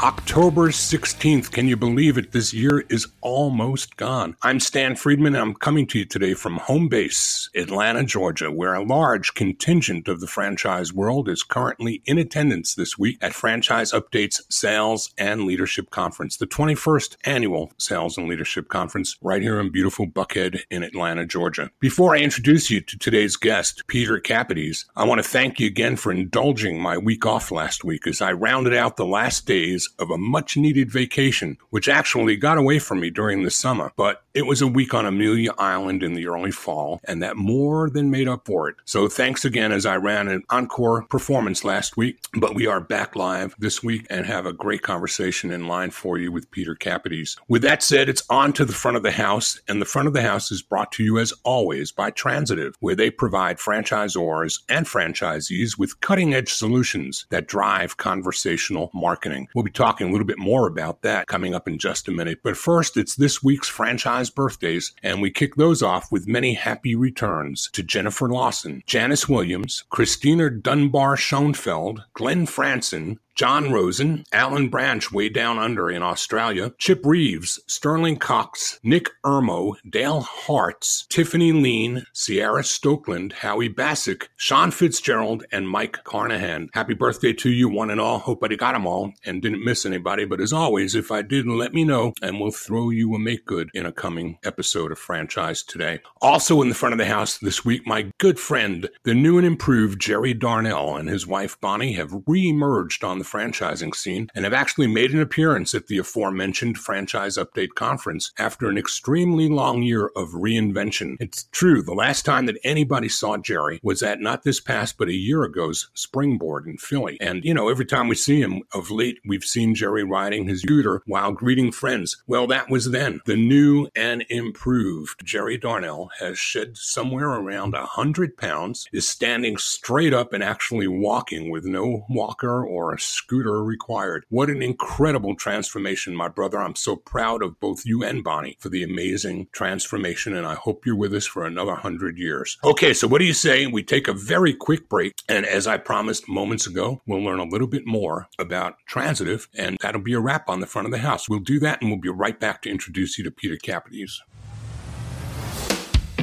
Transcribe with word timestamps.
October 0.00 0.68
16th. 0.68 1.50
Can 1.50 1.66
you 1.66 1.76
believe 1.76 2.16
it? 2.18 2.30
This 2.30 2.54
year 2.54 2.84
is 2.88 3.08
almost 3.20 3.96
gone. 3.96 4.36
I'm 4.42 4.60
Stan 4.60 4.94
Friedman, 4.94 5.34
and 5.34 5.42
I'm 5.42 5.54
coming 5.54 5.88
to 5.88 5.98
you 5.98 6.04
today 6.04 6.34
from 6.34 6.58
home 6.58 6.88
base, 6.88 7.50
Atlanta, 7.56 8.04
Georgia, 8.04 8.52
where 8.52 8.74
a 8.74 8.84
large 8.84 9.34
contingent 9.34 10.06
of 10.06 10.20
the 10.20 10.28
franchise 10.28 10.92
world 10.92 11.28
is 11.28 11.42
currently 11.42 12.00
in 12.06 12.16
attendance 12.16 12.76
this 12.76 12.96
week 12.96 13.18
at 13.20 13.34
Franchise 13.34 13.90
Updates 13.90 14.40
Sales 14.48 15.12
and 15.18 15.42
Leadership 15.42 15.90
Conference, 15.90 16.36
the 16.36 16.46
21st 16.46 17.16
annual 17.24 17.72
Sales 17.76 18.16
and 18.16 18.28
Leadership 18.28 18.68
Conference, 18.68 19.16
right 19.20 19.42
here 19.42 19.58
in 19.58 19.72
beautiful 19.72 20.06
Buckhead 20.06 20.60
in 20.70 20.84
Atlanta, 20.84 21.26
Georgia. 21.26 21.72
Before 21.80 22.14
I 22.14 22.20
introduce 22.20 22.70
you 22.70 22.80
to 22.82 22.96
today's 22.96 23.34
guest, 23.34 23.82
Peter 23.88 24.20
Capodice, 24.20 24.84
I 24.94 25.04
want 25.04 25.20
to 25.20 25.28
thank 25.28 25.58
you 25.58 25.66
again 25.66 25.96
for 25.96 26.12
indulging 26.12 26.80
my 26.80 26.96
week 26.96 27.26
off 27.26 27.50
last 27.50 27.82
week 27.82 28.06
as 28.06 28.22
I 28.22 28.30
rounded 28.30 28.74
out 28.74 28.96
the 28.96 29.04
last 29.04 29.44
days 29.44 29.87
of 29.98 30.10
a 30.10 30.18
much 30.18 30.56
needed 30.56 30.90
vacation, 30.90 31.58
which 31.70 31.88
actually 31.88 32.36
got 32.36 32.58
away 32.58 32.78
from 32.78 33.00
me 33.00 33.10
during 33.10 33.42
the 33.42 33.50
summer. 33.50 33.92
But 33.96 34.22
it 34.34 34.46
was 34.46 34.62
a 34.62 34.66
week 34.66 34.94
on 34.94 35.06
Amelia 35.06 35.52
Island 35.58 36.02
in 36.02 36.14
the 36.14 36.28
early 36.28 36.50
fall, 36.50 37.00
and 37.04 37.22
that 37.22 37.36
more 37.36 37.90
than 37.90 38.10
made 38.10 38.28
up 38.28 38.46
for 38.46 38.68
it. 38.68 38.76
So 38.84 39.08
thanks 39.08 39.44
again 39.44 39.72
as 39.72 39.86
I 39.86 39.96
ran 39.96 40.28
an 40.28 40.44
encore 40.50 41.02
performance 41.02 41.64
last 41.64 41.96
week. 41.96 42.20
But 42.34 42.54
we 42.54 42.66
are 42.66 42.80
back 42.80 43.16
live 43.16 43.54
this 43.58 43.82
week 43.82 44.06
and 44.10 44.26
have 44.26 44.46
a 44.46 44.52
great 44.52 44.82
conversation 44.82 45.50
in 45.50 45.66
line 45.66 45.90
for 45.90 46.18
you 46.18 46.30
with 46.30 46.50
Peter 46.50 46.74
Capodice. 46.74 47.36
With 47.48 47.62
that 47.62 47.82
said, 47.82 48.08
it's 48.08 48.22
on 48.30 48.52
to 48.54 48.64
the 48.64 48.72
front 48.72 48.96
of 48.96 49.02
the 49.02 49.10
house, 49.10 49.60
and 49.68 49.80
the 49.80 49.86
front 49.86 50.08
of 50.08 50.14
the 50.14 50.22
house 50.22 50.52
is 50.52 50.62
brought 50.62 50.92
to 50.92 51.04
you 51.04 51.18
as 51.18 51.32
always 51.44 51.90
by 51.90 52.10
Transitiv, 52.10 52.74
where 52.80 52.94
they 52.94 53.10
provide 53.10 53.58
franchisors 53.58 54.60
and 54.68 54.86
franchisees 54.86 55.78
with 55.78 56.00
cutting 56.00 56.34
edge 56.34 56.52
solutions 56.52 57.26
that 57.30 57.48
drive 57.48 57.96
conversational 57.96 58.90
marketing. 58.94 59.48
We'll 59.54 59.64
be 59.64 59.70
talking 59.78 60.08
a 60.08 60.10
little 60.10 60.26
bit 60.26 60.38
more 60.38 60.66
about 60.66 61.02
that 61.02 61.28
coming 61.28 61.54
up 61.54 61.68
in 61.68 61.78
just 61.78 62.08
a 62.08 62.10
minute. 62.10 62.40
But 62.42 62.56
first, 62.56 62.96
it's 62.96 63.14
this 63.14 63.42
week's 63.44 63.68
franchise 63.68 64.28
birthdays, 64.28 64.92
and 65.04 65.22
we 65.22 65.30
kick 65.30 65.54
those 65.54 65.82
off 65.82 66.10
with 66.10 66.26
many 66.26 66.54
happy 66.54 66.96
returns 66.96 67.70
to 67.74 67.84
Jennifer 67.84 68.28
Lawson, 68.28 68.82
Janice 68.86 69.28
Williams, 69.28 69.84
Christina 69.88 70.50
Dunbar 70.50 71.16
Schoenfeld, 71.16 72.02
Glenn 72.12 72.44
Franson, 72.44 73.18
John 73.38 73.70
Rosen, 73.70 74.24
Alan 74.32 74.68
Branch 74.68 75.12
way 75.12 75.28
down 75.28 75.60
under 75.60 75.88
in 75.88 76.02
Australia, 76.02 76.72
Chip 76.76 77.06
Reeves, 77.06 77.60
Sterling 77.68 78.16
Cox, 78.16 78.80
Nick 78.82 79.10
Ermo, 79.24 79.76
Dale 79.88 80.22
Hartz, 80.22 81.06
Tiffany 81.08 81.52
Lean, 81.52 82.04
Sierra 82.12 82.62
Stokeland, 82.62 83.32
Howie 83.34 83.68
Bassick, 83.68 84.28
Sean 84.36 84.72
Fitzgerald, 84.72 85.44
and 85.52 85.68
Mike 85.68 86.02
Carnahan. 86.02 86.68
Happy 86.72 86.94
birthday 86.94 87.32
to 87.34 87.48
you, 87.48 87.68
one 87.68 87.90
and 87.90 88.00
all. 88.00 88.18
Hope 88.18 88.42
I 88.42 88.48
got 88.56 88.72
them 88.72 88.88
all 88.88 89.12
and 89.24 89.40
didn't 89.40 89.64
miss 89.64 89.86
anybody. 89.86 90.24
But 90.24 90.40
as 90.40 90.52
always, 90.52 90.96
if 90.96 91.12
I 91.12 91.22
didn't, 91.22 91.56
let 91.56 91.72
me 91.72 91.84
know 91.84 92.14
and 92.20 92.40
we'll 92.40 92.50
throw 92.50 92.90
you 92.90 93.14
a 93.14 93.20
make 93.20 93.46
good 93.46 93.70
in 93.72 93.86
a 93.86 93.92
coming 93.92 94.38
episode 94.42 94.90
of 94.90 94.98
Franchise 94.98 95.62
Today. 95.62 96.00
Also 96.20 96.60
in 96.60 96.70
the 96.70 96.74
front 96.74 96.92
of 96.92 96.98
the 96.98 97.06
house 97.06 97.38
this 97.38 97.64
week, 97.64 97.86
my 97.86 98.10
good 98.18 98.40
friend, 98.40 98.88
the 99.04 99.14
new 99.14 99.38
and 99.38 99.46
improved 99.46 100.00
Jerry 100.00 100.34
Darnell 100.34 100.96
and 100.96 101.08
his 101.08 101.24
wife 101.24 101.56
Bonnie 101.60 101.92
have 101.92 102.24
re-emerged 102.26 103.04
on 103.04 103.20
the 103.20 103.27
franchising 103.30 103.94
scene 103.94 104.28
and 104.34 104.44
have 104.44 104.54
actually 104.54 104.86
made 104.86 105.12
an 105.12 105.20
appearance 105.20 105.74
at 105.74 105.86
the 105.86 105.98
aforementioned 105.98 106.78
Franchise 106.78 107.36
Update 107.36 107.74
Conference 107.74 108.32
after 108.38 108.68
an 108.68 108.78
extremely 108.78 109.48
long 109.48 109.82
year 109.82 110.10
of 110.16 110.30
reinvention. 110.30 111.16
It's 111.20 111.44
true, 111.52 111.82
the 111.82 111.94
last 111.94 112.24
time 112.24 112.46
that 112.46 112.58
anybody 112.64 113.08
saw 113.08 113.36
Jerry 113.36 113.80
was 113.82 114.02
at 114.02 114.20
not 114.20 114.42
this 114.42 114.60
past, 114.60 114.96
but 114.98 115.08
a 115.08 115.14
year 115.14 115.44
ago's 115.44 115.90
Springboard 115.94 116.66
in 116.66 116.78
Philly. 116.78 117.18
And, 117.20 117.44
you 117.44 117.54
know, 117.54 117.68
every 117.68 117.84
time 117.84 118.08
we 118.08 118.14
see 118.14 118.40
him 118.40 118.62
of 118.72 118.90
late, 118.90 119.18
we've 119.26 119.44
seen 119.44 119.74
Jerry 119.74 120.04
riding 120.04 120.46
his 120.46 120.62
scooter 120.62 121.02
while 121.06 121.32
greeting 121.32 121.72
friends. 121.72 122.22
Well, 122.26 122.46
that 122.48 122.70
was 122.70 122.90
then. 122.90 123.20
The 123.26 123.36
new 123.36 123.88
and 123.94 124.24
improved 124.28 125.24
Jerry 125.24 125.58
Darnell 125.58 126.10
has 126.20 126.38
shed 126.38 126.76
somewhere 126.76 127.30
around 127.30 127.74
a 127.74 127.86
hundred 127.86 128.36
pounds, 128.36 128.88
is 128.92 129.08
standing 129.08 129.56
straight 129.56 130.14
up 130.14 130.32
and 130.32 130.42
actually 130.42 130.88
walking 130.88 131.50
with 131.50 131.64
no 131.64 132.06
walker 132.08 132.64
or 132.64 132.92
a 132.92 133.00
scooter 133.18 133.50
are 133.50 133.64
required. 133.64 134.24
What 134.28 134.48
an 134.48 134.62
incredible 134.62 135.34
transformation, 135.34 136.14
my 136.14 136.28
brother. 136.28 136.58
I'm 136.58 136.76
so 136.76 136.96
proud 136.96 137.42
of 137.42 137.60
both 137.60 137.84
you 137.84 138.02
and 138.02 138.24
Bonnie 138.24 138.56
for 138.60 138.68
the 138.68 138.82
amazing 138.82 139.48
transformation, 139.52 140.34
and 140.34 140.46
I 140.46 140.54
hope 140.54 140.86
you're 140.86 140.96
with 140.96 141.14
us 141.14 141.26
for 141.26 141.44
another 141.44 141.74
hundred 141.74 142.18
years. 142.18 142.58
Okay, 142.64 142.94
so 142.94 143.06
what 143.06 143.18
do 143.18 143.24
you 143.24 143.34
say? 143.34 143.66
We 143.66 143.82
take 143.82 144.08
a 144.08 144.12
very 144.12 144.54
quick 144.54 144.88
break, 144.88 145.14
and 145.28 145.44
as 145.44 145.66
I 145.66 145.76
promised 145.76 146.28
moments 146.28 146.66
ago, 146.66 147.02
we'll 147.06 147.22
learn 147.22 147.40
a 147.40 147.44
little 147.44 147.66
bit 147.66 147.86
more 147.86 148.28
about 148.38 148.76
transitiv, 148.90 149.48
and 149.54 149.76
that'll 149.80 150.00
be 150.00 150.14
a 150.14 150.20
wrap 150.20 150.48
on 150.48 150.60
the 150.60 150.66
front 150.66 150.86
of 150.86 150.92
the 150.92 150.98
house. 150.98 151.28
We'll 151.28 151.40
do 151.40 151.58
that, 151.60 151.82
and 151.82 151.90
we'll 151.90 152.00
be 152.00 152.08
right 152.08 152.38
back 152.38 152.62
to 152.62 152.70
introduce 152.70 153.18
you 153.18 153.24
to 153.24 153.30
Peter 153.30 153.56
Capodice. 153.56 154.20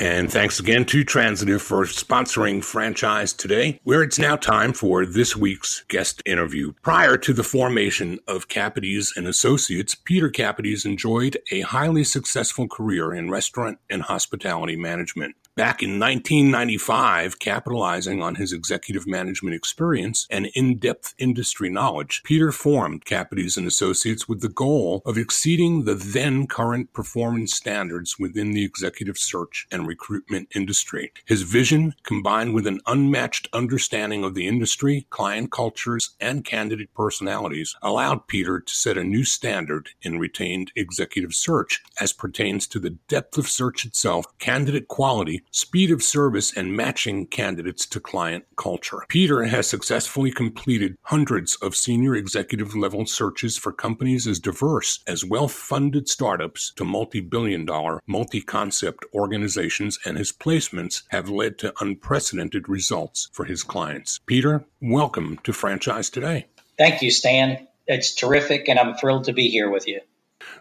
And 0.00 0.30
thanks 0.30 0.60
again 0.60 0.84
to 0.86 1.04
Transitiv 1.04 1.60
for 1.60 1.84
sponsoring 1.84 2.62
Franchise 2.62 3.32
Today, 3.32 3.80
where 3.82 4.04
it's 4.04 4.18
now 4.18 4.36
time 4.36 4.72
for 4.72 5.04
this 5.04 5.34
week's 5.34 5.82
guest 5.88 6.22
interview. 6.24 6.72
Prior 6.82 7.16
to 7.16 7.32
the 7.32 7.42
formation 7.42 8.20
of 8.28 8.46
Capodice 8.46 9.16
and 9.16 9.26
Associates, 9.26 9.96
Peter 9.96 10.30
Capodice 10.30 10.86
enjoyed 10.86 11.38
a 11.50 11.62
highly 11.62 12.04
successful 12.04 12.68
career 12.68 13.12
in 13.12 13.28
restaurant 13.28 13.80
and 13.90 14.02
hospitality 14.02 14.76
management. 14.76 15.34
Back 15.58 15.82
in 15.82 15.98
1995, 15.98 17.40
capitalizing 17.40 18.22
on 18.22 18.36
his 18.36 18.52
executive 18.52 19.08
management 19.08 19.56
experience 19.56 20.28
and 20.30 20.46
in-depth 20.54 21.14
industry 21.18 21.68
knowledge, 21.68 22.22
Peter 22.22 22.52
formed 22.52 23.04
Capodice 23.04 23.56
and 23.56 23.66
Associates 23.66 24.28
with 24.28 24.40
the 24.40 24.48
goal 24.48 25.02
of 25.04 25.18
exceeding 25.18 25.82
the 25.82 25.96
then 25.96 26.46
current 26.46 26.92
performance 26.92 27.54
standards 27.54 28.20
within 28.20 28.52
the 28.52 28.64
executive 28.64 29.18
search 29.18 29.66
and 29.72 29.88
recruitment 29.88 30.46
industry. 30.54 31.10
His 31.26 31.42
vision, 31.42 31.96
combined 32.04 32.54
with 32.54 32.68
an 32.68 32.78
unmatched 32.86 33.48
understanding 33.52 34.22
of 34.22 34.34
the 34.34 34.46
industry, 34.46 35.08
client 35.10 35.50
cultures, 35.50 36.10
and 36.20 36.44
candidate 36.44 36.94
personalities, 36.94 37.74
allowed 37.82 38.28
Peter 38.28 38.60
to 38.60 38.72
set 38.72 38.96
a 38.96 39.02
new 39.02 39.24
standard 39.24 39.88
in 40.02 40.20
retained 40.20 40.70
executive 40.76 41.34
search 41.34 41.82
as 42.00 42.12
pertains 42.12 42.68
to 42.68 42.78
the 42.78 42.90
depth 43.08 43.36
of 43.36 43.48
search 43.48 43.84
itself, 43.84 44.24
candidate 44.38 44.86
quality, 44.86 45.42
speed 45.50 45.90
of 45.90 46.02
service, 46.02 46.56
and 46.56 46.76
matching 46.76 47.26
candidates 47.26 47.86
to 47.86 48.00
client 48.00 48.44
culture. 48.56 49.04
Peter 49.08 49.44
has 49.44 49.68
successfully 49.68 50.30
completed 50.30 50.96
hundreds 51.02 51.56
of 51.56 51.76
senior 51.76 52.14
executive 52.14 52.74
level 52.74 53.06
searches 53.06 53.56
for 53.56 53.72
companies 53.72 54.26
as 54.26 54.38
diverse 54.38 55.00
as 55.06 55.24
well 55.24 55.48
funded 55.48 56.08
startups 56.08 56.72
to 56.76 56.84
multi 56.84 57.20
billion 57.20 57.64
dollar, 57.64 58.00
multi 58.06 58.40
concept 58.40 59.04
organizations, 59.14 59.98
and 60.04 60.18
his 60.18 60.32
placements 60.32 61.02
have 61.08 61.28
led 61.28 61.58
to 61.58 61.72
unprecedented 61.80 62.68
results 62.68 63.28
for 63.32 63.44
his 63.44 63.62
clients. 63.62 64.20
Peter, 64.26 64.64
welcome 64.80 65.38
to 65.44 65.52
Franchise 65.52 66.10
Today. 66.10 66.46
Thank 66.76 67.02
you, 67.02 67.10
Stan. 67.10 67.66
It's 67.86 68.14
terrific, 68.14 68.68
and 68.68 68.78
I'm 68.78 68.94
thrilled 68.94 69.24
to 69.24 69.32
be 69.32 69.48
here 69.48 69.70
with 69.70 69.88
you. 69.88 70.00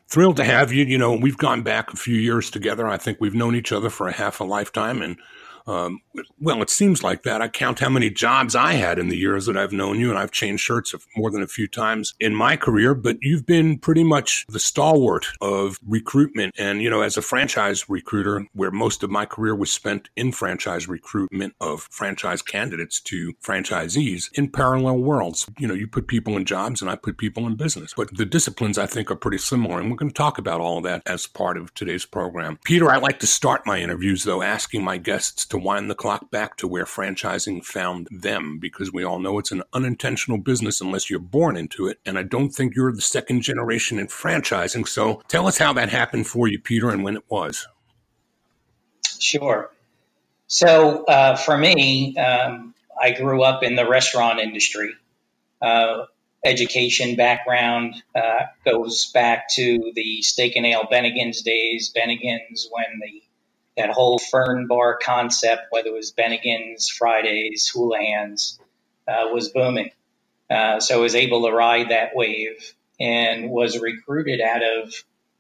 Thrilled 0.10 0.38
to 0.38 0.44
have 0.44 0.72
you. 0.72 0.86
You 0.86 0.98
know, 0.98 1.14
we've 1.14 1.38
gone 1.38 1.62
back 1.62 1.94
a 1.94 1.98
few 1.98 2.16
years 2.16 2.50
together. 2.50 2.88
I 2.88 2.98
think 2.98 3.20
we've 3.20 3.36
known 3.36 3.56
each 3.56 3.72
other 3.72 3.90
for 3.90 4.08
a 4.08 4.14
half 4.14 4.40
a 4.40 4.44
lifetime, 4.44 5.02
and 5.02 5.18
um, 5.68 6.00
well, 6.40 6.62
it 6.62 6.70
seems 6.70 7.04
like 7.04 7.24
that. 7.24 7.42
I 7.42 7.48
count 7.48 7.80
how 7.80 7.90
many 7.90 8.10
jobs 8.10 8.56
I 8.56 8.74
had 8.74 8.98
in 8.98 9.10
the 9.10 9.18
years 9.18 9.46
that 9.46 9.58
I've 9.58 9.74
known 9.74 10.00
you, 10.00 10.10
and 10.10 10.18
I've 10.18 10.32
changed 10.32 10.64
shirts 10.64 10.96
more 11.16 11.30
than 11.30 11.42
a 11.42 11.48
few 11.48 11.68
times 11.68 12.14
in 12.20 12.34
my 12.34 12.56
career. 12.56 12.96
But 12.96 13.18
you've 13.22 13.46
been 13.46 13.78
pretty 13.78 14.04
much 14.04 14.46
the 14.48 14.60
stalwart 14.60 15.28
of 15.42 15.78
recruitment. 15.86 16.56
And, 16.58 16.82
you 16.82 16.90
know, 16.90 17.02
as 17.02 17.18
a 17.18 17.22
franchise 17.22 17.90
recruiter, 17.90 18.48
where 18.54 18.72
most 18.72 19.04
of 19.04 19.10
my 19.10 19.26
career 19.26 19.56
was 19.56 19.72
spent 19.72 20.10
in 20.16 20.32
franchise 20.32 20.88
recruitment 20.88 21.54
of 21.60 21.88
franchise 21.92 22.42
candidates 22.42 23.02
to 23.02 23.34
franchisees 23.44 24.30
in 24.34 24.50
parallel 24.50 25.00
worlds. 25.00 25.48
You 25.60 25.68
know, 25.68 25.74
you 25.74 25.88
put 25.88 26.08
people 26.08 26.38
in 26.38 26.46
jobs 26.46 26.82
and 26.82 26.90
I 26.90 26.96
put 26.96 27.18
people 27.18 27.46
in 27.46 27.56
business. 27.56 27.94
But 27.96 28.16
the 28.16 28.26
disciplines, 28.26 28.78
I 28.78 28.86
think, 28.86 29.12
are 29.12 29.16
pretty 29.16 29.38
similar. 29.40 29.80
And 29.80 29.90
we're 29.90 29.98
going 29.98 30.12
to 30.12 30.16
talk 30.16 30.38
about 30.38 30.62
all 30.62 30.78
of 30.78 30.84
that 30.84 31.02
as 31.06 31.28
part 31.28 31.58
of 31.58 31.74
today's 31.74 32.06
program. 32.06 32.60
Peter, 32.64 32.90
I 32.90 32.98
like 32.98 33.20
to 33.20 33.28
start 33.28 33.66
my 33.66 33.80
interviews, 33.80 34.24
though, 34.24 34.42
asking 34.42 34.84
my 34.84 34.98
guests 34.98 35.46
to 35.48 35.57
wind 35.58 35.90
the 35.90 35.96
clock 35.96 36.32
back 36.32 36.58
to 36.58 36.68
where 36.68 36.86
franchising 36.86 37.64
found 37.64 38.08
them 38.12 38.60
because 38.60 38.92
we 38.92 39.04
all 39.04 39.20
know 39.20 39.40
it's 39.40 39.52
an 39.52 39.64
unintentional 39.74 40.38
business 40.38 40.82
unless 40.82 41.10
you're 41.10 41.20
born 41.20 41.58
into 41.58 41.88
it. 41.88 42.00
And 42.06 42.18
I 42.18 42.24
don't 42.24 42.50
think 42.50 42.76
you're 42.76 42.92
the 42.92 43.02
second 43.02 43.42
generation 43.42 44.00
in 44.00 44.08
franchising. 44.08 44.88
So 44.88 45.22
tell 45.28 45.48
us 45.48 45.58
how 45.58 45.74
that 45.74 45.90
happened 45.90 46.28
for 46.28 46.48
you, 46.48 46.60
Peter, 46.60 46.90
and 46.90 47.04
when 47.04 47.16
it 47.16 47.24
was. 47.30 47.68
Sure. 49.20 49.72
So 50.48 51.04
uh, 51.06 51.36
for 51.36 51.58
me, 51.58 52.18
um, 52.18 52.74
I 53.02 53.12
grew 53.12 53.44
up 53.44 53.64
in 53.64 53.76
the 53.76 53.88
restaurant 53.88 54.40
industry. 54.40 54.94
Uh, 55.62 56.06
education 56.46 57.16
background 57.16 57.96
uh, 58.16 58.46
goes 58.64 59.12
back 59.14 59.50
to 59.50 59.92
the 59.96 60.22
steak 60.22 60.56
and 60.56 60.66
ale 60.66 60.88
Bennigan's 60.92 61.42
days. 61.42 61.92
Bennigan's 61.96 62.70
when 62.72 62.86
the 63.02 63.22
that 63.78 63.92
whole 63.92 64.20
Fern 64.20 64.68
Bar 64.68 64.98
concept, 65.02 65.68
whether 65.70 65.90
it 65.90 65.94
was 65.94 66.12
Bennigan's, 66.12 66.90
Fridays, 66.90 67.72
Houlihan's, 67.74 68.60
uh, 69.08 69.30
was 69.32 69.50
booming. 69.50 69.92
Uh, 70.50 70.80
so 70.80 70.98
I 70.98 71.02
was 71.02 71.16
able 71.16 71.48
to 71.48 71.54
ride 71.54 71.90
that 71.90 72.16
wave 72.16 72.74
and 73.00 73.50
was 73.50 73.80
recruited 73.80 74.42
out 74.42 74.64
of 74.64 74.94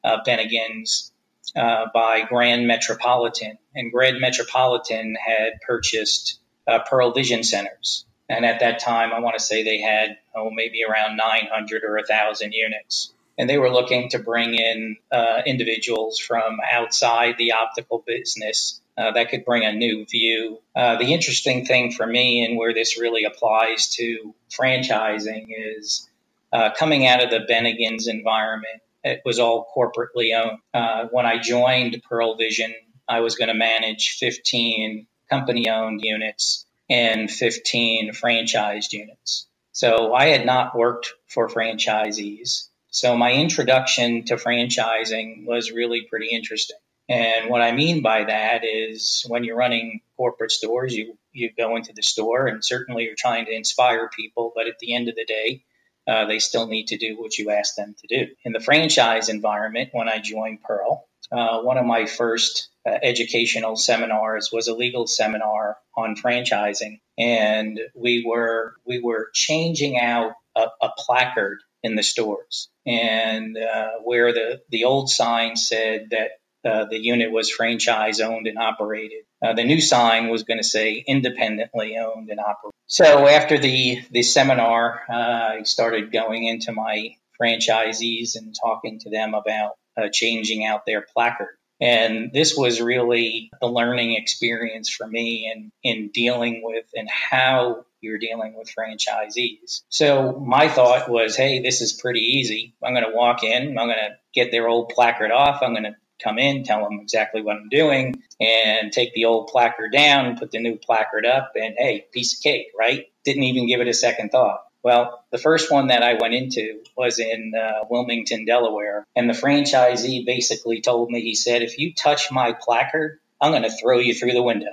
uh, 0.03 0.23
Bennigan's 0.25 1.11
uh, 1.55 1.87
by 1.93 2.21
Grand 2.21 2.67
Metropolitan. 2.67 3.57
And 3.75 3.91
Grand 3.91 4.19
Metropolitan 4.19 5.15
had 5.15 5.61
purchased 5.65 6.39
uh, 6.67 6.79
Pearle 6.87 7.13
Vision 7.13 7.43
Centers. 7.43 8.05
And 8.29 8.45
at 8.45 8.59
that 8.59 8.79
time, 8.79 9.13
I 9.13 9.19
want 9.19 9.37
to 9.37 9.43
say 9.43 9.63
they 9.63 9.79
had, 9.79 10.17
oh, 10.35 10.51
maybe 10.51 10.81
around 10.87 11.15
900 11.15 11.83
or 11.83 11.95
1,000 11.95 12.51
units 12.51 13.13
and 13.37 13.49
they 13.49 13.57
were 13.57 13.71
looking 13.71 14.09
to 14.09 14.19
bring 14.19 14.55
in 14.55 14.97
uh, 15.11 15.41
individuals 15.45 16.19
from 16.19 16.59
outside 16.71 17.35
the 17.37 17.53
optical 17.53 18.03
business 18.05 18.81
uh, 18.97 19.11
that 19.11 19.29
could 19.29 19.45
bring 19.45 19.63
a 19.65 19.73
new 19.73 20.05
view. 20.05 20.59
Uh, 20.75 20.97
the 20.97 21.13
interesting 21.13 21.65
thing 21.65 21.91
for 21.91 22.05
me, 22.05 22.43
and 22.43 22.57
where 22.57 22.73
this 22.73 22.99
really 22.99 23.25
applies 23.25 23.89
to 23.95 24.33
franchising, 24.49 25.47
is 25.49 26.09
uh, 26.51 26.71
coming 26.71 27.05
out 27.05 27.23
of 27.23 27.29
the 27.29 27.45
Bennigan's 27.51 28.07
environment. 28.07 28.81
It 29.03 29.21
was 29.23 29.39
all 29.39 29.71
corporately 29.75 30.35
owned. 30.35 30.59
Uh, 30.73 31.07
when 31.11 31.25
I 31.25 31.37
joined 31.37 32.01
Pearle 32.09 32.35
Vision, 32.35 32.73
I 33.07 33.19
was 33.21 33.35
going 33.35 33.49
to 33.49 33.53
manage 33.53 34.17
15 34.19 35.07
company 35.29 35.69
owned 35.69 36.01
units 36.03 36.65
and 36.89 37.29
15 37.29 38.13
franchised 38.13 38.93
units. 38.93 39.47
So 39.71 40.13
I 40.13 40.27
had 40.27 40.45
not 40.45 40.75
worked 40.75 41.13
for 41.27 41.47
franchisees. 41.49 42.66
So 42.97 43.15
my 43.15 43.33
introduction 43.33 44.23
to 44.25 44.37
franchising 44.37 45.45
was 45.45 45.71
really 45.71 46.07
pretty 46.09 46.29
interesting. 46.29 46.77
And 47.07 47.47
what 47.47 47.61
I 47.61 47.71
mean 47.71 48.01
by 48.01 48.23
that 48.23 48.63
is 48.63 49.23
when 49.27 49.43
you're 49.43 49.55
running 49.55 50.01
corporate 50.17 50.49
stores, 50.49 50.95
you, 50.95 51.15
you 51.31 51.51
go 51.55 51.75
into 51.75 51.93
the 51.93 52.01
store 52.01 52.47
and 52.47 52.65
certainly 52.65 53.03
you're 53.03 53.13
trying 53.15 53.45
to 53.45 53.51
inspire 53.51 54.09
people, 54.09 54.51
but 54.55 54.65
at 54.65 54.79
the 54.79 54.95
end 54.95 55.09
of 55.09 55.15
the 55.15 55.25
day, 55.25 55.63
uh, 56.07 56.25
they 56.25 56.39
still 56.39 56.65
need 56.65 56.87
to 56.87 56.97
do 56.97 57.15
what 57.21 57.37
you 57.37 57.51
ask 57.51 57.75
them 57.75 57.93
to 58.01 58.07
do. 58.07 58.31
In 58.43 58.51
the 58.51 58.59
franchise 58.59 59.29
environment, 59.29 59.89
when 59.91 60.09
I 60.09 60.17
joined 60.17 60.63
Pearle, 60.63 61.07
uh, 61.31 61.61
one 61.61 61.77
of 61.77 61.85
my 61.85 62.07
first 62.07 62.69
uh, 62.83 62.97
educational 63.03 63.75
seminars 63.75 64.49
was 64.51 64.67
a 64.67 64.73
legal 64.73 65.05
seminar 65.05 65.77
on 65.95 66.15
franchising, 66.15 66.99
and 67.15 67.79
we 67.93 68.25
were 68.25 68.73
we 68.87 69.01
were 69.03 69.29
changing 69.33 69.99
out 69.99 70.31
a, 70.55 70.65
a 70.81 70.89
placard 70.97 71.59
in 71.87 71.95
the 71.95 72.03
stores. 72.03 72.69
And 72.85 73.57
uh, 73.57 73.93
where 74.03 74.31
the, 74.33 74.61
the 74.69 74.83
old 74.83 75.09
sign 75.09 75.55
said 75.55 76.09
that 76.11 76.31
uh, 76.69 76.85
the 76.85 76.99
unit 76.99 77.31
was 77.31 77.49
franchise 77.49 78.19
owned 78.19 78.45
and 78.45 78.57
operated, 78.57 79.23
uh, 79.43 79.53
the 79.53 79.63
new 79.63 79.81
sign 79.81 80.29
was 80.29 80.43
going 80.43 80.59
to 80.59 80.63
say 80.63 81.03
independently 81.07 81.97
owned 81.97 82.29
and 82.29 82.39
operated. 82.39 82.73
So 82.87 83.27
after 83.27 83.57
the, 83.57 84.01
the 84.11 84.23
seminar, 84.23 85.01
uh, 85.09 85.59
I 85.59 85.63
started 85.63 86.11
going 86.11 86.45
into 86.45 86.71
my 86.71 87.15
franchisees 87.41 88.35
and 88.35 88.55
talking 88.55 88.99
to 88.99 89.09
them 89.09 89.33
about 89.33 89.71
uh, 89.97 90.09
changing 90.11 90.65
out 90.65 90.85
their 90.85 91.05
placard. 91.13 91.56
And 91.79 92.31
this 92.33 92.55
was 92.55 92.81
really 92.81 93.51
the 93.61 93.67
learning 93.67 94.15
experience 94.15 94.89
for 94.89 95.07
me 95.07 95.51
in, 95.53 95.71
in 95.83 96.09
dealing 96.09 96.61
with 96.63 96.85
and 96.95 97.09
how 97.09 97.85
you're 98.01 98.19
dealing 98.19 98.55
with 98.57 98.73
franchisees. 98.73 99.81
So 99.89 100.33
my 100.33 100.69
thought 100.69 101.09
was, 101.09 101.35
hey, 101.35 101.61
this 101.61 101.81
is 101.81 101.93
pretty 101.93 102.21
easy. 102.21 102.75
I'm 102.83 102.93
going 102.93 103.05
to 103.05 103.15
walk 103.15 103.43
in, 103.43 103.77
I'm 103.77 103.87
going 103.87 103.89
to 103.89 104.17
get 104.33 104.51
their 104.51 104.67
old 104.67 104.89
placard 104.89 105.31
off, 105.31 105.61
I'm 105.61 105.73
going 105.73 105.83
to 105.83 105.95
come 106.23 106.39
in, 106.39 106.63
tell 106.63 106.83
them 106.83 106.99
exactly 107.01 107.41
what 107.41 107.57
I'm 107.57 107.69
doing, 107.69 108.21
and 108.39 108.91
take 108.91 109.13
the 109.13 109.25
old 109.25 109.47
placard 109.47 109.91
down, 109.91 110.37
put 110.37 110.51
the 110.51 110.59
new 110.59 110.77
placard 110.77 111.25
up, 111.25 111.51
and 111.55 111.75
hey, 111.77 112.05
piece 112.11 112.37
of 112.37 112.43
cake, 112.43 112.67
right? 112.77 113.05
Didn't 113.23 113.43
even 113.43 113.67
give 113.67 113.81
it 113.81 113.87
a 113.87 113.93
second 113.93 114.29
thought. 114.29 114.61
Well, 114.87 115.21
the 115.33 115.37
first 115.37 115.69
one 115.69 115.87
that 115.87 116.01
I 116.01 116.13
went 116.13 116.33
into 116.33 116.81
was 116.95 117.19
in 117.19 117.51
uh, 117.53 117.83
Wilmington, 117.89 118.45
Delaware, 118.45 119.05
and 119.17 119.29
the 119.29 119.33
franchisee 119.33 120.25
basically 120.25 120.79
told 120.79 121.11
me, 121.11 121.19
he 121.19 121.35
said, 121.35 121.61
if 121.61 121.77
you 121.77 121.93
touch 121.93 122.31
my 122.31 122.53
placard, 122.53 123.19
I'm 123.41 123.51
going 123.51 123.63
to 123.63 123.69
throw 123.69 123.99
you 123.99 124.13
through 124.13 124.31
the 124.31 124.41
window. 124.41 124.71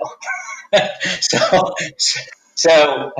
so, 1.19 1.73
so 2.55 3.11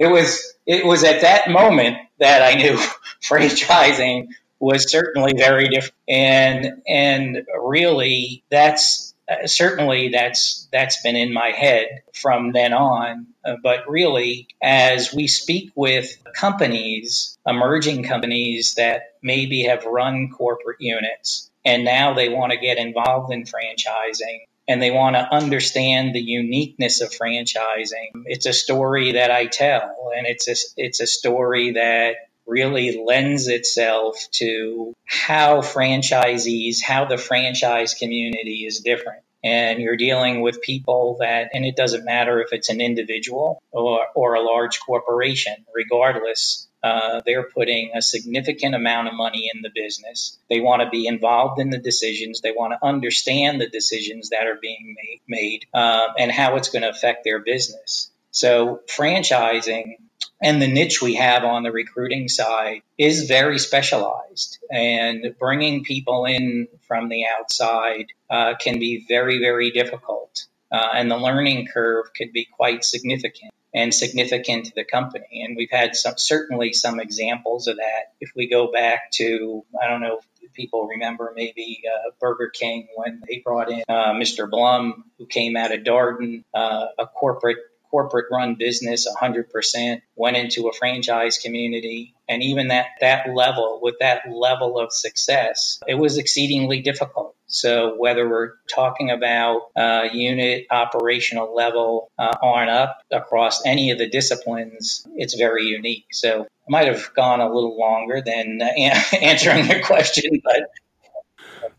it 0.00 0.10
was 0.10 0.56
it 0.66 0.84
was 0.84 1.04
at 1.04 1.20
that 1.20 1.48
moment 1.50 1.98
that 2.18 2.42
I 2.42 2.60
knew 2.60 2.80
franchising 3.22 4.30
was 4.58 4.90
certainly 4.90 5.34
very 5.36 5.68
different, 5.68 5.94
and 6.08 6.82
and 6.88 7.46
really 7.62 8.42
that's 8.50 9.09
uh, 9.30 9.46
certainly 9.46 10.08
that's 10.08 10.68
that's 10.72 11.02
been 11.02 11.16
in 11.16 11.32
my 11.32 11.50
head 11.50 12.02
from 12.12 12.52
then 12.52 12.72
on. 12.72 13.28
Uh, 13.44 13.56
but 13.62 13.88
really, 13.88 14.48
as 14.62 15.14
we 15.14 15.28
speak 15.28 15.70
with 15.74 16.16
companies, 16.34 17.38
emerging 17.46 18.02
companies 18.02 18.74
that 18.74 19.14
maybe 19.22 19.62
have 19.62 19.84
run 19.84 20.30
corporate 20.30 20.80
units 20.80 21.50
and 21.64 21.84
now 21.84 22.14
they 22.14 22.28
want 22.28 22.52
to 22.52 22.58
get 22.58 22.78
involved 22.78 23.32
in 23.32 23.44
franchising 23.44 24.40
and 24.68 24.80
they 24.80 24.90
want 24.90 25.16
to 25.16 25.34
understand 25.34 26.14
the 26.14 26.20
uniqueness 26.20 27.00
of 27.00 27.10
franchising. 27.10 28.10
It's 28.26 28.46
a 28.46 28.52
story 28.52 29.12
that 29.12 29.30
I 29.30 29.46
tell, 29.46 30.12
and 30.16 30.26
it's 30.26 30.48
a, 30.48 30.54
it's 30.76 31.00
a 31.00 31.06
story 31.06 31.72
that 31.72 32.16
really 32.50 33.02
lends 33.06 33.48
itself 33.48 34.16
to 34.32 34.94
how 35.06 35.62
franchisees, 35.62 36.82
how 36.82 37.06
the 37.06 37.18
franchise 37.18 37.94
community 37.94 38.66
is 38.66 38.80
different. 38.80 39.22
and 39.42 39.80
you're 39.80 39.96
dealing 39.96 40.42
with 40.42 40.60
people 40.62 41.16
that, 41.20 41.50
and 41.54 41.64
it 41.64 41.76
doesn't 41.76 42.04
matter 42.04 42.40
if 42.42 42.52
it's 42.52 42.68
an 42.68 42.80
individual 42.80 43.62
or, 43.72 44.00
or 44.14 44.34
a 44.34 44.42
large 44.42 44.80
corporation, 44.80 45.54
regardless, 45.74 46.68
uh, 46.82 47.20
they're 47.26 47.48
putting 47.48 47.92
a 47.94 48.02
significant 48.02 48.74
amount 48.74 49.08
of 49.08 49.14
money 49.14 49.50
in 49.54 49.62
the 49.62 49.70
business. 49.74 50.38
They 50.50 50.60
want 50.60 50.82
to 50.82 50.90
be 50.90 51.06
involved 51.06 51.60
in 51.60 51.70
the 51.70 51.78
decisions. 51.78 52.40
They 52.42 52.52
want 52.52 52.74
to 52.74 52.86
understand 52.86 53.60
the 53.60 53.68
decisions 53.68 54.30
that 54.30 54.46
are 54.46 54.58
being 54.60 54.94
made, 54.96 55.20
made 55.28 55.66
uh, 55.74 56.08
and 56.18 56.30
how 56.32 56.56
it's 56.56 56.70
going 56.70 56.82
to 56.82 56.90
affect 56.90 57.24
their 57.24 57.38
business. 57.40 58.10
So 58.32 58.80
franchising 58.88 59.96
and 60.42 60.60
the 60.60 60.68
niche 60.68 61.02
we 61.02 61.14
have 61.14 61.44
on 61.44 61.62
the 61.62 61.72
recruiting 61.72 62.28
side 62.28 62.82
is 62.98 63.28
very 63.28 63.58
specialized. 63.58 64.58
And 64.70 65.34
bringing 65.38 65.84
people 65.84 66.24
in 66.24 66.68
from 66.86 67.08
the 67.08 67.24
outside 67.26 68.06
uh, 68.28 68.54
can 68.60 68.78
be 68.78 69.04
very 69.08 69.38
very 69.38 69.70
difficult. 69.70 70.46
Uh, 70.72 70.90
and 70.94 71.10
the 71.10 71.16
learning 71.16 71.66
curve 71.66 72.06
could 72.16 72.32
be 72.32 72.46
quite 72.56 72.84
significant 72.84 73.52
and 73.74 73.92
significant 73.92 74.66
to 74.66 74.72
the 74.74 74.84
company. 74.84 75.42
And 75.44 75.56
we've 75.56 75.70
had 75.70 75.96
some 75.96 76.14
certainly 76.16 76.72
some 76.72 77.00
examples 77.00 77.66
of 77.66 77.76
that. 77.76 78.12
If 78.20 78.32
we 78.36 78.48
go 78.48 78.70
back 78.70 79.10
to 79.12 79.64
i 79.80 79.88
don't 79.88 80.00
know 80.00 80.18
if 80.18 80.52
people 80.52 80.86
remember 80.88 81.32
maybe 81.34 81.82
uh, 81.86 82.10
burger 82.20 82.50
king 82.52 82.88
when 82.96 83.22
they 83.28 83.40
brought 83.44 83.70
in 83.70 83.82
uh, 83.88 84.12
mr 84.12 84.50
blum 84.50 85.04
who 85.18 85.26
came 85.26 85.56
out 85.56 85.72
of 85.72 85.80
darden 85.80 86.42
uh, 86.54 86.86
a 86.98 87.06
corporate 87.06 87.58
corporate 87.90 88.26
run 88.30 88.56
business 88.58 89.06
100%, 89.08 90.02
went 90.16 90.36
into 90.36 90.68
a 90.68 90.72
franchise 90.72 91.38
community. 91.38 92.14
And 92.28 92.42
even 92.42 92.68
that, 92.68 92.86
that 93.00 93.34
level, 93.34 93.80
with 93.82 93.96
that 94.00 94.22
level 94.30 94.78
of 94.78 94.92
success, 94.92 95.80
it 95.86 95.94
was 95.94 96.18
exceedingly 96.18 96.80
difficult. 96.80 97.34
So 97.50 97.96
whether 97.96 98.28
we're 98.28 98.52
talking 98.68 99.10
about 99.10 99.62
uh, 99.76 100.08
unit 100.12 100.66
operational 100.70 101.54
level 101.54 102.08
uh, 102.16 102.36
on 102.42 102.68
up 102.68 103.02
across 103.10 103.66
any 103.66 103.90
of 103.90 103.98
the 103.98 104.08
disciplines, 104.08 105.04
it's 105.16 105.34
very 105.34 105.64
unique. 105.64 106.06
So 106.12 106.42
I 106.42 106.46
might 106.68 106.86
have 106.86 107.12
gone 107.14 107.40
a 107.40 107.52
little 107.52 107.76
longer 107.76 108.22
than 108.24 108.62
uh, 108.62 108.66
answering 109.20 109.66
your 109.66 109.82
question, 109.82 110.40
but 110.44 110.70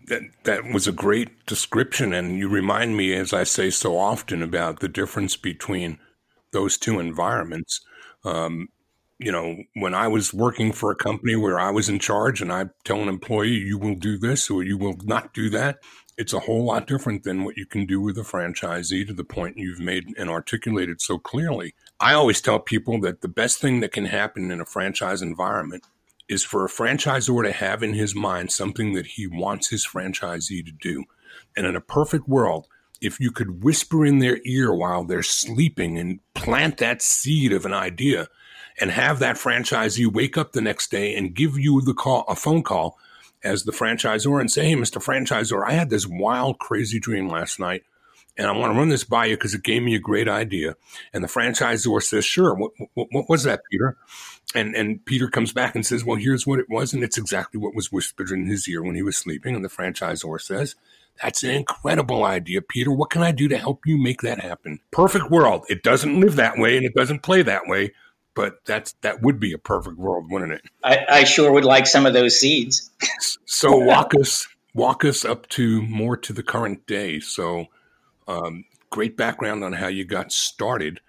that 0.08 0.22
that 0.44 0.66
was 0.66 0.88
a 0.88 0.92
great 0.92 1.46
description, 1.46 2.14
and 2.14 2.38
you 2.38 2.50
remind 2.50 2.98
me, 2.98 3.14
as 3.14 3.34
I 3.34 3.44
say 3.44 3.70
so 3.70 3.98
often, 3.98 4.42
about 4.42 4.80
the 4.80 4.88
difference 4.88 5.36
between 5.36 6.00
those 6.52 6.78
two 6.78 7.00
environments. 7.00 7.82
Um, 8.24 8.70
you 9.20 9.32
know, 9.32 9.58
when 9.76 9.94
I 9.94 10.08
was 10.08 10.34
working 10.34 10.72
for 10.72 10.92
a 10.92 10.96
company 10.96 11.36
where 11.36 11.60
I 11.60 11.70
was 11.70 11.90
in 11.90 12.00
charge, 12.00 12.42
and 12.42 12.52
I 12.52 12.66
tell 12.84 13.02
an 13.02 13.08
employee, 13.08 13.50
"You 13.50 13.78
will 13.78 13.96
do 13.96 14.18
this 14.18 14.50
or 14.50 14.64
you 14.64 14.78
will 14.78 14.98
not 15.04 15.34
do 15.34 15.50
that," 15.52 15.80
it's 16.18 16.34
a 16.34 16.40
whole 16.40 16.66
lot 16.66 16.88
different 16.88 17.24
than 17.24 17.44
what 17.44 17.58
you 17.58 17.66
can 17.66 17.86
do 17.86 18.02
with 18.02 18.18
a 18.18 18.24
franchisee. 18.24 19.06
To 19.08 19.14
the 19.14 19.24
point 19.24 19.58
you've 19.58 19.80
made 19.80 20.06
and 20.18 20.30
articulated 20.30 21.02
so 21.02 21.18
clearly, 21.20 21.74
I 22.00 22.14
always 22.14 22.42
tell 22.42 22.60
people 22.60 23.00
that 23.02 23.22
the 23.22 23.28
best 23.28 23.60
thing 23.60 23.80
that 23.82 23.92
can 23.92 24.06
happen 24.06 24.52
in 24.52 24.60
a 24.60 24.66
franchise 24.66 25.22
environment 25.22 25.84
is 26.32 26.46
for 26.46 26.64
a 26.64 26.70
franchisor 26.70 27.44
to 27.44 27.52
have 27.52 27.84
in 27.84 27.94
his 27.94 28.16
mind 28.16 28.52
something 28.52 28.94
that 28.94 29.06
he 29.06 29.28
wants 29.28 29.70
his 29.70 29.86
franchisee 29.86 30.66
to 30.66 30.72
do. 30.72 31.04
And 31.58 31.68
in 31.68 31.76
a 31.76 31.82
perfect 31.82 32.28
world, 32.28 32.68
if 33.02 33.20
you 33.20 33.32
could 33.32 33.64
whisper 33.64 34.06
in 34.06 34.20
their 34.20 34.40
ear 34.46 34.74
while 34.74 35.04
they're 35.04 35.24
sleeping 35.24 36.00
and 36.00 36.22
plant 36.34 36.78
that 36.78 37.02
seed 37.02 37.52
of 37.52 37.66
an 37.66 37.74
idea 37.74 38.30
and 38.80 38.92
have 38.92 39.20
that 39.20 39.36
franchisee 39.36 40.12
wake 40.12 40.38
up 40.38 40.54
the 40.54 40.62
next 40.62 40.90
day 40.90 41.14
and 41.16 41.36
give 41.36 41.58
you 41.58 41.82
the 41.82 41.94
call, 41.94 42.24
a 42.30 42.36
phone 42.36 42.64
call 42.64 42.98
as 43.44 43.64
the 43.64 43.74
franchisor 43.74 44.40
and 44.40 44.50
say, 44.50 44.70
Hey, 44.70 44.76
Mr. 44.76 45.04
Franchisor, 45.04 45.68
I 45.68 45.74
had 45.74 45.90
this 45.90 46.08
wild, 46.08 46.60
crazy 46.60 47.00
dream 47.00 47.28
last 47.28 47.60
night 47.60 47.84
and 48.38 48.48
I 48.48 48.52
want 48.52 48.74
to 48.74 48.80
run 48.80 48.90
this 48.90 49.04
by 49.04 49.26
you 49.26 49.36
because 49.36 49.54
it 49.54 49.64
gave 49.64 49.84
me 49.84 49.96
a 49.96 50.00
great 50.00 50.28
idea. 50.28 50.76
And 51.14 51.24
the 51.24 51.28
franchisor 51.28 52.02
says, 52.02 52.26
Sure. 52.26 52.56
What, 52.56 52.72
what, 52.94 53.08
what 53.12 53.30
was 53.30 53.44
that, 53.44 53.62
Peter? 53.70 53.98
And 54.54 54.76
and 54.76 55.06
Peter 55.06 55.30
comes 55.30 55.54
back 55.54 55.76
and 55.76 55.86
says, 55.86 56.04
"Well, 56.04 56.18
here's 56.18 56.46
what 56.46 56.60
it 56.60 56.70
was, 56.70 56.94
and 56.94 57.06
it's 57.06 57.18
exactly 57.18 57.58
what 57.58 57.74
was 57.74 57.90
whispered 57.90 58.32
in 58.32 58.48
his 58.48 58.68
ear 58.68 58.84
when 58.84 58.96
he 58.96 59.02
was 59.02 59.16
sleeping." 59.16 59.56
And 59.56 59.64
the 59.64 59.70
franchisor 59.70 60.42
says, 60.42 60.76
"That's 61.22 61.42
an 61.44 61.52
incredible 61.52 62.26
idea, 62.26 62.62
Peter. 62.62 62.92
What 62.92 63.12
can 63.12 63.22
I 63.22 63.32
do 63.32 63.48
to 63.48 63.58
help 63.58 63.86
you 63.86 63.98
make 63.98 64.22
that 64.24 64.42
happen?" 64.42 64.82
Perfect 64.92 65.32
world. 65.32 65.64
It 65.70 65.84
doesn't 65.84 66.20
live 66.20 66.36
that 66.36 66.58
way, 66.58 66.76
and 66.76 66.86
it 66.86 66.94
doesn't 66.94 67.24
play 67.24 67.44
that 67.44 67.62
way, 67.68 67.94
but 68.34 68.60
that's 68.66 68.94
that 69.04 69.22
would 69.22 69.40
be 69.40 69.54
a 69.54 69.58
perfect 69.58 69.98
world, 69.98 70.30
wouldn't 70.30 70.52
it? 70.52 70.62
I, 70.84 71.06
I 71.08 71.24
sure 71.24 71.50
would 71.50 71.64
like 71.64 71.88
some 71.88 72.06
of 72.06 72.12
those 72.12 72.38
seeds. 72.38 72.90
so 73.46 73.78
walk 73.78 74.14
us 74.20 74.46
walk 74.74 75.04
us 75.06 75.26
up 75.26 75.48
to 75.50 75.82
more 75.84 76.18
to 76.18 76.34
the 76.34 76.44
current 76.44 76.86
day. 76.88 77.20
So, 77.20 77.68
um, 78.32 78.66
great 78.90 79.18
background 79.18 79.64
on 79.64 79.74
how 79.74 79.88
you 79.88 80.06
got 80.06 80.32
started 80.32 81.00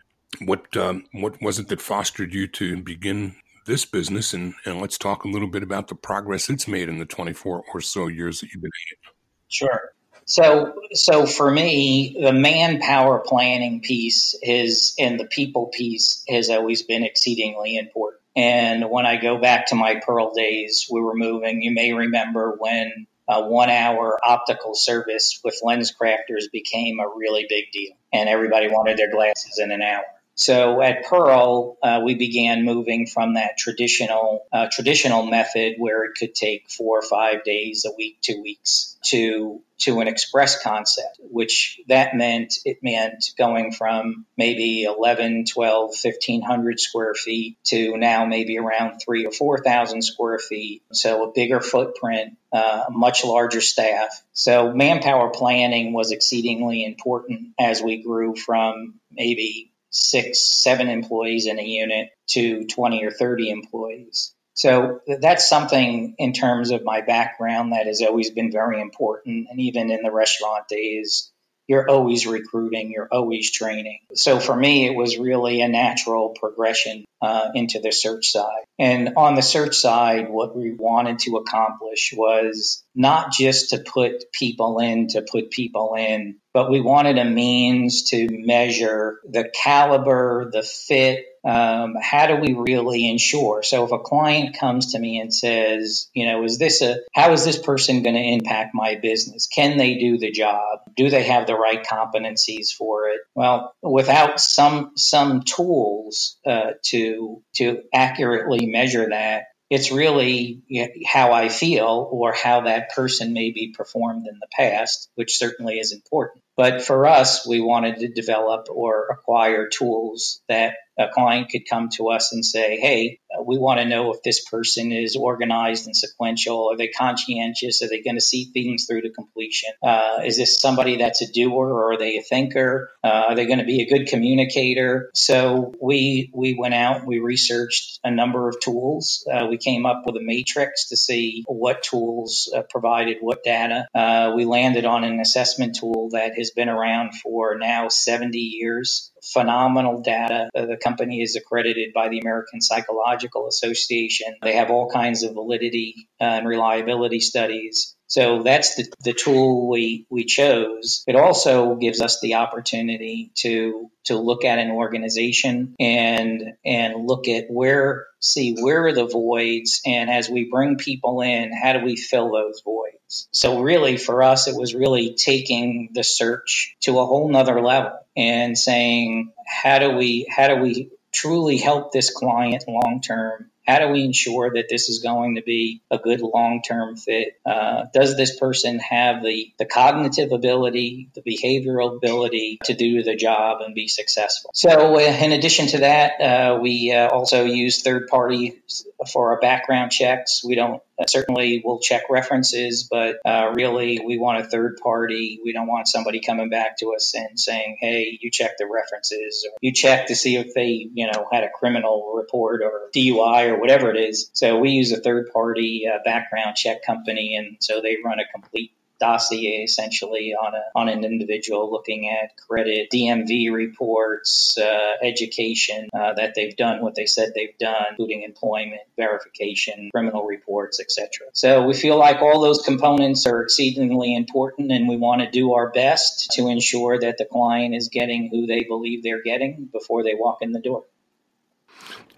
what 0.41 0.76
um, 0.76 1.05
what 1.12 1.41
was 1.43 1.59
it 1.59 1.69
that 1.69 1.81
fostered 1.81 2.33
you 2.33 2.47
to 2.49 2.83
begin 2.83 3.37
this 3.67 3.85
business? 3.85 4.33
And, 4.33 4.55
and 4.64 4.81
let's 4.81 4.99
talk 4.99 5.25
a 5.25 5.29
little 5.29 5.49
bit 5.49 5.62
about 5.62 5.88
the 5.88 5.95
progress 5.95 6.49
it's 6.49 6.69
made 6.69 6.88
in 6.88 6.99
the 6.99 7.05
24 7.05 7.64
or 7.73 7.81
so 7.81 8.07
years 8.09 8.41
that 8.41 8.52
you've 8.52 8.62
been 8.62 8.71
in 8.88 8.93
it. 8.93 9.14
Sure. 9.49 9.91
So, 10.25 10.75
so 10.93 11.26
for 11.26 11.50
me, 11.50 12.17
the 12.21 12.33
manpower 12.33 13.23
planning 13.26 13.81
piece 13.81 14.38
is, 14.41 14.95
and 14.99 15.19
the 15.19 15.26
people 15.26 15.67
piece 15.67 16.23
has 16.29 16.49
always 16.49 16.83
been 16.83 17.02
exceedingly 17.02 17.76
important. 17.76 18.21
And 18.35 18.88
when 18.88 19.05
I 19.05 19.17
go 19.17 19.38
back 19.38 19.67
to 19.67 19.75
my 19.75 20.00
Pearle 20.07 20.33
days, 20.33 20.87
we 20.91 21.00
were 21.00 21.14
moving. 21.14 21.61
You 21.61 21.73
may 21.73 21.93
remember 21.93 22.57
when 22.59 23.07
a 23.29 23.47
one 23.47 23.71
hour 23.71 24.19
optical 24.23 24.75
service 24.75 25.41
with 25.45 25.61
LensCrafters 25.64 26.50
became 26.52 27.00
a 27.00 27.09
really 27.09 27.47
big 27.49 27.67
deal, 27.73 27.93
and 28.12 28.29
everybody 28.29 28.69
wanted 28.69 28.97
their 28.97 29.11
glasses 29.11 29.59
in 29.59 29.71
an 29.71 29.83
hour. 29.83 30.05
So 30.34 30.80
at 30.80 31.04
Pearle, 31.04 31.76
uh, 31.82 32.00
we 32.04 32.14
began 32.14 32.64
moving 32.64 33.06
from 33.06 33.34
that 33.34 33.58
traditional 33.58 34.46
uh, 34.52 34.68
traditional 34.72 35.24
method 35.24 35.74
where 35.78 36.04
it 36.04 36.12
could 36.18 36.34
take 36.34 36.70
four 36.70 36.98
or 36.98 37.02
five 37.02 37.44
days, 37.44 37.84
a 37.84 37.94
week, 37.96 38.18
two 38.22 38.40
weeks, 38.42 38.96
to 39.06 39.60
to 39.78 40.00
an 40.00 40.06
express 40.06 40.62
concept, 40.62 41.18
which 41.20 41.80
that 41.88 42.14
meant 42.14 42.54
it 42.64 42.78
meant 42.82 43.32
going 43.36 43.72
from 43.72 44.26
maybe 44.36 44.84
11, 44.84 45.44
12, 45.46 45.90
1500 46.00 46.78
square 46.78 47.14
feet 47.14 47.56
to 47.64 47.96
now 47.96 48.24
maybe 48.24 48.58
around 48.58 49.00
three 49.00 49.26
or 49.26 49.32
4,000 49.32 50.02
square 50.02 50.38
feet. 50.38 50.82
So 50.92 51.28
a 51.28 51.32
bigger 51.32 51.60
footprint, 51.60 52.36
uh, 52.52 52.84
a 52.88 52.90
much 52.92 53.24
larger 53.24 53.60
staff. 53.60 54.22
So 54.32 54.72
manpower 54.72 55.30
planning 55.30 55.92
was 55.92 56.12
exceedingly 56.12 56.84
important 56.84 57.48
as 57.58 57.82
we 57.82 58.02
grew 58.02 58.36
from 58.36 59.00
maybe 59.10 59.72
six, 59.92 60.40
seven 60.40 60.88
employees 60.88 61.46
in 61.46 61.58
a 61.58 61.64
unit 61.64 62.11
to 62.28 62.66
20 62.66 63.04
or 63.04 63.11
30 63.11 63.50
employees. 63.50 64.34
So 64.54 65.00
that's 65.06 65.49
something 65.49 66.14
in 66.18 66.32
terms 66.32 66.72
of 66.72 66.84
my 66.84 67.00
background 67.00 67.72
that 67.72 67.87
has 67.87 68.02
always 68.02 68.30
been 68.30 68.52
very 68.52 68.80
important. 68.80 69.49
And 69.50 69.61
even 69.61 69.90
in 69.90 70.02
the 70.02 70.11
restaurant 70.11 70.68
days, 70.68 71.30
you're 71.68 71.88
always 71.88 72.26
recruiting, 72.26 72.90
you're 72.90 73.08
always 73.11 73.50
training. 73.50 74.00
So 74.14 74.40
for 74.40 74.54
me, 74.54 74.87
it 74.87 74.94
was 74.94 75.16
really 75.16 75.62
a 75.62 75.68
natural 75.68 76.30
progression 76.30 77.04
uh, 77.23 77.50
into 77.55 77.79
the 77.79 77.93
search 77.93 78.26
side. 78.26 78.64
And 78.79 79.14
on 79.17 79.37
the 79.37 79.43
search 79.43 79.76
side, 79.76 80.29
what 80.29 80.57
we 80.57 80.75
wanted 80.75 81.21
to 81.21 81.37
accomplish 81.37 82.12
was 82.17 82.83
not 82.95 83.33
just 83.33 83.71
to 83.71 83.79
put 83.79 84.33
people 84.33 84.81
in 84.81 85.09
to 85.09 85.23
put 85.23 85.50
people 85.50 85.95
in, 85.97 86.37
but 86.52 86.71
we 86.71 86.81
wanted 86.81 87.19
a 87.19 87.25
means 87.25 88.11
to 88.11 88.29
measure 88.31 89.21
the 89.25 89.50
caliber, 89.55 90.50
the 90.52 90.62
fit, 90.62 91.25
um, 91.45 91.97
how 92.00 92.26
do 92.26 92.37
we 92.37 92.52
really 92.52 93.09
ensure? 93.09 93.62
So 93.62 93.85
if 93.85 93.93
a 93.93 93.99
client 93.99 94.57
comes 94.59 94.93
to 94.93 94.99
me 94.99 95.19
and 95.19 95.35
says, 95.35 96.09
you 96.14 96.26
know, 96.26 96.45
is 96.45 96.59
this 96.59 96.83
a, 96.83 96.99
how 97.12 97.33
is 97.33 97.45
this 97.45 97.59
person 97.59 98.02
going 98.02 98.14
to 98.14 98.21
impact 98.21 98.75
my 98.75 98.97
business? 98.97 99.49
Can 99.49 99.76
they 99.76 99.95
do 99.95 100.19
the 100.19 100.31
job? 100.31 100.81
Do 100.97 101.11
they 101.11 101.25
have 101.25 101.47
the 101.47 101.57
right 101.57 101.85
competencies 101.85 102.73
for 102.73 103.09
it? 103.09 103.21
Well, 103.35 103.75
without 103.83 104.41
some, 104.41 104.93
some 104.97 105.43
tools, 105.43 106.37
uh, 106.47 106.73
to, 106.85 107.12
to 107.57 107.83
accurately 107.92 108.66
measure 108.66 109.09
that, 109.09 109.45
it's 109.73 109.90
really 109.90 110.61
how 111.07 111.33
I 111.33 111.49
feel 111.49 112.07
or 112.12 112.35
how 112.35 112.62
that 112.62 112.90
person 112.95 113.33
may 113.33 113.52
be 113.52 113.73
performed 113.75 114.26
in 114.26 114.38
the 114.38 114.49
past, 114.54 115.09
which 115.14 115.38
certainly 115.38 115.78
is 115.78 115.92
important. 115.92 116.45
But 116.59 116.83
for 116.83 117.07
us, 117.07 117.47
we 117.47 117.62
wanted 117.62 118.00
to 118.00 118.09
develop 118.09 118.66
or 118.71 119.09
acquire 119.11 119.71
tools 119.71 120.42
that 120.47 120.75
a 120.99 121.09
client 121.09 121.49
could 121.49 121.62
come 121.69 121.88
to 121.97 122.11
us 122.11 122.35
and 122.35 122.45
say, 122.45 122.78
Hey, 122.78 123.19
we 123.44 123.58
want 123.58 123.80
to 123.80 123.86
know 123.86 124.12
if 124.12 124.22
this 124.22 124.44
person 124.44 124.92
is 124.92 125.16
organized 125.16 125.86
and 125.86 125.96
sequential. 125.96 126.70
Are 126.72 126.76
they 126.76 126.88
conscientious? 126.88 127.82
Are 127.82 127.88
they 127.88 128.02
going 128.02 128.16
to 128.16 128.20
see 128.20 128.50
things 128.52 128.86
through 128.86 129.02
to 129.02 129.10
completion? 129.10 129.70
Uh, 129.82 130.20
is 130.24 130.36
this 130.36 130.60
somebody 130.60 130.96
that's 130.96 131.22
a 131.22 131.32
doer 131.32 131.68
or 131.68 131.92
are 131.92 131.98
they 131.98 132.18
a 132.18 132.22
thinker? 132.22 132.90
Uh, 133.02 133.24
are 133.28 133.34
they 133.34 133.46
going 133.46 133.58
to 133.58 133.64
be 133.64 133.82
a 133.82 133.88
good 133.88 134.08
communicator? 134.08 135.10
So 135.14 135.74
we 135.80 136.30
we 136.34 136.54
went 136.58 136.74
out, 136.74 137.06
we 137.06 137.18
researched 137.18 138.00
a 138.04 138.10
number 138.10 138.48
of 138.48 138.60
tools. 138.60 139.26
Uh, 139.32 139.46
we 139.46 139.58
came 139.58 139.86
up 139.86 140.02
with 140.06 140.16
a 140.16 140.22
matrix 140.22 140.88
to 140.88 140.96
see 140.96 141.44
what 141.46 141.82
tools 141.82 142.52
uh, 142.54 142.62
provided 142.68 143.18
what 143.20 143.44
data. 143.44 143.86
Uh, 143.94 144.32
we 144.36 144.44
landed 144.44 144.84
on 144.84 145.04
an 145.04 145.20
assessment 145.20 145.76
tool 145.76 146.10
that 146.12 146.36
has 146.36 146.50
been 146.50 146.68
around 146.68 147.12
for 147.14 147.56
now 147.58 147.88
70 147.88 148.38
years 148.38 149.12
phenomenal 149.23 150.02
data. 150.02 150.50
Uh, 150.55 150.67
the 150.67 150.76
company 150.76 151.23
is 151.23 151.37
accredited 151.37 151.93
by 151.95 152.09
the 152.09 152.21
American 152.21 152.61
Psychological 152.61 153.49
Association. 153.49 154.35
They 154.43 154.55
have 154.55 154.71
all 154.71 154.91
kinds 154.91 155.23
of 155.23 155.35
validity 155.35 156.09
uh, 156.21 156.25
and 156.25 156.49
reliability 156.49 157.21
studies. 157.21 157.97
So 158.06 158.42
that's 158.42 158.75
the, 158.75 158.92
the 159.04 159.12
tool 159.14 159.71
we, 159.71 160.06
we 160.11 160.25
chose. 160.25 161.02
It 161.06 161.16
also 161.16 161.76
gives 161.76 162.00
us 162.00 162.21
the 162.21 162.35
opportunity 162.35 163.30
to 163.37 163.90
to 164.04 164.16
look 164.18 164.44
at 164.44 164.59
an 164.59 164.71
organization 164.73 165.75
and 165.78 166.54
and 166.64 167.06
look 167.06 167.28
at 167.28 167.47
where 167.49 168.06
see 168.21 168.56
where 168.61 168.87
are 168.87 168.92
the 168.92 169.06
voids 169.06 169.80
and 169.87 170.11
as 170.11 170.28
we 170.28 170.50
bring 170.50 170.76
people 170.76 171.21
in, 171.21 171.52
how 171.52 171.73
do 171.73 171.85
we 171.85 171.97
fill 171.97 172.32
those 172.32 172.62
voids? 172.64 173.28
So 173.32 173.61
really 173.61 173.97
for 173.97 174.23
us 174.23 174.49
it 174.49 174.56
was 174.56 174.75
really 174.75 175.14
taking 175.14 175.90
the 175.92 176.04
search 176.04 176.76
to 176.80 176.99
a 176.99 177.06
whole 177.06 177.30
nother 177.30 177.61
level 177.61 177.99
and 178.16 178.59
saying 178.59 179.32
how 179.47 179.78
do 179.78 179.92
we 179.92 180.26
how 180.28 180.49
do 180.49 180.56
we 180.56 180.90
truly 181.12 181.59
help 181.59 181.92
this 181.92 182.11
client 182.11 182.64
long 182.66 183.00
term 183.02 183.50
how 183.66 183.78
do 183.78 183.88
we 183.88 184.02
ensure 184.04 184.52
that 184.54 184.66
this 184.69 184.88
is 184.88 185.00
going 185.00 185.37
to 185.37 185.42
be 185.42 185.83
a 185.90 185.99
good 185.99 186.21
long 186.21 186.62
term 186.66 186.97
fit? 186.97 187.35
Uh, 187.47 187.85
does 187.95 188.16
this 188.16 188.38
person 188.38 188.78
have 188.78 189.23
the, 189.23 189.52
the 189.59 189.64
cognitive 189.64 190.33
ability, 190.33 191.11
the 191.14 191.23
behavioral 191.23 191.97
ability 191.97 192.59
to 192.64 192.75
do 192.75 193.02
the 193.02 193.14
job 193.14 193.61
and 193.61 193.75
be 193.75 193.88
successful? 193.88 194.50
So, 194.54 194.97
uh, 194.97 194.99
in 194.99 195.33
addition 195.33 195.69
to 195.69 195.78
that, 195.78 196.21
uh, 196.21 196.59
we 196.61 196.92
uh, 196.92 197.09
also 197.09 197.45
use 197.45 197.83
third 197.83 198.09
parties 198.09 198.87
for 199.12 199.33
our 199.33 199.40
background 199.40 199.92
checks. 199.92 200.42
We 200.45 200.54
don't 200.54 200.83
certainly 201.09 201.62
we'll 201.64 201.81
check 201.81 202.02
references, 202.11 202.88
but 202.90 203.16
uh, 203.25 203.52
really 203.54 204.00
we 204.04 204.19
want 204.19 204.45
a 204.45 204.49
third 204.49 204.78
party. 204.83 205.40
We 205.45 205.52
don't 205.52 205.66
want 205.66 205.88
somebody 205.88 206.21
coming 206.21 206.50
back 206.50 206.78
to 206.78 206.95
us 206.95 207.14
and 207.14 207.38
saying, 207.38 207.78
"Hey, 207.81 208.19
you 208.21 208.31
check 208.31 208.52
the 208.59 208.66
references, 208.66 209.47
or 209.49 209.57
you 209.61 209.73
check 209.73 210.09
to 210.09 210.14
see 210.14 210.37
if 210.37 210.54
they, 210.54 210.88
you 210.92 211.11
know, 211.11 211.26
had 211.33 211.45
a 211.45 211.50
criminal 211.50 212.12
report 212.14 212.62
or 212.62 212.90
DUI 212.95 213.50
or 213.50 213.61
whatever 213.62 213.90
it 213.90 213.97
is." 213.97 214.31
So 214.35 214.59
we 214.59 214.71
use 214.71 214.92
a 214.92 215.00
third 215.00 215.31
party 215.33 215.85
uh, 215.88 215.99
background 216.04 216.57
check 216.57 216.85
company, 216.85 217.37
and 217.37 217.57
so 217.61 217.81
they 217.81 217.97
run 218.04 218.19
a 218.19 218.31
complete 218.31 218.73
dossier 219.02 219.64
essentially 219.64 220.33
on 220.33 220.54
a 220.54 220.62
on 220.76 220.88
an 220.88 221.04
individual, 221.04 221.71
looking 221.71 222.09
at 222.09 222.37
credit, 222.37 222.88
DMV 222.95 223.52
reports, 223.52 224.57
uh, 224.57 224.92
education 225.02 225.88
uh, 225.92 226.14
that 226.14 226.35
they've 226.37 226.57
done, 226.57 226.81
what 226.83 226.95
they 226.95 227.07
said 227.07 227.33
they've 227.35 227.59
done, 227.59 227.85
including 227.90 228.23
employment 228.23 228.83
verification, 228.97 229.90
criminal 229.92 230.25
reports, 230.25 230.78
etc. 230.81 231.26
So 231.33 231.66
we 231.66 231.75
feel 231.75 231.99
like 231.99 232.23
all 232.23 232.40
those 232.40 232.62
components 232.62 233.26
are 233.26 233.42
exceedingly 233.42 234.14
important, 234.14 234.71
and 234.71 234.88
we 234.88 234.97
want 234.97 235.21
to 235.23 235.31
do 235.31 235.54
our 235.54 235.71
best 235.71 236.31
to 236.35 236.49
ensure 236.49 237.00
that 237.00 237.19
the 237.19 237.25
client 237.25 237.75
is 237.75 237.88
getting 237.88 238.28
who 238.31 238.47
they 238.47 238.62
believe 238.62 239.02
they're 239.02 239.23
getting 239.23 239.69
before 239.73 240.04
they 240.04 240.14
walk 240.14 240.38
in 240.42 240.52
the 240.52 240.61
door. 240.61 240.85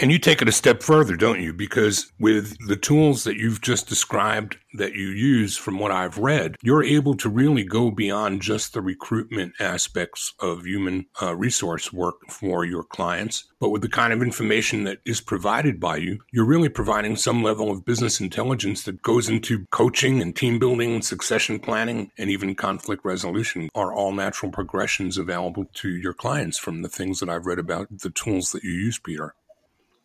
And 0.00 0.10
you 0.10 0.18
take 0.18 0.42
it 0.42 0.48
a 0.48 0.52
step 0.52 0.82
further, 0.82 1.16
don't 1.16 1.40
you? 1.40 1.52
Because 1.52 2.12
with 2.18 2.56
the 2.66 2.76
tools 2.76 3.24
that 3.24 3.36
you've 3.36 3.60
just 3.60 3.88
described 3.88 4.58
that 4.74 4.94
you 4.94 5.06
use 5.06 5.56
from 5.56 5.78
what 5.78 5.92
I've 5.92 6.18
read, 6.18 6.56
you're 6.62 6.82
able 6.82 7.16
to 7.18 7.28
really 7.28 7.62
go 7.62 7.92
beyond 7.92 8.42
just 8.42 8.72
the 8.72 8.82
recruitment 8.82 9.54
aspects 9.60 10.34
of 10.40 10.66
human 10.66 11.06
uh, 11.22 11.36
resource 11.36 11.92
work 11.92 12.16
for 12.28 12.64
your 12.64 12.82
clients. 12.82 13.44
But 13.60 13.70
with 13.70 13.82
the 13.82 13.88
kind 13.88 14.12
of 14.12 14.20
information 14.20 14.82
that 14.84 14.98
is 15.06 15.20
provided 15.20 15.78
by 15.78 15.98
you, 15.98 16.18
you're 16.32 16.44
really 16.44 16.68
providing 16.68 17.14
some 17.14 17.44
level 17.44 17.70
of 17.70 17.84
business 17.84 18.20
intelligence 18.20 18.82
that 18.82 19.00
goes 19.00 19.28
into 19.28 19.64
coaching 19.70 20.20
and 20.20 20.34
team 20.34 20.58
building 20.58 20.94
and 20.94 21.04
succession 21.04 21.60
planning 21.60 22.10
and 22.18 22.30
even 22.30 22.56
conflict 22.56 23.04
resolution 23.04 23.68
are 23.76 23.94
all 23.94 24.12
natural 24.12 24.50
progressions 24.50 25.16
available 25.18 25.66
to 25.74 25.88
your 25.88 26.14
clients 26.14 26.58
from 26.58 26.82
the 26.82 26.88
things 26.88 27.20
that 27.20 27.28
I've 27.28 27.46
read 27.46 27.60
about 27.60 27.86
the 28.00 28.10
tools 28.10 28.50
that 28.50 28.64
you 28.64 28.72
use, 28.72 28.98
Peter. 28.98 29.34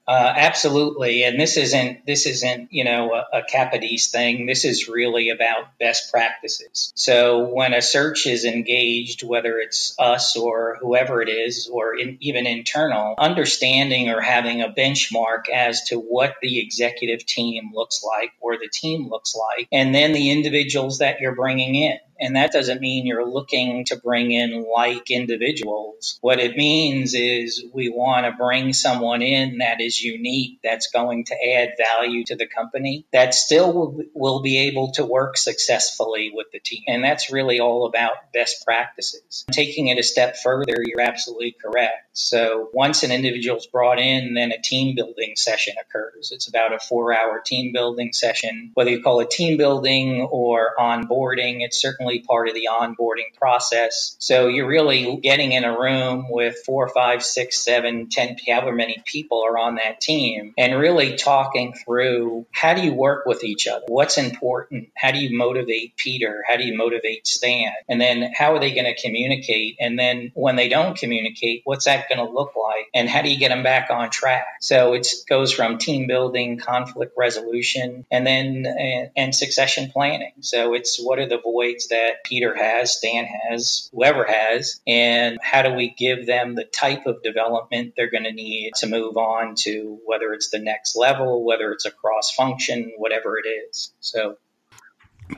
Uh, 0.09 0.33
absolutely, 0.37 1.23
and 1.23 1.39
this 1.39 1.55
isn't 1.55 2.03
this 2.07 2.25
isn't 2.25 2.73
you 2.73 2.83
know 2.83 3.13
a, 3.13 3.37
a 3.37 3.41
Capodice 3.43 4.09
thing. 4.09 4.47
This 4.47 4.65
is 4.65 4.87
really 4.89 5.29
about 5.29 5.77
best 5.79 6.11
practices. 6.11 6.91
So 6.95 7.53
when 7.53 7.75
a 7.75 7.81
search 7.83 8.25
is 8.25 8.43
engaged, 8.43 9.21
whether 9.21 9.59
it's 9.59 9.95
us 9.99 10.35
or 10.35 10.79
whoever 10.81 11.21
it 11.21 11.29
is, 11.29 11.69
or 11.71 11.95
in, 11.95 12.17
even 12.21 12.47
internal, 12.47 13.13
understanding 13.19 14.09
or 14.09 14.19
having 14.19 14.63
a 14.63 14.69
benchmark 14.69 15.47
as 15.53 15.83
to 15.89 15.99
what 15.99 16.37
the 16.41 16.59
executive 16.59 17.23
team 17.23 17.69
looks 17.75 18.03
like 18.03 18.31
or 18.41 18.57
the 18.57 18.67
team 18.67 19.09
looks 19.09 19.35
like, 19.35 19.67
and 19.71 19.93
then 19.93 20.13
the 20.13 20.31
individuals 20.31 20.97
that 20.97 21.19
you're 21.21 21.35
bringing 21.35 21.75
in. 21.75 21.99
And 22.19 22.35
that 22.35 22.51
doesn't 22.51 22.81
mean 22.81 23.05
you're 23.05 23.27
looking 23.27 23.85
to 23.85 23.97
bring 23.97 24.31
in 24.31 24.65
like 24.73 25.09
individuals. 25.11 26.17
What 26.21 26.39
it 26.39 26.55
means 26.55 27.13
is 27.13 27.63
we 27.73 27.89
want 27.89 28.25
to 28.25 28.31
bring 28.31 28.73
someone 28.73 29.21
in 29.21 29.59
that 29.59 29.81
is 29.81 30.01
unique, 30.01 30.59
that's 30.63 30.91
going 30.91 31.25
to 31.25 31.35
add 31.35 31.73
value 31.77 32.23
to 32.25 32.35
the 32.35 32.47
company, 32.47 33.05
that 33.11 33.33
still 33.33 33.73
will, 33.73 34.03
will 34.13 34.41
be 34.41 34.59
able 34.67 34.91
to 34.93 35.05
work 35.05 35.37
successfully 35.37 36.31
with 36.33 36.47
the 36.51 36.59
team. 36.59 36.83
And 36.87 37.03
that's 37.03 37.31
really 37.31 37.59
all 37.59 37.85
about 37.85 38.31
best 38.33 38.65
practices. 38.65 39.45
Taking 39.51 39.87
it 39.87 39.99
a 39.99 40.03
step 40.03 40.37
further, 40.37 40.75
you're 40.83 41.01
absolutely 41.01 41.55
correct. 41.61 42.09
So 42.13 42.69
once 42.73 43.03
an 43.03 43.11
individual 43.11 43.57
is 43.57 43.67
brought 43.67 43.99
in, 43.99 44.33
then 44.33 44.51
a 44.51 44.61
team 44.61 44.95
building 44.95 45.33
session 45.35 45.75
occurs. 45.79 46.31
It's 46.33 46.49
about 46.49 46.73
a 46.73 46.79
four 46.79 47.13
hour 47.13 47.41
team 47.45 47.71
building 47.71 48.11
session. 48.13 48.71
Whether 48.73 48.91
you 48.91 49.01
call 49.01 49.21
it 49.21 49.29
team 49.29 49.57
building 49.57 50.27
or 50.29 50.71
onboarding, 50.77 51.57
it's 51.61 51.81
certainly 51.81 52.08
part 52.17 52.47
of 52.49 52.55
the 52.55 52.67
onboarding 52.71 53.37
process. 53.37 54.15
So 54.19 54.47
you're 54.47 54.67
really 54.67 55.17
getting 55.21 55.51
in 55.51 55.63
a 55.63 55.77
room 55.79 56.25
with 56.29 56.57
four, 56.65 56.87
five, 56.89 57.23
six, 57.23 57.59
seven, 57.59 58.09
ten, 58.09 58.35
however 58.47 58.71
many 58.71 59.01
people 59.05 59.43
are 59.45 59.57
on 59.57 59.75
that 59.75 60.01
team 60.01 60.53
and 60.57 60.79
really 60.79 61.15
talking 61.15 61.73
through 61.73 62.47
how 62.51 62.73
do 62.73 62.81
you 62.81 62.93
work 62.93 63.25
with 63.25 63.43
each 63.43 63.67
other? 63.67 63.85
What's 63.87 64.17
important? 64.17 64.89
How 64.95 65.11
do 65.11 65.19
you 65.19 65.37
motivate 65.37 65.95
Peter? 65.97 66.43
How 66.47 66.57
do 66.57 66.65
you 66.65 66.75
motivate 66.75 67.27
Stan? 67.27 67.71
And 67.87 68.01
then 68.01 68.31
how 68.35 68.55
are 68.55 68.59
they 68.59 68.73
going 68.73 68.93
to 68.93 68.99
communicate? 68.99 69.77
And 69.79 69.97
then 69.97 70.31
when 70.33 70.55
they 70.55 70.69
don't 70.69 70.97
communicate, 70.97 71.61
what's 71.65 71.85
that 71.85 72.09
going 72.09 72.25
to 72.25 72.31
look 72.33 72.53
like? 72.55 72.87
And 72.93 73.09
how 73.09 73.21
do 73.21 73.29
you 73.29 73.37
get 73.37 73.49
them 73.49 73.63
back 73.63 73.89
on 73.91 74.09
track? 74.09 74.45
So 74.61 74.93
it 74.93 75.07
goes 75.29 75.53
from 75.53 75.77
team 75.77 76.07
building, 76.07 76.57
conflict 76.57 77.13
resolution, 77.17 78.05
and 78.11 78.25
then 78.25 78.65
and, 78.65 79.09
and 79.15 79.35
succession 79.35 79.91
planning. 79.91 80.33
So 80.41 80.73
it's 80.73 80.97
what 80.97 81.19
are 81.19 81.27
the 81.27 81.39
voids 81.39 81.87
that 81.89 81.98
that 81.99 82.23
Peter 82.23 82.55
has, 82.55 82.95
Stan 82.95 83.25
has, 83.25 83.89
whoever 83.93 84.25
has, 84.25 84.79
and 84.87 85.37
how 85.41 85.61
do 85.61 85.73
we 85.73 85.93
give 85.97 86.25
them 86.25 86.55
the 86.55 86.63
type 86.63 87.05
of 87.05 87.21
development 87.23 87.93
they're 87.95 88.11
going 88.11 88.23
to 88.23 88.31
need 88.31 88.71
to 88.77 88.87
move 88.87 89.17
on 89.17 89.55
to 89.59 89.99
whether 90.05 90.33
it's 90.33 90.49
the 90.49 90.59
next 90.59 90.95
level, 90.95 91.45
whether 91.45 91.71
it's 91.71 91.85
a 91.85 91.91
cross 91.91 92.33
function, 92.33 92.93
whatever 92.97 93.37
it 93.37 93.47
is. 93.47 93.93
So 93.99 94.37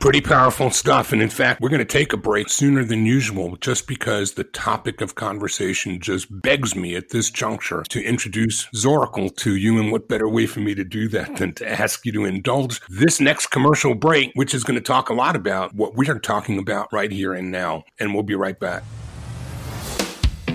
Pretty 0.00 0.22
powerful 0.22 0.70
stuff. 0.70 1.12
And 1.12 1.20
in 1.20 1.28
fact, 1.28 1.60
we're 1.60 1.68
going 1.68 1.78
to 1.78 1.84
take 1.84 2.12
a 2.12 2.16
break 2.16 2.48
sooner 2.48 2.82
than 2.82 3.04
usual 3.04 3.56
just 3.56 3.86
because 3.86 4.32
the 4.32 4.44
topic 4.44 5.00
of 5.00 5.14
conversation 5.14 6.00
just 6.00 6.40
begs 6.42 6.74
me 6.74 6.96
at 6.96 7.10
this 7.10 7.30
juncture 7.30 7.82
to 7.90 8.02
introduce 8.02 8.66
Zoracle 8.74 9.34
to 9.36 9.54
you. 9.54 9.78
And 9.78 9.92
what 9.92 10.08
better 10.08 10.28
way 10.28 10.46
for 10.46 10.60
me 10.60 10.74
to 10.74 10.84
do 10.84 11.08
that 11.08 11.36
than 11.36 11.52
to 11.54 11.68
ask 11.68 12.06
you 12.06 12.12
to 12.12 12.24
indulge 12.24 12.80
this 12.88 13.20
next 13.20 13.48
commercial 13.48 13.94
break, 13.94 14.32
which 14.34 14.54
is 14.54 14.64
going 14.64 14.76
to 14.76 14.80
talk 14.80 15.10
a 15.10 15.14
lot 15.14 15.36
about 15.36 15.74
what 15.74 15.96
we 15.96 16.08
are 16.08 16.18
talking 16.18 16.58
about 16.58 16.92
right 16.92 17.12
here 17.12 17.34
and 17.34 17.50
now. 17.50 17.84
And 18.00 18.14
we'll 18.14 18.22
be 18.22 18.34
right 18.34 18.58
back. 18.58 18.82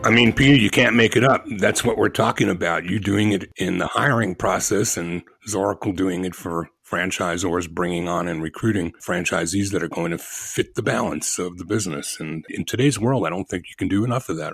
I 0.03 0.09
mean, 0.11 0.33
Peter, 0.33 0.55
you 0.55 0.69
can't 0.69 0.95
make 0.95 1.15
it 1.15 1.23
up. 1.23 1.43
That's 1.57 1.83
what 1.83 1.97
we're 1.97 2.09
talking 2.09 2.47
about. 2.49 2.85
You 2.85 2.99
doing 2.99 3.31
it 3.31 3.49
in 3.57 3.79
the 3.79 3.87
hiring 3.87 4.35
process 4.35 4.97
and 4.97 5.23
Zoracle 5.47 5.95
doing 5.95 6.25
it 6.25 6.35
for 6.35 6.69
franchisors 6.87 7.67
bringing 7.69 8.07
on 8.07 8.27
and 8.27 8.43
recruiting 8.43 8.93
franchisees 9.03 9.71
that 9.71 9.81
are 9.81 9.87
going 9.87 10.11
to 10.11 10.19
fit 10.19 10.75
the 10.75 10.83
balance 10.83 11.39
of 11.39 11.57
the 11.57 11.65
business. 11.65 12.19
And 12.19 12.45
in 12.49 12.65
today's 12.65 12.99
world, 12.99 13.25
I 13.25 13.29
don't 13.29 13.49
think 13.49 13.65
you 13.67 13.75
can 13.75 13.87
do 13.87 14.03
enough 14.03 14.29
of 14.29 14.37
that. 14.37 14.53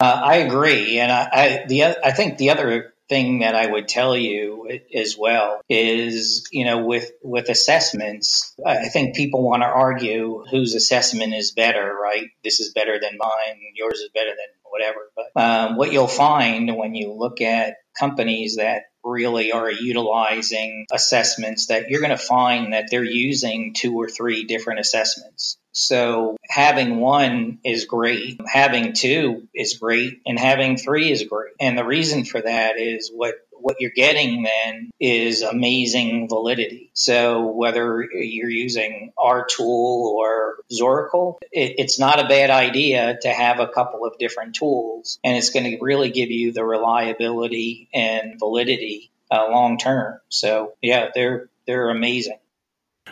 Uh, 0.00 0.20
I 0.24 0.36
agree, 0.36 1.00
and 1.00 1.10
I, 1.10 1.28
I, 1.32 1.64
the 1.66 1.84
I 2.04 2.12
think 2.12 2.38
the 2.38 2.50
other 2.50 2.94
thing 3.08 3.40
that 3.40 3.54
I 3.54 3.66
would 3.66 3.88
tell 3.88 4.16
you 4.16 4.68
as 4.94 5.16
well 5.16 5.60
is, 5.68 6.48
you 6.52 6.64
know, 6.64 6.84
with 6.84 7.10
with 7.22 7.48
assessments, 7.48 8.54
I 8.64 8.88
think 8.88 9.16
people 9.16 9.42
want 9.42 9.62
to 9.62 9.66
argue 9.66 10.44
whose 10.50 10.74
assessment 10.74 11.34
is 11.34 11.52
better, 11.52 11.94
right? 11.94 12.28
This 12.44 12.60
is 12.60 12.72
better 12.72 12.98
than 13.00 13.18
mine, 13.18 13.60
yours 13.74 14.00
is 14.00 14.10
better 14.14 14.30
than 14.30 14.46
whatever. 14.70 15.10
But 15.16 15.40
um, 15.40 15.76
what 15.76 15.92
you'll 15.92 16.08
find 16.08 16.76
when 16.76 16.94
you 16.94 17.12
look 17.12 17.40
at 17.40 17.76
companies 17.98 18.56
that 18.56 18.84
really 19.04 19.52
are 19.52 19.70
utilizing 19.70 20.86
assessments 20.92 21.66
that 21.66 21.88
you're 21.88 22.00
going 22.00 22.10
to 22.10 22.16
find 22.16 22.72
that 22.72 22.86
they're 22.90 23.04
using 23.04 23.74
two 23.74 23.94
or 23.94 24.08
three 24.08 24.44
different 24.44 24.80
assessments. 24.80 25.57
So 25.72 26.36
having 26.48 26.98
one 26.98 27.58
is 27.64 27.84
great, 27.84 28.40
having 28.46 28.94
two 28.94 29.48
is 29.54 29.78
great, 29.78 30.20
and 30.26 30.38
having 30.38 30.76
three 30.76 31.10
is 31.10 31.24
great. 31.24 31.52
And 31.60 31.76
the 31.76 31.84
reason 31.84 32.24
for 32.24 32.40
that 32.40 32.78
is 32.78 33.10
what 33.14 33.34
what 33.60 33.80
you're 33.80 33.90
getting 33.90 34.44
then 34.44 34.90
is 35.00 35.42
amazing 35.42 36.28
validity. 36.28 36.90
So 36.94 37.46
whether 37.46 38.02
you're 38.02 38.48
using 38.48 39.12
our 39.18 39.46
tool 39.46 40.16
or 40.16 40.58
Zoracle, 40.72 41.38
it, 41.50 41.74
it's 41.78 41.98
not 41.98 42.24
a 42.24 42.28
bad 42.28 42.50
idea 42.50 43.18
to 43.22 43.28
have 43.28 43.58
a 43.60 43.68
couple 43.68 44.04
of 44.04 44.18
different 44.18 44.54
tools, 44.54 45.18
and 45.24 45.36
it's 45.36 45.50
going 45.50 45.70
to 45.70 45.78
really 45.80 46.10
give 46.10 46.30
you 46.30 46.52
the 46.52 46.64
reliability 46.64 47.88
and 47.92 48.38
validity 48.38 49.10
uh, 49.30 49.48
long 49.50 49.78
term. 49.78 50.20
So 50.28 50.74
yeah, 50.82 51.08
they're 51.14 51.48
they're 51.66 51.90
amazing. 51.90 52.38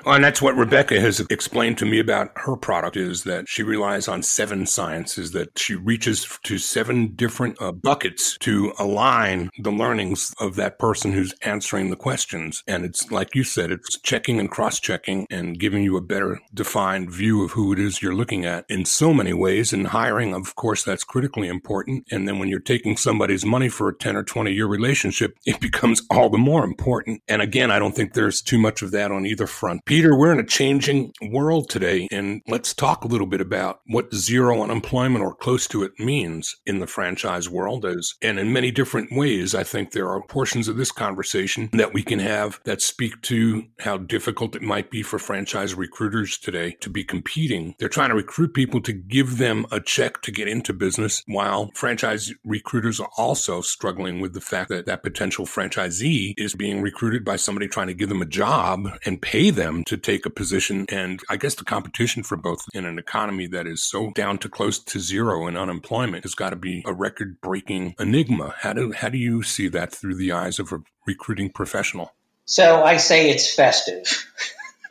Well, 0.04 0.14
and 0.14 0.24
that's 0.24 0.42
what 0.42 0.56
Rebecca 0.56 1.00
has 1.00 1.20
explained 1.30 1.78
to 1.78 1.87
me 1.87 1.98
about 1.98 2.32
her 2.37 2.56
product 2.56 2.96
is 2.96 3.24
that 3.24 3.48
she 3.48 3.62
relies 3.62 4.09
on 4.09 4.22
seven 4.22 4.66
sciences, 4.66 5.32
that 5.32 5.59
she 5.59 5.74
reaches 5.74 6.38
to 6.44 6.59
seven 6.59 7.14
different 7.14 7.61
uh, 7.61 7.72
buckets 7.72 8.37
to 8.38 8.72
align 8.78 9.50
the 9.59 9.70
learnings 9.70 10.32
of 10.38 10.56
that 10.56 10.78
person 10.78 11.12
who's 11.12 11.35
answering 11.42 11.90
the 11.90 11.96
questions. 11.96 12.62
And 12.66 12.85
it's 12.85 13.11
like 13.11 13.35
you 13.35 13.44
said, 13.44 13.70
it's 13.70 13.98
checking 14.00 14.38
and 14.38 14.50
cross 14.50 14.78
checking 14.80 15.26
and 15.30 15.59
giving 15.59 15.82
you 15.82 15.96
a 15.96 16.02
better 16.02 16.40
defined 16.54 17.11
view 17.11 17.42
of 17.42 17.52
who 17.52 17.72
it 17.72 17.78
is 17.78 18.02
you're 18.02 18.14
looking 18.14 18.44
at 18.44 18.64
in 18.68 18.85
so 18.85 19.12
many 19.12 19.32
ways. 19.32 19.72
And 19.72 19.88
hiring, 19.88 20.35
of 20.35 20.54
course, 20.54 20.85
that's 20.85 21.04
critically 21.04 21.48
important. 21.48 22.06
And 22.11 22.28
then 22.28 22.38
when 22.38 22.48
you're 22.48 22.61
taking 22.61 22.96
somebody's 22.96 23.44
money 23.44 23.68
for 23.68 23.88
a 23.88 23.96
10 23.96 24.16
or 24.16 24.22
20 24.22 24.52
year 24.52 24.66
relationship, 24.66 25.37
it 25.46 25.61
becomes 25.61 26.02
all 26.11 26.28
the 26.28 26.38
more 26.38 26.64
important. 26.64 27.22
And 27.28 27.42
again, 27.42 27.70
I 27.70 27.78
don't 27.78 27.94
think 27.94 28.12
there's 28.12 28.40
too 28.40 28.59
much 28.59 28.82
of 28.82 28.90
that 28.92 29.11
on 29.11 29.26
either 29.26 29.46
front. 29.46 29.85
Peter, 29.87 30.18
we're 30.18 30.33
in 30.33 30.40
a 30.40 30.44
changing 30.44 31.12
world 31.31 31.70
today, 31.70 32.09
and 32.11 32.42
let's 32.49 32.75
talk 32.75 33.05
a 33.05 33.07
little 33.07 33.27
bit 33.27 33.40
about 33.40 33.83
what 33.87 34.12
zero 34.12 34.61
unemployment 34.61 35.25
or 35.25 35.33
close 35.33 35.68
to 35.68 35.85
it 35.85 35.92
means 36.01 36.57
in 36.66 36.81
the 36.81 36.88
franchise 36.88 37.49
world. 37.49 37.87
As 37.87 38.14
and 38.20 38.40
in 38.40 38.53
many 38.53 38.72
different 38.72 39.12
ways, 39.12 39.55
I 39.55 39.62
think 39.62 39.92
there 39.92 40.09
are 40.09 40.20
portions 40.27 40.66
of 40.66 40.77
this 40.77 40.90
conversation 40.90 41.70
that 41.72 41.94
we 41.94 42.03
can 42.03 42.18
have 42.18 42.59
that 42.64 42.83
speak 42.83 43.22
to 43.22 43.62
how 43.79 43.96
difficult 43.96 44.57
it 44.57 44.62
might 44.62 44.90
be 44.90 45.05
for 45.05 45.20
franchise 45.20 45.72
recruiters 45.77 46.37
today 46.37 46.72
to 46.81 46.90
be 46.90 47.05
competing. 47.05 47.77
They're 47.79 47.88
trying 47.88 48.11
to 48.11 48.16
recruit 48.16 48.55
people 48.55 48.81
to 48.81 48.92
give 48.92 49.38
them 49.38 49.66
a 49.70 49.79
check 49.79 50.20
to 50.22 50.33
get 50.33 50.49
into 50.49 50.72
business, 50.72 51.22
while 51.29 51.70
franchise 51.77 52.33
recruiters 52.44 52.99
are 52.99 53.11
also 53.16 53.61
struggling 53.61 54.18
with 54.18 54.35
the 54.35 54.40
fact 54.40 54.68
that 54.70 54.87
that 54.87 55.05
potential 55.05 55.46
franchisee 55.46 56.35
is 56.37 56.57
being 56.57 56.83
recruited 56.83 57.25
by 57.25 57.37
somebody 57.37 57.68
trying 57.68 57.87
to 57.87 57.94
give 57.94 58.09
them 58.09 58.20
a 58.20 58.27
job 58.27 58.88
and 59.05 59.22
pay 59.22 59.51
them 59.51 59.75
Um, 59.76 59.84
to 59.84 59.96
take 59.96 60.26
a 60.26 60.30
position. 60.30 60.86
And 60.88 61.20
I 61.28 61.36
guess 61.36 61.54
the 61.54 61.64
competition 61.64 62.22
for 62.22 62.36
both 62.36 62.64
in 62.72 62.84
an 62.84 62.98
economy 62.98 63.46
that 63.48 63.66
is 63.66 63.82
so 63.82 64.10
down 64.14 64.38
to 64.38 64.48
close 64.48 64.78
to 64.78 65.00
zero 65.00 65.46
in 65.46 65.56
unemployment 65.56 66.24
has 66.24 66.34
got 66.34 66.50
to 66.50 66.56
be 66.56 66.82
a 66.86 66.92
record 66.92 67.40
breaking 67.40 67.94
enigma. 67.98 68.54
How 68.58 68.72
do, 68.72 68.92
how 68.92 69.08
do 69.08 69.18
you 69.18 69.42
see 69.42 69.68
that 69.68 69.92
through 69.92 70.16
the 70.16 70.32
eyes 70.32 70.58
of 70.58 70.72
a 70.72 70.82
recruiting 71.06 71.50
professional? 71.50 72.12
So 72.44 72.82
I 72.82 72.96
say 72.96 73.30
it's 73.30 73.54
festive. 73.54 74.26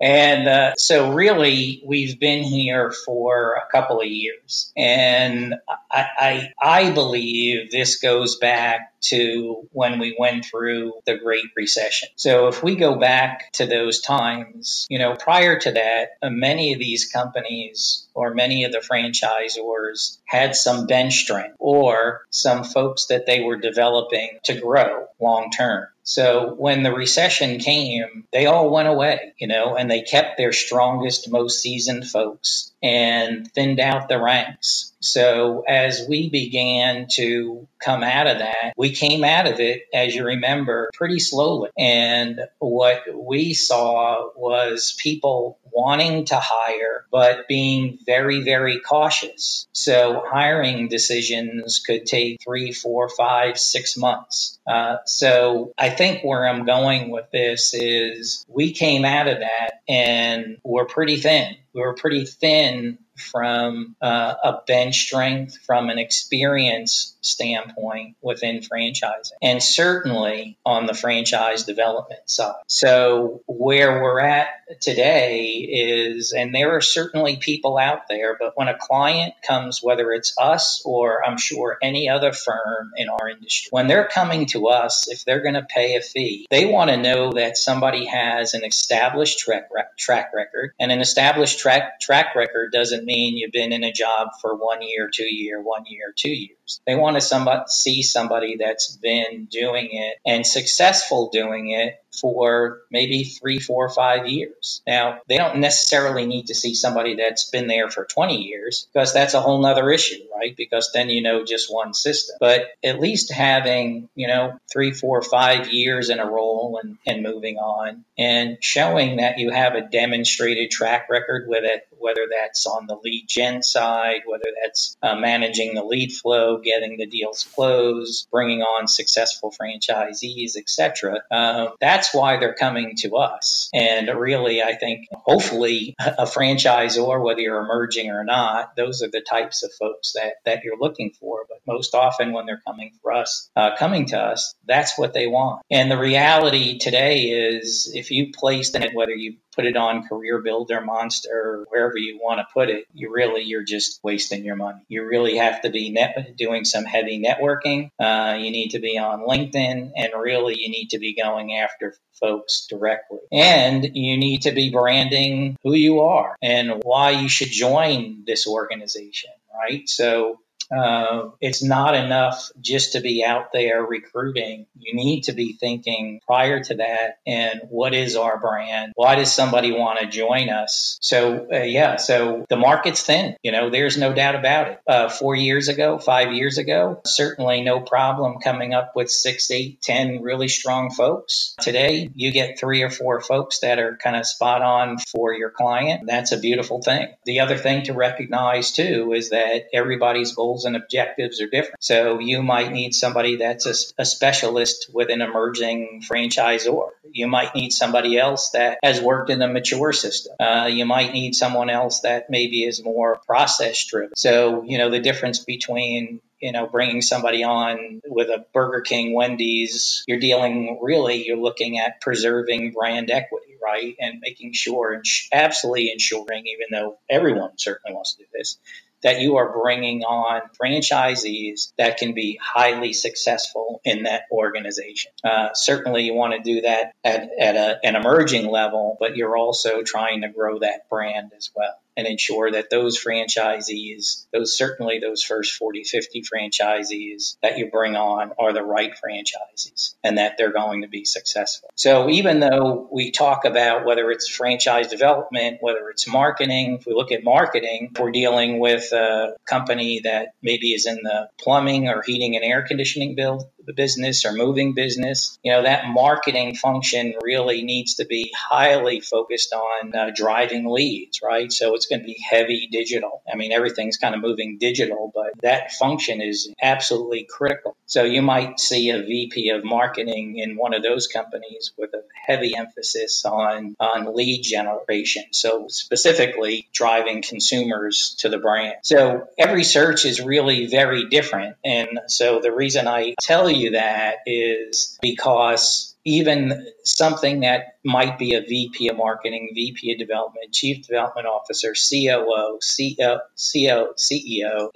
and 0.00 0.48
uh, 0.48 0.74
so 0.76 1.12
really 1.12 1.82
we've 1.84 2.18
been 2.18 2.42
here 2.42 2.92
for 3.04 3.54
a 3.54 3.70
couple 3.70 4.00
of 4.00 4.06
years 4.06 4.72
and 4.76 5.54
I, 5.90 6.06
I, 6.18 6.52
I 6.60 6.90
believe 6.92 7.70
this 7.70 8.00
goes 8.00 8.36
back 8.36 8.92
to 9.02 9.68
when 9.72 9.98
we 9.98 10.16
went 10.18 10.44
through 10.44 10.94
the 11.06 11.16
Great 11.16 11.46
Recession. 11.56 12.08
So 12.16 12.48
if 12.48 12.62
we 12.62 12.76
go 12.76 12.96
back 12.96 13.50
to 13.52 13.66
those 13.66 14.00
times, 14.00 14.86
you 14.88 14.98
know, 14.98 15.14
prior 15.14 15.58
to 15.58 15.72
that, 15.72 16.10
uh, 16.22 16.30
many 16.30 16.72
of 16.72 16.78
these 16.78 17.10
companies 17.10 18.06
or 18.14 18.34
many 18.34 18.64
of 18.64 18.72
the 18.72 18.78
franchisors 18.78 20.18
had 20.24 20.54
some 20.54 20.86
bench 20.86 21.14
strength 21.14 21.56
or 21.58 22.22
some 22.30 22.64
folks 22.64 23.06
that 23.06 23.26
they 23.26 23.40
were 23.40 23.56
developing 23.56 24.38
to 24.44 24.60
grow 24.60 25.06
long 25.20 25.50
term. 25.50 25.88
So 26.04 26.54
when 26.54 26.82
the 26.82 26.92
recession 26.92 27.58
came, 27.58 28.24
they 28.32 28.46
all 28.46 28.70
went 28.70 28.88
away, 28.88 29.34
you 29.38 29.46
know, 29.46 29.76
and 29.76 29.90
they 29.90 30.02
kept 30.02 30.36
their 30.36 30.52
strongest, 30.52 31.30
most 31.30 31.60
seasoned 31.60 32.06
folks 32.06 32.72
and 32.82 33.50
thinned 33.52 33.80
out 33.80 34.08
the 34.08 34.20
ranks. 34.20 34.91
So 35.02 35.64
as 35.68 36.06
we 36.08 36.30
began 36.30 37.06
to 37.14 37.68
come 37.84 38.02
out 38.02 38.26
of 38.26 38.38
that, 38.38 38.72
we 38.76 38.90
came 38.90 39.24
out 39.24 39.46
of 39.46 39.60
it, 39.60 39.82
as 39.92 40.14
you 40.14 40.24
remember, 40.24 40.90
pretty 40.94 41.18
slowly. 41.18 41.70
And 41.76 42.40
what 42.58 43.02
we 43.14 43.54
saw 43.54 44.30
was 44.36 44.96
people 44.98 45.58
wanting 45.72 46.26
to 46.26 46.36
hire, 46.36 47.06
but 47.10 47.48
being 47.48 47.98
very, 48.04 48.42
very 48.42 48.80
cautious. 48.80 49.66
So 49.72 50.22
hiring 50.26 50.88
decisions 50.88 51.82
could 51.84 52.06
take 52.06 52.40
three, 52.42 52.72
four, 52.72 53.08
five, 53.08 53.58
six 53.58 53.96
months. 53.96 54.58
Uh, 54.66 54.98
so 55.06 55.72
I 55.78 55.90
think 55.90 56.22
where 56.22 56.46
I'm 56.46 56.66
going 56.66 57.10
with 57.10 57.26
this 57.32 57.74
is 57.74 58.44
we 58.48 58.72
came 58.72 59.04
out 59.04 59.28
of 59.28 59.38
that 59.40 59.80
and 59.88 60.58
we're 60.62 60.86
pretty 60.86 61.16
thin. 61.16 61.56
We 61.74 61.80
were 61.80 61.94
pretty 61.94 62.26
thin 62.26 62.98
from 63.16 63.96
uh, 64.00 64.34
a 64.42 64.60
bench 64.66 65.00
strength, 65.00 65.58
from 65.66 65.90
an 65.90 65.98
experience 65.98 67.11
standpoint 67.22 68.16
within 68.20 68.60
franchising, 68.60 69.32
and 69.40 69.62
certainly 69.62 70.58
on 70.64 70.86
the 70.86 70.94
franchise 70.94 71.64
development 71.64 72.28
side. 72.28 72.62
So, 72.66 73.42
where 73.46 74.02
we're 74.02 74.20
at 74.20 74.48
today 74.80 75.48
is, 75.48 76.32
and 76.32 76.54
there 76.54 76.76
are 76.76 76.80
certainly 76.80 77.36
people 77.36 77.78
out 77.78 78.08
there, 78.08 78.36
but 78.38 78.52
when 78.56 78.68
a 78.68 78.76
client 78.78 79.34
comes, 79.46 79.80
whether 79.82 80.12
it's 80.12 80.34
us 80.38 80.82
or 80.84 81.24
I'm 81.24 81.38
sure 81.38 81.78
any 81.82 82.08
other 82.08 82.32
firm 82.32 82.92
in 82.96 83.08
our 83.08 83.28
industry, 83.28 83.68
when 83.70 83.86
they're 83.86 84.08
coming 84.08 84.46
to 84.46 84.68
us, 84.68 85.08
if 85.08 85.24
they're 85.24 85.42
going 85.42 85.54
to 85.54 85.66
pay 85.68 85.96
a 85.96 86.00
fee, 86.00 86.46
they 86.50 86.66
want 86.66 86.90
to 86.90 86.96
know 86.96 87.32
that 87.32 87.56
somebody 87.56 88.06
has 88.06 88.54
an 88.54 88.64
established 88.64 89.38
track, 89.38 89.68
track 89.98 90.32
record, 90.34 90.72
and 90.80 90.90
an 90.90 91.00
established 91.00 91.58
track, 91.58 92.00
track 92.00 92.34
record 92.34 92.72
doesn't 92.72 93.04
mean 93.04 93.36
you've 93.36 93.52
been 93.52 93.72
in 93.72 93.84
a 93.84 93.92
job 93.92 94.28
for 94.40 94.56
one 94.56 94.82
year, 94.82 95.10
two 95.12 95.32
year, 95.32 95.60
one 95.60 95.84
year, 95.86 96.12
two 96.16 96.30
years. 96.30 96.56
They 96.86 96.94
want 96.94 97.16
to 97.16 97.20
somebody, 97.20 97.62
see 97.68 98.02
somebody 98.02 98.56
that's 98.58 98.96
been 98.96 99.46
doing 99.50 99.88
it 99.92 100.18
and 100.26 100.46
successful 100.46 101.30
doing 101.32 101.70
it 101.70 102.01
for 102.20 102.82
maybe 102.90 103.24
three, 103.24 103.58
four, 103.58 103.88
five 103.88 104.28
years. 104.28 104.82
Now, 104.86 105.20
they 105.28 105.36
don't 105.36 105.58
necessarily 105.58 106.26
need 106.26 106.46
to 106.48 106.54
see 106.54 106.74
somebody 106.74 107.16
that's 107.16 107.50
been 107.50 107.66
there 107.66 107.90
for 107.90 108.04
20 108.04 108.42
years 108.42 108.86
because 108.92 109.12
that's 109.12 109.34
a 109.34 109.40
whole 109.40 109.60
nother 109.60 109.90
issue, 109.90 110.22
right? 110.34 110.56
Because 110.56 110.90
then 110.92 111.08
you 111.08 111.22
know 111.22 111.44
just 111.44 111.72
one 111.72 111.94
system. 111.94 112.36
But 112.40 112.66
at 112.84 113.00
least 113.00 113.32
having, 113.32 114.08
you 114.14 114.28
know, 114.28 114.58
three, 114.72 114.92
four, 114.92 115.22
five 115.22 115.72
years 115.72 116.10
in 116.10 116.20
a 116.20 116.26
role 116.30 116.80
and, 116.82 116.98
and 117.06 117.22
moving 117.22 117.56
on 117.56 118.04
and 118.18 118.58
showing 118.60 119.16
that 119.16 119.38
you 119.38 119.50
have 119.50 119.74
a 119.74 119.88
demonstrated 119.88 120.70
track 120.70 121.08
record 121.10 121.46
with 121.48 121.64
it, 121.64 121.86
whether 121.98 122.26
that's 122.30 122.66
on 122.66 122.86
the 122.86 122.96
lead 122.96 123.24
gen 123.28 123.62
side, 123.62 124.22
whether 124.26 124.50
that's 124.62 124.96
uh, 125.02 125.14
managing 125.16 125.74
the 125.74 125.84
lead 125.84 126.12
flow, 126.12 126.58
getting 126.58 126.96
the 126.96 127.06
deals 127.06 127.46
closed, 127.54 128.28
bringing 128.30 128.62
on 128.62 128.86
successful 128.86 129.52
franchisees, 129.52 130.56
etc. 130.56 131.22
Uh, 131.30 131.70
that's 131.80 132.01
why 132.12 132.38
they're 132.38 132.54
coming 132.54 132.94
to 132.98 133.16
us. 133.16 133.68
And 133.72 134.08
really, 134.08 134.62
I 134.62 134.74
think 134.74 135.06
hopefully 135.12 135.94
a 135.98 136.24
franchisor, 136.24 137.22
whether 137.22 137.40
you're 137.40 137.60
emerging 137.60 138.10
or 138.10 138.24
not, 138.24 138.76
those 138.76 139.02
are 139.02 139.10
the 139.10 139.20
types 139.20 139.62
of 139.62 139.70
folks 139.78 140.12
that, 140.14 140.34
that 140.44 140.64
you're 140.64 140.78
looking 140.78 141.12
for. 141.18 141.46
But 141.48 141.58
most 141.66 141.94
often 141.94 142.32
when 142.32 142.46
they're 142.46 142.62
coming 142.66 142.92
for 143.02 143.12
us, 143.12 143.50
uh, 143.56 143.76
coming 143.76 144.06
to 144.06 144.18
us, 144.18 144.54
that's 144.66 144.98
what 144.98 145.14
they 145.14 145.26
want. 145.26 145.62
And 145.70 145.90
the 145.90 145.98
reality 145.98 146.78
today 146.78 147.24
is 147.24 147.92
if 147.94 148.10
you 148.10 148.32
place 148.32 148.74
it, 148.74 148.94
whether 148.94 149.14
you 149.14 149.36
put 149.54 149.66
it 149.66 149.76
on 149.76 150.06
career 150.08 150.40
builder 150.42 150.80
monster 150.80 151.64
wherever 151.68 151.96
you 151.96 152.18
want 152.22 152.40
to 152.40 152.46
put 152.52 152.68
it 152.68 152.86
you 152.94 153.12
really 153.12 153.42
you're 153.42 153.64
just 153.64 154.00
wasting 154.02 154.44
your 154.44 154.56
money. 154.56 154.80
You 154.88 155.04
really 155.04 155.36
have 155.36 155.62
to 155.62 155.70
be 155.70 155.90
net, 155.90 156.36
doing 156.36 156.64
some 156.64 156.84
heavy 156.84 157.22
networking. 157.22 157.90
Uh, 157.98 158.36
you 158.38 158.50
need 158.50 158.70
to 158.70 158.80
be 158.80 158.98
on 158.98 159.20
linkedin 159.20 159.92
and 159.96 160.12
really 160.18 160.56
you 160.58 160.70
need 160.70 160.90
to 160.90 160.98
be 160.98 161.14
going 161.14 161.54
after 161.54 161.94
folks 162.20 162.66
directly. 162.68 163.18
And 163.30 163.84
you 163.94 164.16
need 164.16 164.42
to 164.42 164.52
be 164.52 164.70
branding 164.70 165.56
who 165.62 165.74
you 165.74 166.00
are 166.00 166.36
and 166.42 166.82
why 166.82 167.10
you 167.10 167.28
should 167.28 167.50
join 167.50 168.24
this 168.26 168.46
organization 168.46 169.30
right? 169.54 169.88
So 169.88 170.40
uh, 170.72 171.30
it's 171.40 171.62
not 171.62 171.94
enough 171.94 172.50
just 172.60 172.92
to 172.92 173.00
be 173.00 173.24
out 173.24 173.52
there 173.52 173.82
recruiting. 173.82 174.66
You 174.78 174.94
need 174.94 175.22
to 175.24 175.32
be 175.32 175.52
thinking 175.52 176.20
prior 176.26 176.62
to 176.64 176.76
that 176.76 177.18
and 177.26 177.62
what 177.68 177.94
is 177.94 178.16
our 178.16 178.38
brand? 178.38 178.92
Why 178.94 179.16
does 179.16 179.32
somebody 179.32 179.72
want 179.72 180.00
to 180.00 180.06
join 180.06 180.48
us? 180.48 180.98
So, 181.00 181.48
uh, 181.52 181.58
yeah, 181.58 181.96
so 181.96 182.46
the 182.48 182.56
market's 182.56 183.02
thin. 183.02 183.36
You 183.42 183.52
know, 183.52 183.70
there's 183.70 183.96
no 183.96 184.12
doubt 184.12 184.34
about 184.34 184.68
it. 184.68 184.80
Uh, 184.86 185.08
four 185.08 185.34
years 185.34 185.68
ago, 185.68 185.98
five 185.98 186.32
years 186.32 186.58
ago, 186.58 187.00
certainly 187.06 187.62
no 187.62 187.80
problem 187.80 188.38
coming 188.42 188.74
up 188.74 188.92
with 188.94 189.10
six, 189.10 189.50
eight, 189.50 189.82
ten 189.82 190.22
really 190.22 190.48
strong 190.48 190.90
folks. 190.90 191.54
Today, 191.60 192.10
you 192.14 192.32
get 192.32 192.58
three 192.58 192.82
or 192.82 192.90
four 192.90 193.20
folks 193.20 193.60
that 193.60 193.78
are 193.78 193.96
kind 193.96 194.16
of 194.16 194.26
spot 194.26 194.62
on 194.62 194.98
for 194.98 195.32
your 195.32 195.50
client. 195.50 196.04
That's 196.06 196.32
a 196.32 196.38
beautiful 196.38 196.82
thing. 196.82 197.08
The 197.24 197.40
other 197.40 197.56
thing 197.56 197.84
to 197.84 197.92
recognize 197.92 198.72
too 198.72 199.12
is 199.12 199.30
that 199.30 199.66
everybody's 199.72 200.34
goals 200.34 200.61
goals 200.62 200.64
and 200.64 200.76
objectives 200.76 201.40
are 201.40 201.46
different. 201.46 201.82
So 201.82 202.18
you 202.18 202.42
might 202.42 202.72
need 202.72 202.94
somebody 202.94 203.36
that's 203.36 203.66
a, 203.66 204.02
a 204.02 204.04
specialist 204.04 204.90
with 204.92 205.10
an 205.10 205.20
emerging 205.20 206.02
franchisor. 206.08 206.88
You 207.10 207.26
might 207.26 207.54
need 207.54 207.72
somebody 207.72 208.18
else 208.18 208.50
that 208.50 208.78
has 208.82 209.00
worked 209.00 209.30
in 209.30 209.42
a 209.42 209.48
mature 209.48 209.92
system. 209.92 210.34
Uh, 210.38 210.68
you 210.70 210.86
might 210.86 211.12
need 211.12 211.34
someone 211.34 211.70
else 211.70 212.00
that 212.00 212.30
maybe 212.30 212.64
is 212.64 212.82
more 212.82 213.20
process 213.26 213.84
driven. 213.86 214.16
So, 214.16 214.64
you 214.66 214.78
know, 214.78 214.90
the 214.90 215.00
difference 215.00 215.40
between 215.40 216.20
you 216.40 216.50
know, 216.50 216.66
bringing 216.66 217.02
somebody 217.02 217.44
on 217.44 218.00
with 218.04 218.28
a 218.28 218.44
Burger 218.52 218.80
King, 218.80 219.14
Wendy's, 219.14 220.02
you're 220.08 220.18
dealing 220.18 220.80
really, 220.82 221.24
you're 221.24 221.36
looking 221.36 221.78
at 221.78 222.00
preserving 222.00 222.72
brand 222.72 223.12
equity, 223.12 223.56
right? 223.62 223.94
And 224.00 224.18
making 224.20 224.52
sure, 224.52 225.00
absolutely 225.32 225.92
ensuring, 225.92 226.48
even 226.48 226.66
though 226.72 226.98
everyone 227.08 227.52
certainly 227.58 227.94
wants 227.94 228.16
to 228.16 228.24
do 228.24 228.28
this, 228.34 228.58
that 229.02 229.20
you 229.20 229.36
are 229.36 229.52
bringing 229.52 230.02
on 230.02 230.42
franchisees 230.60 231.72
that 231.78 231.98
can 231.98 232.14
be 232.14 232.38
highly 232.42 232.92
successful 232.92 233.80
in 233.84 234.04
that 234.04 234.22
organization. 234.30 235.12
Uh, 235.24 235.48
certainly, 235.54 236.04
you 236.04 236.14
want 236.14 236.34
to 236.34 236.40
do 236.40 236.62
that 236.62 236.92
at, 237.04 237.28
at 237.38 237.56
a, 237.56 237.78
an 237.84 237.96
emerging 237.96 238.48
level, 238.48 238.96
but 239.00 239.16
you're 239.16 239.36
also 239.36 239.82
trying 239.82 240.22
to 240.22 240.28
grow 240.28 240.58
that 240.60 240.88
brand 240.88 241.32
as 241.36 241.50
well 241.54 241.74
and 241.96 242.06
ensure 242.06 242.50
that 242.50 242.70
those 242.70 243.02
franchisees, 243.02 244.26
those 244.32 244.56
certainly 244.56 244.98
those 244.98 245.22
first 245.22 245.54
40, 245.54 245.84
50 245.84 246.22
franchisees 246.22 247.36
that 247.42 247.58
you 247.58 247.70
bring 247.70 247.96
on 247.96 248.32
are 248.38 248.52
the 248.52 248.62
right 248.62 248.92
franchisees 248.92 249.94
and 250.02 250.18
that 250.18 250.36
they're 250.38 250.52
going 250.52 250.82
to 250.82 250.88
be 250.88 251.04
successful. 251.04 251.70
So 251.74 252.08
even 252.08 252.40
though 252.40 252.88
we 252.90 253.10
talk 253.10 253.44
about 253.44 253.84
whether 253.84 254.10
it's 254.10 254.28
franchise 254.28 254.88
development, 254.88 255.58
whether 255.60 255.90
it's 255.90 256.08
marketing, 256.08 256.78
if 256.80 256.86
we 256.86 256.94
look 256.94 257.12
at 257.12 257.24
marketing, 257.24 257.92
we're 257.98 258.10
dealing 258.10 258.58
with 258.58 258.92
a 258.92 259.36
company 259.46 260.00
that 260.00 260.34
maybe 260.42 260.72
is 260.72 260.86
in 260.86 260.96
the 261.02 261.28
plumbing 261.38 261.88
or 261.88 262.02
heating 262.02 262.36
and 262.36 262.44
air 262.44 262.62
conditioning 262.62 263.14
build, 263.14 263.44
the 263.66 263.72
business 263.72 264.24
or 264.24 264.32
moving 264.32 264.74
business, 264.74 265.38
you 265.42 265.52
know, 265.52 265.62
that 265.62 265.86
marketing 265.88 266.54
function 266.54 267.14
really 267.22 267.62
needs 267.62 267.94
to 267.94 268.04
be 268.04 268.32
highly 268.36 269.00
focused 269.00 269.52
on 269.52 269.94
uh, 269.94 270.10
driving 270.14 270.66
leads, 270.66 271.20
right? 271.22 271.52
So 271.52 271.74
it's 271.74 271.86
going 271.86 272.00
to 272.00 272.06
be 272.06 272.18
heavy 272.28 272.68
digital. 272.70 273.22
I 273.30 273.36
mean, 273.36 273.52
everything's 273.52 273.96
kind 273.96 274.14
of 274.14 274.20
moving 274.20 274.58
digital, 274.58 275.10
but 275.14 275.32
that 275.42 275.72
function 275.72 276.20
is 276.20 276.52
absolutely 276.62 277.26
critical. 277.28 277.76
So 277.86 278.04
you 278.04 278.22
might 278.22 278.58
see 278.58 278.90
a 278.90 279.02
VP 279.02 279.50
of 279.50 279.64
marketing 279.64 280.38
in 280.38 280.56
one 280.56 280.74
of 280.74 280.82
those 280.82 281.06
companies 281.06 281.72
with 281.76 281.90
a 281.94 282.02
heavy 282.26 282.56
emphasis 282.56 283.24
on, 283.24 283.76
on 283.78 284.14
lead 284.14 284.42
generation. 284.42 285.24
So 285.32 285.66
specifically 285.68 286.68
driving 286.72 287.22
consumers 287.22 288.16
to 288.20 288.28
the 288.28 288.38
brand. 288.38 288.76
So 288.82 289.28
every 289.38 289.64
search 289.64 290.04
is 290.04 290.20
really 290.20 290.66
very 290.66 291.08
different. 291.08 291.56
And 291.64 292.00
so 292.08 292.40
the 292.40 292.52
reason 292.52 292.88
I 292.88 293.14
tell 293.20 293.50
you 293.52 293.72
that 293.72 294.16
is 294.26 294.98
because 295.02 295.94
even 296.04 296.66
something 296.84 297.40
that 297.40 297.71
might 297.84 298.18
be 298.18 298.34
a 298.34 298.40
VP 298.40 298.88
of 298.88 298.96
marketing, 298.96 299.50
VP 299.54 299.92
of 299.92 299.98
development, 299.98 300.52
chief 300.52 300.86
development 300.86 301.26
officer, 301.26 301.74
COO, 301.74 302.58
CEO, 302.62 303.18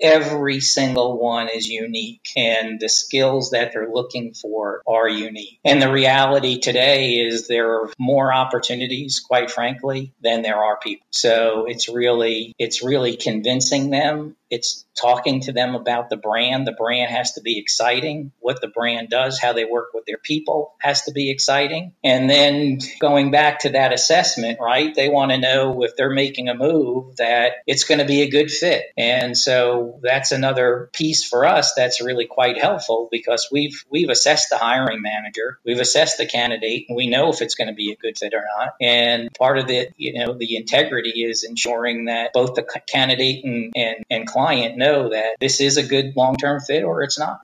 every 0.00 0.60
single 0.60 1.18
one 1.18 1.48
is 1.54 1.68
unique 1.68 2.28
and 2.36 2.80
the 2.80 2.88
skills 2.88 3.50
that 3.50 3.72
they're 3.72 3.90
looking 3.90 4.34
for 4.34 4.82
are 4.86 5.08
unique. 5.08 5.58
And 5.64 5.80
the 5.80 5.90
reality 5.90 6.58
today 6.58 7.14
is 7.14 7.48
there 7.48 7.82
are 7.82 7.90
more 7.98 8.32
opportunities, 8.32 9.20
quite 9.20 9.50
frankly, 9.50 10.12
than 10.22 10.42
there 10.42 10.62
are 10.62 10.78
people. 10.78 11.06
So 11.10 11.66
it's 11.66 11.88
really, 11.88 12.54
it's 12.58 12.82
really 12.82 13.16
convincing 13.16 13.90
them 13.90 14.36
it's 14.50 14.84
talking 14.94 15.40
to 15.42 15.52
them 15.52 15.74
about 15.74 16.08
the 16.08 16.16
brand. 16.16 16.66
The 16.66 16.72
brand 16.72 17.10
has 17.10 17.32
to 17.32 17.40
be 17.40 17.58
exciting. 17.58 18.32
What 18.38 18.60
the 18.60 18.68
brand 18.68 19.10
does, 19.10 19.40
how 19.40 19.52
they 19.52 19.64
work 19.64 19.88
with 19.92 20.04
their 20.06 20.18
people 20.18 20.74
has 20.80 21.02
to 21.02 21.12
be 21.12 21.30
exciting. 21.30 21.94
And 22.04 22.30
then 22.30 22.78
going 22.98 23.30
back 23.30 23.60
to 23.60 23.70
that 23.70 23.92
assessment, 23.92 24.58
right? 24.60 24.94
They 24.94 25.08
want 25.08 25.30
to 25.32 25.38
know 25.38 25.82
if 25.82 25.96
they're 25.96 26.10
making 26.10 26.48
a 26.48 26.54
move 26.54 27.16
that 27.16 27.52
it's 27.66 27.84
going 27.84 27.98
to 27.98 28.04
be 28.04 28.22
a 28.22 28.30
good 28.30 28.50
fit. 28.50 28.84
And 28.96 29.36
so 29.36 30.00
that's 30.02 30.32
another 30.32 30.90
piece 30.92 31.24
for 31.24 31.44
us 31.44 31.72
that's 31.74 32.00
really 32.00 32.26
quite 32.26 32.58
helpful 32.58 33.08
because 33.10 33.48
we've 33.50 33.84
we've 33.90 34.08
assessed 34.08 34.50
the 34.50 34.58
hiring 34.58 35.02
manager, 35.02 35.58
we've 35.64 35.80
assessed 35.80 36.18
the 36.18 36.26
candidate, 36.26 36.86
and 36.88 36.96
we 36.96 37.08
know 37.08 37.30
if 37.30 37.42
it's 37.42 37.54
going 37.54 37.68
to 37.68 37.74
be 37.74 37.92
a 37.92 37.96
good 37.96 38.18
fit 38.18 38.34
or 38.34 38.44
not. 38.58 38.74
And 38.80 39.32
part 39.34 39.58
of 39.58 39.70
it, 39.70 39.94
you 39.96 40.18
know, 40.18 40.34
the 40.34 40.56
integrity 40.56 41.24
is 41.24 41.44
ensuring 41.44 42.06
that 42.06 42.32
both 42.32 42.54
the 42.54 42.66
candidate 42.86 43.44
and 43.44 43.72
and, 43.76 44.04
and 44.10 44.26
client 44.26 44.76
know 44.76 45.10
that 45.10 45.36
this 45.40 45.60
is 45.60 45.76
a 45.76 45.82
good 45.82 46.14
long 46.16 46.36
term 46.36 46.60
fit 46.60 46.84
or 46.84 47.02
it's 47.02 47.18
not. 47.18 47.40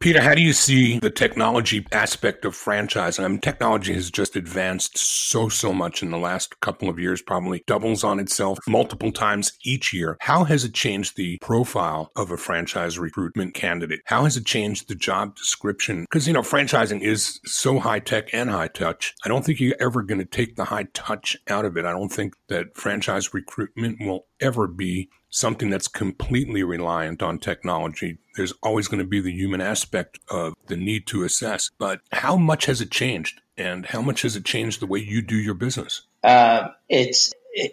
Peter, 0.00 0.20
how 0.20 0.34
do 0.34 0.42
you 0.42 0.52
see 0.52 0.98
the 0.98 1.10
technology 1.10 1.86
aspect 1.92 2.44
of 2.44 2.54
franchising? 2.54 3.24
I 3.24 3.28
mean, 3.28 3.40
technology 3.40 3.94
has 3.94 4.10
just 4.10 4.36
advanced 4.36 4.98
so, 4.98 5.48
so 5.48 5.72
much 5.72 6.02
in 6.02 6.10
the 6.10 6.18
last 6.18 6.60
couple 6.60 6.88
of 6.88 6.98
years, 6.98 7.22
probably 7.22 7.62
doubles 7.66 8.04
on 8.04 8.20
itself 8.20 8.58
multiple 8.68 9.12
times 9.12 9.52
each 9.64 9.92
year. 9.92 10.16
How 10.20 10.44
has 10.44 10.64
it 10.64 10.74
changed 10.74 11.16
the 11.16 11.38
profile 11.38 12.10
of 12.16 12.30
a 12.30 12.36
franchise 12.36 12.98
recruitment 12.98 13.54
candidate? 13.54 14.00
How 14.04 14.24
has 14.24 14.36
it 14.36 14.46
changed 14.46 14.88
the 14.88 14.94
job 14.94 15.36
description? 15.36 16.02
Because, 16.02 16.26
you 16.26 16.32
know, 16.32 16.42
franchising 16.42 17.00
is 17.00 17.40
so 17.44 17.78
high 17.78 18.00
tech 18.00 18.32
and 18.32 18.50
high 18.50 18.68
touch. 18.68 19.14
I 19.24 19.28
don't 19.28 19.44
think 19.44 19.60
you're 19.60 19.76
ever 19.80 20.02
going 20.02 20.20
to 20.20 20.24
take 20.24 20.56
the 20.56 20.64
high 20.64 20.86
touch 20.94 21.36
out 21.48 21.64
of 21.64 21.76
it. 21.76 21.84
I 21.84 21.92
don't 21.92 22.12
think 22.12 22.34
that 22.48 22.76
franchise 22.76 23.32
recruitment 23.32 24.00
will 24.00 24.26
ever 24.40 24.66
be 24.66 25.08
something 25.36 25.68
that's 25.68 25.88
completely 25.88 26.62
reliant 26.62 27.22
on 27.22 27.38
technology. 27.38 28.18
There's 28.36 28.54
always 28.62 28.88
going 28.88 29.00
to 29.00 29.06
be 29.06 29.20
the 29.20 29.32
human 29.32 29.60
aspect 29.60 30.18
of 30.30 30.54
the 30.66 30.76
need 30.76 31.06
to 31.08 31.24
assess. 31.24 31.70
But 31.78 32.00
how 32.10 32.36
much 32.36 32.66
has 32.66 32.80
it 32.80 32.90
changed? 32.90 33.42
And 33.58 33.86
how 33.86 34.00
much 34.00 34.22
has 34.22 34.34
it 34.36 34.44
changed 34.44 34.80
the 34.80 34.86
way 34.86 34.98
you 34.98 35.22
do 35.22 35.36
your 35.36 35.54
business? 35.54 36.02
Uh, 36.22 36.68
it's 36.88 37.32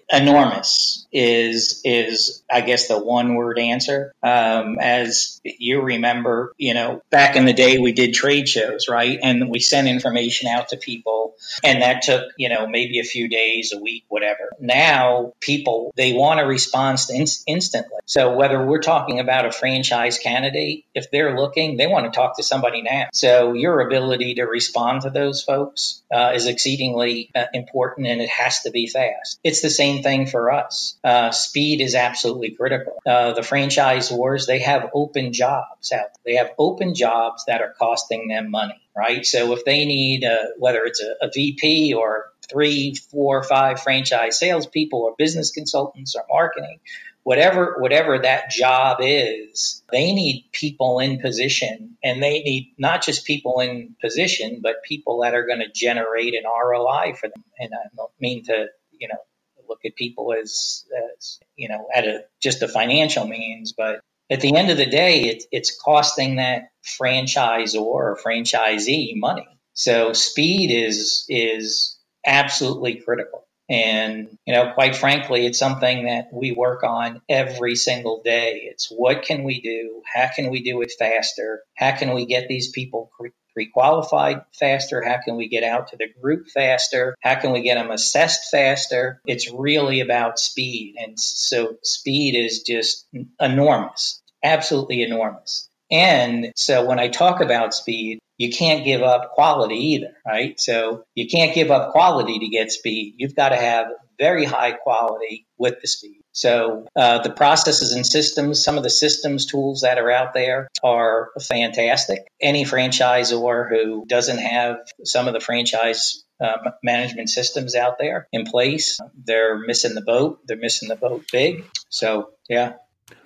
enormous 0.10 1.06
is 1.12 1.82
is 1.84 2.44
I 2.52 2.62
guess 2.62 2.88
the 2.88 2.98
one 2.98 3.36
word 3.36 3.60
answer. 3.60 4.14
Um, 4.24 4.78
as 4.80 5.42
you 5.44 5.82
remember, 5.82 6.54
you 6.58 6.74
know, 6.74 7.02
back 7.10 7.36
in 7.36 7.46
the 7.46 7.54
day 7.54 7.78
we 7.80 7.92
did 7.92 8.14
trade 8.14 8.48
shows, 8.48 8.88
right? 8.88 9.20
And 9.22 9.50
we 9.50 9.60
sent 9.60 9.88
information 9.88 10.48
out 10.48 10.70
to 10.70 10.78
people 10.78 11.23
And 11.64 11.82
that 11.82 12.04
took, 12.04 12.32
you 12.38 12.50
know, 12.50 12.68
maybe 12.68 13.00
a 13.00 13.04
few 13.04 13.28
days, 13.28 13.74
a 13.74 13.80
week, 13.80 14.06
whatever. 14.10 14.52
Now 14.60 15.34
people, 15.40 15.92
they 15.96 16.14
want 16.14 16.40
a 16.40 16.46
response 16.46 17.10
in- 17.10 17.26
instantly. 17.48 18.00
So 18.06 18.36
whether 18.36 18.64
we're 18.64 18.82
talking 18.82 19.20
about 19.20 19.46
a 19.46 19.52
franchise 19.52 20.20
candidate, 20.20 20.86
if 20.94 21.12
they're 21.12 21.38
looking, 21.38 21.78
they 21.78 21.88
want 21.88 22.06
to 22.06 22.12
talk 22.12 22.38
to 22.38 22.44
somebody 22.44 22.82
now. 22.82 23.08
So 23.14 23.54
your 23.54 23.82
ability 23.82 24.36
to 24.36 24.44
respond 24.44 25.02
to 25.04 25.10
those 25.10 25.44
folks 25.44 26.02
uh, 26.14 26.32
is 26.34 26.48
exceedingly 26.48 27.30
uh, 27.36 27.46
important 27.54 28.08
and 28.08 28.22
it 28.22 28.30
has 28.30 28.62
to 28.62 28.72
be 28.72 28.88
fast. 28.88 29.40
It's 29.44 29.62
the 29.62 29.70
same 29.70 30.04
thing 30.04 30.28
for 30.28 30.52
us. 30.52 30.98
Uh, 31.04 31.32
speed 31.32 31.82
is 31.82 31.96
absolutely 31.96 32.52
critical. 32.52 33.00
Uh, 33.06 33.34
the 33.34 33.42
franchisors, 33.42 34.48
they 34.48 34.60
have 34.60 34.90
open 34.94 35.34
jobs 35.34 35.92
out. 35.92 36.08
They 36.26 36.36
have 36.36 36.52
open 36.58 36.96
jobs 36.96 37.46
that 37.48 37.62
are 37.62 37.74
costing 37.78 38.28
them 38.28 38.52
money, 38.52 38.82
right? 38.96 39.26
So 39.26 39.54
if 39.54 39.66
they 39.66 39.86
need, 39.86 40.24
uh, 40.24 40.48
whether 40.58 40.84
it's 40.84 41.02
a, 41.02 41.26
a 41.26 41.32
VP 41.34 41.94
or 41.94 42.26
three, 42.50 42.96
four, 42.96 43.44
five 43.44 43.82
franchise 43.82 44.40
salespeople 44.40 45.02
or 45.02 45.16
business 45.18 45.52
consultants 45.52 46.16
or 46.16 46.24
marketing, 46.30 46.80
whatever 47.24 47.78
whatever 47.80 48.20
that 48.20 48.52
job 48.52 48.98
is, 49.02 49.82
they 49.92 50.14
need 50.14 50.46
people 50.52 51.00
in 51.00 51.20
position, 51.20 51.98
and 52.04 52.22
they 52.22 52.42
need 52.42 52.74
not 52.78 53.02
just 53.02 53.26
people 53.26 53.60
in 53.62 53.96
position, 54.02 54.60
but 54.62 54.84
people 54.84 55.22
that 55.22 55.34
are 55.34 55.46
going 55.46 55.60
to 55.60 55.72
generate 55.74 56.34
an 56.36 56.44
ROI 56.44 57.14
for 57.20 57.30
them. 57.30 57.44
And 57.60 57.72
I 57.74 57.88
don't 57.96 58.12
mean 58.20 58.44
to, 58.46 58.68
you 58.92 59.08
know, 59.08 59.20
look 59.68 59.80
at 59.86 59.96
people 59.96 60.34
as, 60.34 60.86
as 61.18 61.40
you 61.56 61.70
know, 61.70 61.88
at 61.94 62.06
a 62.06 62.26
just 62.42 62.62
a 62.62 62.68
financial 62.68 63.26
means, 63.26 63.74
but 63.74 64.02
at 64.34 64.42
the 64.42 64.56
end 64.56 64.72
of 64.72 64.78
the 64.78 64.88
day, 64.88 65.26
it, 65.26 65.44
it's 65.52 65.78
costing 65.78 66.38
that 66.38 66.72
franchisor 67.00 67.80
or 67.82 68.18
franchisee 68.18 69.12
money. 69.16 69.48
So 69.74 70.14
speed 70.14 70.72
is 70.72 71.26
is 71.30 71.98
absolutely 72.26 72.96
critical. 72.96 73.46
And, 73.70 74.38
you 74.46 74.54
know, 74.54 74.72
quite 74.74 74.96
frankly, 74.96 75.46
it's 75.46 75.58
something 75.58 76.06
that 76.06 76.28
we 76.34 76.52
work 76.52 76.84
on 76.84 77.22
every 77.30 77.76
single 77.76 78.22
day. 78.24 78.64
It's 78.66 78.88
what 78.88 79.24
can 79.24 79.44
we 79.44 79.62
do? 79.62 80.02
How 80.14 80.30
can 80.36 80.50
we 80.50 80.64
do 80.64 80.82
it 80.82 80.92
faster? 81.00 81.62
How 81.78 81.96
can 81.96 82.14
we 82.14 82.26
get 82.26 82.48
these 82.48 82.72
people 82.72 83.10
pre-qualified 83.54 84.42
faster? 84.60 85.02
How 85.02 85.20
can 85.24 85.38
we 85.38 85.48
get 85.48 85.64
out 85.64 85.88
to 85.88 85.98
the 85.98 86.08
group 86.22 86.48
faster? 86.54 87.16
How 87.22 87.36
can 87.36 87.54
we 87.54 87.62
get 87.62 87.76
them 87.76 87.90
assessed 87.90 88.52
faster? 88.52 89.22
It's 89.26 89.50
really 89.52 90.02
about 90.02 90.40
speed. 90.40 90.96
And 91.00 91.18
so 91.20 91.78
speed 91.84 92.36
is 92.36 92.64
just 92.64 93.08
enormous, 93.40 94.22
absolutely 94.44 95.04
enormous. 95.04 95.70
And 95.92 96.52
so 96.56 96.86
when 96.86 97.00
I 97.00 97.08
talk 97.08 97.42
about 97.42 97.74
speed, 97.74 98.20
you 98.38 98.52
can't 98.52 98.84
give 98.84 99.02
up 99.04 99.32
quality 99.34 99.76
either, 99.76 100.14
right? 100.26 100.60
So 100.60 101.04
you 101.14 101.28
can't 101.28 101.54
give 101.54 101.70
up 101.70 101.92
quality 101.92 102.40
to 102.40 102.48
get 102.48 102.72
speed. 102.72 103.16
You've 103.18 103.36
got 103.36 103.50
to 103.50 103.58
have 103.58 103.88
very 104.18 104.46
high 104.46 104.72
quality 104.72 105.46
with 105.58 105.82
the 105.82 105.88
speed. 105.88 106.22
So 106.32 106.88
uh, 106.96 107.22
the 107.22 107.32
processes 107.32 107.94
and 107.94 108.06
systems, 108.06 108.64
some 108.64 108.78
of 108.78 108.84
the 108.84 108.90
systems 108.90 109.46
tools 109.46 109.82
that 109.82 110.00
are 110.00 110.10
out 110.10 110.34
there 110.34 110.68
are 110.84 111.30
fantastic. 111.42 112.28
Any 112.42 112.66
franchisor 112.66 113.70
who 113.70 114.06
doesn't 114.08 114.40
have 114.40 114.78
some 115.04 115.28
of 115.28 115.34
the 115.34 115.40
franchise 115.40 116.24
uh, 116.44 116.72
management 116.84 117.30
systems 117.30 117.76
out 117.76 118.00
there 118.00 118.28
in 118.32 118.46
place, 118.46 119.00
they're 119.16 119.60
missing 119.60 119.94
the 119.94 120.02
boat. 120.02 120.40
They're 120.48 120.58
missing 120.58 120.90
the 120.90 120.96
boat 120.96 121.26
big. 121.32 121.66
So 121.90 122.32
yeah. 122.50 122.74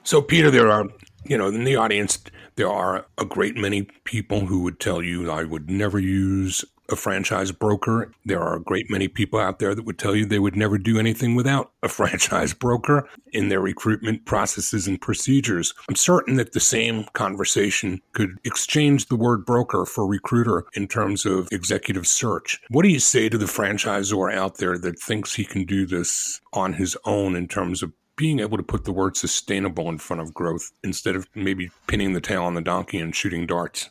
So 0.03 0.21
Peter, 0.21 0.51
there 0.51 0.71
are 0.71 0.87
you 1.25 1.37
know 1.37 1.47
in 1.47 1.63
the 1.63 1.75
audience 1.75 2.19
there 2.55 2.69
are 2.69 3.05
a 3.17 3.25
great 3.25 3.55
many 3.55 3.83
people 4.03 4.45
who 4.45 4.61
would 4.61 4.79
tell 4.79 5.01
you 5.03 5.29
I 5.29 5.43
would 5.43 5.69
never 5.69 5.99
use 5.99 6.65
a 6.89 6.95
franchise 6.95 7.51
broker. 7.51 8.11
There 8.25 8.41
are 8.41 8.55
a 8.55 8.63
great 8.63 8.89
many 8.89 9.07
people 9.07 9.39
out 9.39 9.59
there 9.59 9.75
that 9.75 9.85
would 9.85 9.99
tell 9.99 10.15
you 10.15 10.25
they 10.25 10.39
would 10.39 10.55
never 10.55 10.77
do 10.77 10.99
anything 10.99 11.35
without 11.35 11.71
a 11.83 11.89
franchise 11.89 12.53
broker 12.53 13.07
in 13.33 13.49
their 13.49 13.59
recruitment 13.59 14.25
processes 14.25 14.87
and 14.87 14.99
procedures. 14.99 15.73
I'm 15.89 15.95
certain 15.95 16.35
that 16.35 16.53
the 16.53 16.59
same 16.59 17.05
conversation 17.13 18.01
could 18.13 18.37
exchange 18.43 19.07
the 19.07 19.15
word 19.15 19.45
broker 19.45 19.85
for 19.85 20.07
recruiter 20.07 20.65
in 20.73 20.87
terms 20.87 21.25
of 21.25 21.47
executive 21.51 22.07
search. 22.07 22.59
What 22.69 22.83
do 22.83 22.89
you 22.89 22.99
say 22.99 23.29
to 23.29 23.37
the 23.37 23.45
franchisor 23.45 24.33
out 24.33 24.57
there 24.57 24.77
that 24.77 24.99
thinks 24.99 25.35
he 25.35 25.45
can 25.45 25.65
do 25.65 25.85
this 25.85 26.41
on 26.53 26.73
his 26.73 26.97
own 27.05 27.35
in 27.35 27.47
terms 27.47 27.83
of 27.83 27.91
being 28.17 28.39
able 28.39 28.57
to 28.57 28.63
put 28.63 28.83
the 28.83 28.91
word 28.91 29.15
sustainable 29.15 29.87
in 29.89 29.99
front 29.99 30.21
of 30.21 30.33
growth 30.33 30.71
instead 30.83 31.15
of 31.15 31.27
maybe 31.35 31.69
pinning 31.87 32.13
the 32.13 32.21
tail 32.21 32.43
on 32.43 32.55
the 32.55 32.61
donkey 32.61 32.97
and 32.97 33.15
shooting 33.15 33.45
darts? 33.45 33.89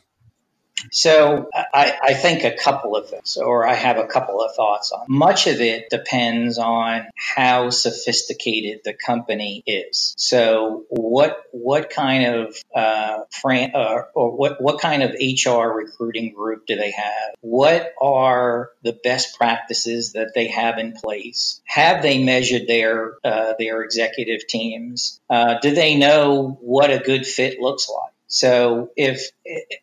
So 0.91 1.49
I, 1.53 1.97
I, 2.01 2.13
think 2.13 2.43
a 2.43 2.55
couple 2.55 2.95
of 2.95 3.09
things, 3.09 3.37
or 3.37 3.67
I 3.67 3.73
have 3.73 3.97
a 3.97 4.05
couple 4.05 4.41
of 4.41 4.55
thoughts 4.55 4.91
on. 4.91 5.05
Much 5.07 5.47
of 5.47 5.59
it 5.59 5.89
depends 5.89 6.57
on 6.57 7.07
how 7.15 7.69
sophisticated 7.71 8.81
the 8.83 8.93
company 8.93 9.63
is. 9.65 10.13
So 10.17 10.85
what 10.89 11.43
what 11.51 11.89
kind 11.89 12.25
of 12.25 12.55
uh, 12.75 13.21
fran- 13.31 13.71
uh, 13.73 14.03
or 14.13 14.37
what 14.37 14.61
what 14.61 14.79
kind 14.79 15.03
of 15.03 15.11
HR 15.11 15.67
recruiting 15.67 16.33
group 16.33 16.65
do 16.67 16.75
they 16.75 16.91
have? 16.91 17.33
What 17.41 17.93
are 18.01 18.71
the 18.83 18.93
best 18.93 19.37
practices 19.37 20.13
that 20.13 20.33
they 20.35 20.47
have 20.47 20.77
in 20.77 20.93
place? 20.93 21.61
Have 21.65 22.01
they 22.01 22.23
measured 22.23 22.67
their 22.67 23.15
uh, 23.23 23.53
their 23.57 23.81
executive 23.81 24.47
teams? 24.47 25.19
Uh, 25.29 25.59
do 25.59 25.73
they 25.73 25.95
know 25.95 26.57
what 26.61 26.91
a 26.91 26.99
good 26.99 27.25
fit 27.25 27.59
looks 27.59 27.89
like? 27.89 28.13
So 28.27 28.91
if 28.95 29.29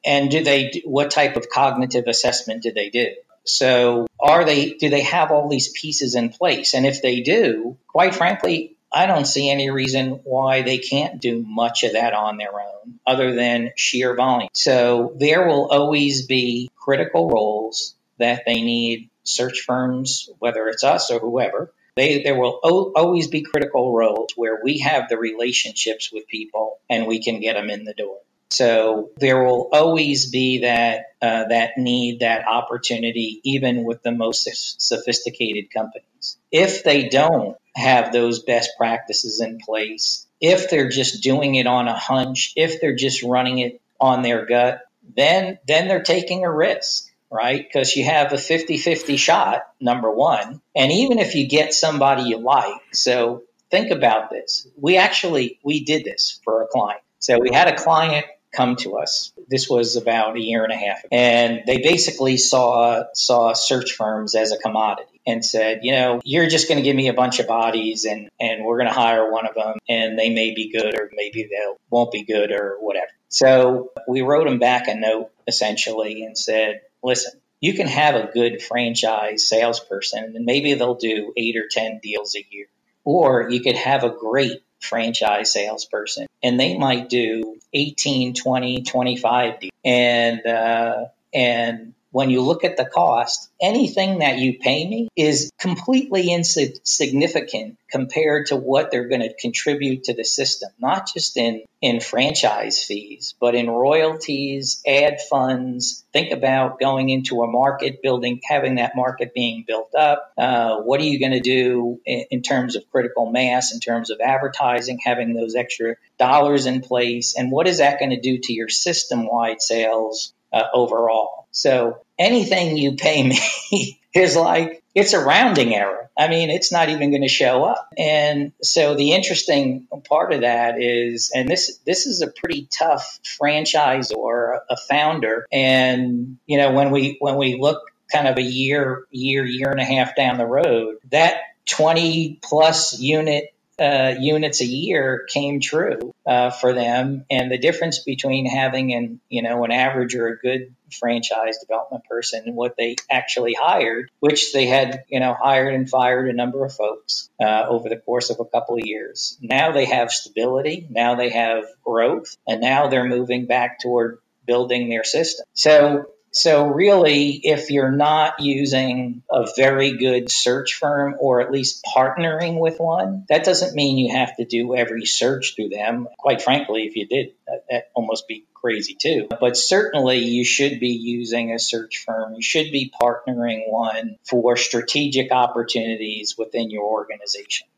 and 0.04 0.30
do 0.30 0.44
they 0.44 0.82
what 0.84 1.10
type 1.10 1.36
of 1.36 1.48
cognitive 1.48 2.04
assessment 2.06 2.62
do 2.62 2.72
they 2.72 2.90
do? 2.90 3.14
So 3.44 4.06
are 4.20 4.44
they 4.44 4.74
do 4.74 4.88
they 4.88 5.02
have 5.02 5.30
all 5.30 5.48
these 5.48 5.68
pieces 5.68 6.14
in 6.14 6.30
place? 6.30 6.74
And 6.74 6.86
if 6.86 7.02
they 7.02 7.20
do, 7.20 7.76
quite 7.88 8.14
frankly, 8.14 8.76
I 8.92 9.06
don't 9.06 9.26
see 9.26 9.50
any 9.50 9.70
reason 9.70 10.20
why 10.24 10.62
they 10.62 10.78
can't 10.78 11.20
do 11.20 11.42
much 11.46 11.82
of 11.82 11.94
that 11.94 12.12
on 12.12 12.36
their 12.36 12.52
own 12.52 13.00
other 13.06 13.34
than 13.34 13.72
sheer 13.76 14.14
volume. 14.14 14.50
So 14.52 15.14
there 15.18 15.46
will 15.46 15.68
always 15.70 16.26
be 16.26 16.70
critical 16.76 17.28
roles 17.28 17.94
that 18.18 18.44
they 18.46 18.62
need 18.62 19.10
search 19.24 19.62
firms, 19.62 20.30
whether 20.38 20.68
it's 20.68 20.84
us 20.84 21.10
or 21.10 21.18
whoever, 21.18 21.72
they, 21.96 22.22
there 22.22 22.38
will 22.38 22.60
o- 22.62 22.92
always 22.94 23.28
be 23.28 23.42
critical 23.42 23.92
roles 23.92 24.32
where 24.36 24.60
we 24.62 24.78
have 24.80 25.08
the 25.08 25.16
relationships 25.16 26.10
with 26.12 26.26
people 26.28 26.78
and 26.90 27.06
we 27.06 27.22
can 27.22 27.40
get 27.40 27.54
them 27.54 27.70
in 27.70 27.84
the 27.84 27.94
door. 27.94 28.18
So 28.54 29.10
there 29.16 29.42
will 29.42 29.68
always 29.72 30.30
be 30.30 30.60
that 30.60 31.06
uh, 31.20 31.48
that 31.48 31.76
need, 31.76 32.20
that 32.20 32.46
opportunity, 32.46 33.40
even 33.42 33.84
with 33.84 34.02
the 34.02 34.12
most 34.12 34.48
sophisticated 34.80 35.72
companies. 35.72 36.38
If 36.52 36.84
they 36.84 37.08
don't 37.08 37.56
have 37.74 38.12
those 38.12 38.42
best 38.42 38.70
practices 38.78 39.40
in 39.40 39.58
place, 39.58 40.26
if 40.40 40.70
they're 40.70 40.88
just 40.88 41.22
doing 41.22 41.56
it 41.56 41.66
on 41.66 41.88
a 41.88 41.98
hunch, 41.98 42.52
if 42.56 42.80
they're 42.80 42.94
just 42.94 43.22
running 43.22 43.58
it 43.58 43.80
on 44.00 44.22
their 44.22 44.46
gut, 44.46 44.82
then 45.16 45.58
then 45.66 45.88
they're 45.88 46.02
taking 46.02 46.44
a 46.44 46.52
risk 46.52 47.10
right? 47.30 47.66
Because 47.66 47.96
you 47.96 48.04
have 48.04 48.32
a 48.32 48.38
50 48.38 48.76
50 48.76 49.16
shot, 49.16 49.62
number 49.80 50.08
one. 50.08 50.60
And 50.76 50.92
even 50.92 51.18
if 51.18 51.34
you 51.34 51.48
get 51.48 51.74
somebody 51.74 52.22
you 52.22 52.38
like, 52.38 52.80
so 52.92 53.42
think 53.72 53.90
about 53.90 54.30
this. 54.30 54.68
We 54.80 54.98
actually, 54.98 55.58
we 55.64 55.84
did 55.84 56.04
this 56.04 56.38
for 56.44 56.62
a 56.62 56.68
client. 56.68 57.00
So 57.18 57.40
we 57.40 57.50
had 57.52 57.66
a 57.68 57.76
client 57.76 58.26
come 58.54 58.76
to 58.76 58.96
us. 58.98 59.32
This 59.48 59.68
was 59.68 59.96
about 59.96 60.36
a 60.36 60.40
year 60.40 60.64
and 60.64 60.72
a 60.72 60.76
half, 60.76 61.02
and 61.12 61.62
they 61.66 61.78
basically 61.78 62.36
saw 62.36 63.04
saw 63.14 63.52
search 63.52 63.92
firms 63.92 64.34
as 64.34 64.52
a 64.52 64.58
commodity 64.58 65.20
and 65.26 65.44
said, 65.44 65.80
you 65.82 65.92
know, 65.92 66.20
you're 66.24 66.48
just 66.48 66.68
going 66.68 66.78
to 66.78 66.82
give 66.82 66.96
me 66.96 67.08
a 67.08 67.14
bunch 67.14 67.40
of 67.40 67.46
bodies, 67.46 68.04
and 68.04 68.30
and 68.40 68.64
we're 68.64 68.78
going 68.78 68.88
to 68.88 68.94
hire 68.94 69.30
one 69.30 69.46
of 69.46 69.54
them, 69.54 69.74
and 69.88 70.18
they 70.18 70.30
may 70.30 70.54
be 70.54 70.70
good, 70.72 70.94
or 70.98 71.10
maybe 71.14 71.44
they 71.44 71.74
won't 71.90 72.12
be 72.12 72.24
good, 72.24 72.52
or 72.52 72.76
whatever. 72.80 73.10
So 73.28 73.90
we 74.08 74.22
wrote 74.22 74.44
them 74.46 74.58
back 74.58 74.88
a 74.88 74.94
note 74.94 75.30
essentially 75.46 76.24
and 76.24 76.36
said, 76.38 76.82
listen. 77.02 77.40
You 77.60 77.72
can 77.72 77.86
have 77.86 78.14
a 78.14 78.30
good 78.30 78.60
franchise 78.60 79.48
salesperson, 79.48 80.36
and 80.36 80.44
maybe 80.44 80.74
they'll 80.74 80.96
do 80.96 81.32
eight 81.34 81.56
or 81.56 81.66
10 81.70 82.00
deals 82.02 82.34
a 82.36 82.44
year. 82.50 82.66
Or 83.04 83.48
you 83.48 83.60
could 83.62 83.76
have 83.76 84.04
a 84.04 84.10
great 84.10 84.60
franchise 84.84 85.52
salesperson 85.52 86.26
and 86.42 86.60
they 86.60 86.76
might 86.76 87.08
do 87.08 87.58
18 87.72 88.34
20 88.34 88.82
25 88.82 89.54
and 89.84 90.46
uh, 90.46 91.04
and 91.32 91.94
when 92.14 92.30
you 92.30 92.42
look 92.42 92.62
at 92.62 92.76
the 92.76 92.84
cost, 92.84 93.50
anything 93.60 94.20
that 94.20 94.38
you 94.38 94.56
pay 94.56 94.88
me 94.88 95.08
is 95.16 95.50
completely 95.58 96.30
insignificant 96.30 97.76
compared 97.90 98.46
to 98.46 98.54
what 98.54 98.92
they're 98.92 99.08
going 99.08 99.20
to 99.20 99.34
contribute 99.40 100.04
to 100.04 100.14
the 100.14 100.22
system, 100.22 100.70
not 100.78 101.08
just 101.12 101.36
in, 101.36 101.64
in 101.80 101.98
franchise 101.98 102.84
fees, 102.84 103.34
but 103.40 103.56
in 103.56 103.68
royalties, 103.68 104.80
ad 104.86 105.18
funds. 105.28 106.04
Think 106.12 106.30
about 106.30 106.78
going 106.78 107.08
into 107.08 107.42
a 107.42 107.50
market, 107.50 108.00
building, 108.00 108.40
having 108.44 108.76
that 108.76 108.94
market 108.94 109.34
being 109.34 109.64
built 109.66 109.92
up. 109.96 110.30
Uh, 110.38 110.82
what 110.82 111.00
are 111.00 111.04
you 111.04 111.18
going 111.18 111.32
to 111.32 111.40
do 111.40 112.00
in, 112.06 112.26
in 112.30 112.42
terms 112.42 112.76
of 112.76 112.88
critical 112.92 113.28
mass, 113.28 113.74
in 113.74 113.80
terms 113.80 114.12
of 114.12 114.20
advertising, 114.20 115.00
having 115.04 115.34
those 115.34 115.56
extra 115.56 115.96
dollars 116.16 116.66
in 116.66 116.80
place? 116.80 117.34
And 117.36 117.50
what 117.50 117.66
is 117.66 117.78
that 117.78 117.98
going 117.98 118.12
to 118.12 118.20
do 118.20 118.38
to 118.38 118.52
your 118.52 118.68
system 118.68 119.26
wide 119.26 119.60
sales 119.60 120.32
uh, 120.52 120.62
overall? 120.72 121.44
So 121.54 122.03
anything 122.18 122.76
you 122.76 122.96
pay 122.96 123.22
me 123.22 124.00
is 124.14 124.36
like 124.36 124.82
it's 124.94 125.12
a 125.12 125.24
rounding 125.24 125.74
error. 125.74 126.10
I 126.16 126.28
mean, 126.28 126.50
it's 126.50 126.70
not 126.70 126.88
even 126.88 127.10
going 127.10 127.22
to 127.22 127.28
show 127.28 127.64
up. 127.64 127.88
And 127.98 128.52
so 128.62 128.94
the 128.94 129.12
interesting 129.12 129.88
part 130.08 130.32
of 130.32 130.42
that 130.42 130.80
is, 130.80 131.32
and 131.34 131.48
this 131.48 131.78
this 131.84 132.06
is 132.06 132.22
a 132.22 132.28
pretty 132.28 132.68
tough 132.76 133.18
franchise 133.36 134.12
or 134.12 134.62
a 134.70 134.76
founder. 134.76 135.46
And 135.52 136.38
you 136.46 136.58
know, 136.58 136.72
when 136.72 136.90
we 136.92 137.16
when 137.20 137.36
we 137.36 137.58
look 137.58 137.82
kind 138.12 138.28
of 138.28 138.38
a 138.38 138.42
year 138.42 139.06
year 139.10 139.44
year 139.44 139.70
and 139.70 139.80
a 139.80 139.84
half 139.84 140.14
down 140.14 140.38
the 140.38 140.46
road, 140.46 140.96
that 141.10 141.38
20 141.66 142.40
plus 142.42 142.98
unit 143.00 143.53
uh, 143.78 144.14
units 144.18 144.60
a 144.60 144.66
year 144.66 145.26
came 145.28 145.60
true 145.60 146.12
uh, 146.26 146.50
for 146.50 146.72
them, 146.72 147.24
and 147.30 147.50
the 147.50 147.58
difference 147.58 148.00
between 148.00 148.46
having 148.46 148.92
an 148.94 149.20
you 149.28 149.42
know 149.42 149.64
an 149.64 149.72
average 149.72 150.14
or 150.14 150.28
a 150.28 150.38
good 150.38 150.74
franchise 150.98 151.58
development 151.58 152.04
person 152.04 152.44
and 152.46 152.54
what 152.54 152.76
they 152.76 152.96
actually 153.10 153.54
hired, 153.54 154.10
which 154.20 154.52
they 154.52 154.66
had 154.66 155.04
you 155.08 155.20
know 155.20 155.34
hired 155.34 155.74
and 155.74 155.88
fired 155.88 156.28
a 156.28 156.32
number 156.32 156.64
of 156.64 156.72
folks 156.72 157.28
uh, 157.40 157.64
over 157.68 157.88
the 157.88 157.96
course 157.96 158.30
of 158.30 158.40
a 158.40 158.44
couple 158.44 158.76
of 158.76 158.84
years. 158.84 159.38
Now 159.40 159.72
they 159.72 159.86
have 159.86 160.10
stability, 160.10 160.86
now 160.90 161.16
they 161.16 161.30
have 161.30 161.64
growth, 161.84 162.36
and 162.46 162.60
now 162.60 162.88
they're 162.88 163.04
moving 163.04 163.46
back 163.46 163.80
toward 163.80 164.18
building 164.46 164.88
their 164.88 165.04
system. 165.04 165.46
So 165.54 166.06
so, 166.34 166.66
really, 166.66 167.30
if 167.30 167.70
you're 167.70 167.92
not 167.92 168.40
using 168.40 169.22
a 169.30 169.46
very 169.56 169.96
good 169.96 170.30
search 170.30 170.74
firm 170.74 171.14
or 171.20 171.40
at 171.40 171.52
least 171.52 171.84
partnering 171.84 172.58
with 172.58 172.80
one, 172.80 173.24
that 173.28 173.44
doesn't 173.44 173.76
mean 173.76 173.98
you 173.98 174.12
have 174.12 174.36
to 174.36 174.44
do 174.44 174.74
every 174.74 175.06
search 175.06 175.54
through 175.54 175.68
them. 175.68 176.08
Quite 176.18 176.42
frankly, 176.42 176.86
if 176.86 176.96
you 176.96 177.06
did, 177.06 177.34
that 177.70 177.90
almost 177.94 178.26
be 178.26 178.46
crazy 178.52 178.96
too. 179.00 179.28
But 179.40 179.56
certainly, 179.56 180.18
you 180.18 180.44
should 180.44 180.80
be 180.80 180.88
using 180.88 181.52
a 181.52 181.58
search 181.60 182.04
firm. 182.04 182.34
You 182.34 182.42
should 182.42 182.72
be 182.72 182.92
partnering 183.00 183.70
one 183.70 184.16
for 184.24 184.56
strategic 184.56 185.30
opportunities 185.30 186.36
within 186.36 186.70
your 186.70 186.84
organization. 186.84 187.68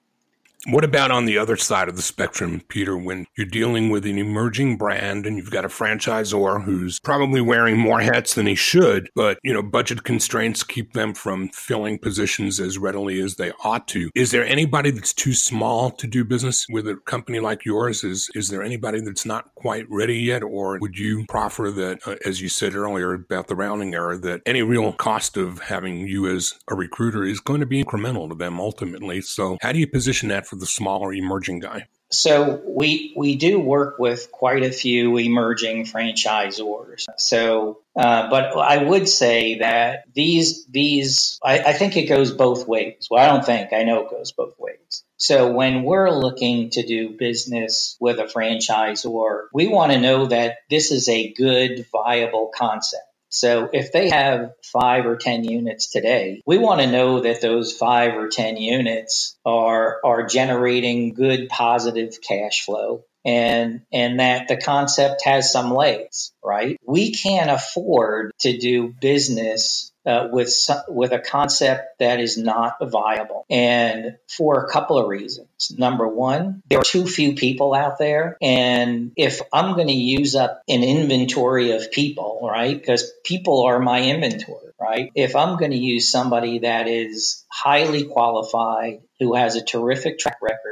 What 0.69 0.83
about 0.83 1.13
on 1.13 1.27
the 1.27 1.39
other 1.39 1.57
side 1.57 1.89
of 1.89 1.95
the 1.95 2.03
spectrum, 2.03 2.61
Peter, 2.67 2.97
when 2.97 3.25
you're 3.37 3.47
dealing 3.47 3.89
with 3.89 4.05
an 4.05 4.19
emerging 4.19 4.79
brand 4.79 5.25
and 5.25 5.37
you've 5.37 5.53
got 5.53 5.65
a 5.65 5.69
franchisor 5.69 6.65
who's 6.65 6.99
probably 6.99 7.41
wearing 7.41 7.79
more 7.79 8.01
hats 8.01 8.35
than 8.35 8.49
he 8.49 8.57
should, 8.57 9.09
but, 9.15 9.39
you 9.45 9.55
know, 9.55 9.63
budget 9.63 10.03
constraints 10.03 10.65
keep 10.65 10.93
them 10.93 11.15
from 11.15 11.51
filling 11.51 12.01
positions 12.01 12.59
as 12.59 12.79
readily 12.79 13.21
as 13.21 13.37
they 13.37 13.53
ought 13.63 13.87
to. 13.87 14.11
Is 14.17 14.33
there 14.33 14.45
anybody 14.45 14.91
that's 14.91 15.13
too 15.13 15.35
small 15.35 15.93
to 15.93 16.07
do 16.09 16.25
business 16.25 16.67
with 16.69 16.89
a 16.89 16.97
company 16.97 17.39
like 17.39 17.65
yours? 17.65 18.03
Is, 18.03 18.29
is 18.35 18.49
there 18.49 18.65
anybody 18.65 19.01
that's 19.01 19.25
not 19.25 19.55
quite 19.55 19.87
ready 19.89 20.19
yet? 20.19 20.43
Or 20.43 20.81
would 20.81 20.99
you 20.99 21.27
proffer 21.29 21.71
that, 21.71 22.01
uh, 22.09 22.17
as 22.25 22.41
you 22.41 22.49
said 22.49 22.75
earlier 22.75 23.15
about 23.15 23.47
the 23.47 23.55
rounding 23.55 23.95
error, 23.95 24.19
that 24.19 24.43
any 24.47 24.63
real 24.63 24.93
cost 24.95 25.37
of 25.37 25.61
having 25.61 26.09
you 26.09 26.27
as 26.27 26.55
a 26.67 26.75
recruiter 26.75 27.23
is 27.23 27.39
going 27.39 27.61
to 27.61 27.67
be 27.67 27.85
incremental 27.85 28.29
to 28.31 28.35
them 28.35 28.59
ultimately? 28.59 29.21
So 29.21 29.59
how 29.63 29.71
do 29.71 29.79
you 29.79 29.87
position 29.87 30.29
that 30.31 30.45
for 30.45 30.56
the 30.59 30.67
smaller 30.67 31.13
emerging 31.13 31.61
guy? 31.61 31.89
So 32.11 32.63
we 32.65 33.13
we 33.17 33.35
do 33.35 33.59
work 33.59 33.99
with 33.99 34.31
quite 34.31 34.63
a 34.63 34.71
few 34.71 35.19
emerging 35.19 35.87
franchisors. 35.87 37.05
So, 37.19 37.81
uh, 37.97 38.31
but 38.31 38.57
I 38.57 38.83
would 38.85 39.09
say 39.09 39.59
that 39.59 40.05
these 40.15 40.67
these 40.67 41.41
I, 41.43 41.59
I 41.59 41.73
think 41.73 41.97
it 41.97 42.09
goes 42.09 42.31
both 42.31 42.69
ways. 42.69 43.09
Well, 43.11 43.23
I 43.23 43.27
don't 43.33 43.45
think 43.45 43.73
I 43.73 43.83
know 43.83 44.05
it 44.05 44.11
goes 44.11 44.31
both 44.33 44.55
ways. 44.59 45.03
So 45.17 45.51
when 45.53 45.83
we're 45.83 46.11
looking 46.11 46.71
to 46.71 46.87
do 46.87 47.11
business 47.11 47.97
with 47.99 48.19
a 48.19 48.25
franchisor, 48.25 49.47
we 49.53 49.67
want 49.67 49.93
to 49.93 50.01
know 50.01 50.27
that 50.27 50.59
this 50.69 50.93
is 50.93 51.09
a 51.09 51.33
good, 51.33 51.87
viable 51.91 52.53
concept. 52.55 53.03
So 53.37 53.69
if 53.71 53.93
they 53.93 54.09
have 54.09 54.53
five 54.63 55.05
or 55.05 55.17
10 55.17 55.45
units 55.45 55.91
today, 55.91 56.41
we 56.47 56.57
want 56.57 56.81
to 56.81 56.87
know 56.87 57.21
that 57.21 57.43
those 57.43 57.77
five 57.77 58.15
or 58.15 58.29
10 58.29 58.57
units 58.57 59.37
are, 59.45 60.01
are 60.03 60.27
generating 60.27 61.13
good 61.13 61.51
positive 61.51 62.19
cash 62.23 62.65
flow 62.65 63.05
and 63.27 63.83
and 63.93 64.21
that 64.21 64.49
the 64.49 64.57
concept 64.57 65.23
has 65.25 65.53
some 65.53 65.75
legs, 65.75 66.33
right? 66.43 66.79
We 66.87 67.13
can't 67.13 67.51
afford 67.51 68.33
to 68.41 68.57
do 68.57 68.95
business 69.01 69.93
uh, 70.07 70.29
with 70.31 70.49
with 70.89 71.13
a 71.13 71.19
concept 71.19 71.99
that 71.99 72.21
is 72.21 72.39
not 72.39 72.77
viable, 72.81 73.45
and 73.51 74.17
for 74.29 74.65
a 74.65 74.71
couple 74.71 74.99
of 74.99 75.09
reasons. 75.09 75.49
Number 75.77 76.07
one, 76.07 76.63
there 76.71 76.79
are 76.79 76.85
too 76.85 77.07
few 77.07 77.35
people 77.35 77.75
out 77.75 77.99
there, 77.99 78.37
and 78.41 79.11
if 79.17 79.41
I'm 79.53 79.75
going 79.75 79.89
to 79.89 79.93
use 79.93 80.37
up 80.37 80.63
an 80.69 80.85
inventory 80.85 81.73
of 81.73 81.91
people, 81.91 82.49
right? 82.49 82.79
Because 82.79 83.13
people 83.25 83.65
are 83.65 83.81
my 83.81 84.03
inventory, 84.03 84.71
right? 84.81 85.11
If 85.17 85.35
I'm 85.35 85.59
going 85.59 85.73
to 85.73 85.77
use 85.77 86.09
somebody 86.09 86.61
that 86.61 86.87
is 86.87 87.45
highly 87.51 88.05
qualified, 88.05 89.01
who 89.19 89.35
has 89.35 89.57
a 89.57 89.65
terrific 89.65 90.19
track 90.19 90.39
record, 90.43 90.66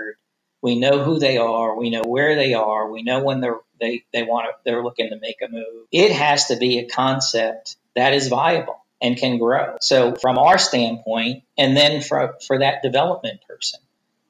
we 0.65 0.77
know 0.77 1.05
who 1.05 1.19
they 1.19 1.37
are, 1.37 1.77
we 1.77 1.91
know 1.91 2.03
where 2.05 2.35
they 2.37 2.55
are, 2.55 2.91
we 2.91 3.03
know 3.03 3.23
when 3.23 3.41
they're 3.41 3.61
they, 3.79 4.05
they 4.13 4.23
want 4.23 4.47
to, 4.47 4.53
they're 4.65 4.83
looking 4.83 5.11
to 5.11 5.19
make 5.21 5.43
a 5.43 5.49
move. 5.49 5.87
It 5.93 6.13
has 6.13 6.47
to 6.47 6.57
be 6.57 6.79
a 6.79 6.89
concept 6.89 7.77
that 7.95 8.15
is 8.15 8.29
viable 8.29 8.83
and 9.03 9.17
can 9.17 9.37
grow. 9.39 9.77
So 9.81 10.15
from 10.15 10.39
our 10.39 10.57
standpoint, 10.57 11.43
and 11.59 11.77
then 11.77 12.01
for, 12.01 12.37
for 12.47 12.61
that 12.61 12.83
development 12.83 13.41
person. 13.47 13.81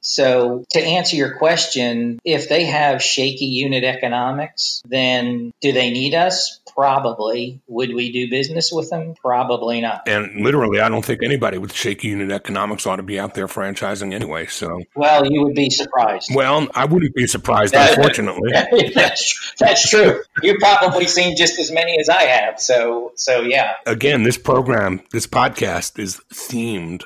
So 0.05 0.63
to 0.71 0.79
answer 0.79 1.15
your 1.15 1.35
question, 1.37 2.19
if 2.23 2.47
they 2.47 2.65
have 2.65 3.01
shaky 3.01 3.45
unit 3.45 3.83
economics, 3.83 4.83
then 4.87 5.51
do 5.61 5.71
they 5.71 5.89
need 5.89 6.13
us? 6.13 6.59
Probably. 6.75 7.61
Would 7.67 7.93
we 7.93 8.11
do 8.11 8.29
business 8.29 8.71
with 8.71 8.89
them? 8.89 9.15
Probably 9.19 9.81
not. 9.81 10.07
And 10.07 10.43
literally, 10.43 10.79
I 10.79 10.89
don't 10.89 11.03
think 11.03 11.23
anybody 11.23 11.57
with 11.57 11.73
shaky 11.73 12.09
unit 12.09 12.31
economics 12.31 12.85
ought 12.85 12.97
to 12.97 13.03
be 13.03 13.19
out 13.19 13.33
there 13.33 13.47
franchising 13.47 14.13
anyway. 14.13 14.45
So, 14.45 14.83
well, 14.95 15.25
you 15.25 15.41
would 15.43 15.55
be 15.55 15.69
surprised. 15.69 16.29
Well, 16.35 16.67
I 16.75 16.85
wouldn't 16.85 17.15
be 17.15 17.25
surprised, 17.25 17.73
unfortunately. 17.75 18.51
that's, 18.93 19.53
that's 19.57 19.89
true. 19.89 20.21
You've 20.43 20.59
probably 20.59 21.07
seen 21.07 21.35
just 21.35 21.57
as 21.57 21.71
many 21.71 21.99
as 21.99 22.09
I 22.09 22.23
have. 22.23 22.59
So, 22.59 23.13
so 23.15 23.41
yeah. 23.41 23.73
Again, 23.87 24.23
this 24.23 24.37
program, 24.37 25.01
this 25.11 25.25
podcast 25.25 25.97
is 25.97 26.21
themed 26.31 27.03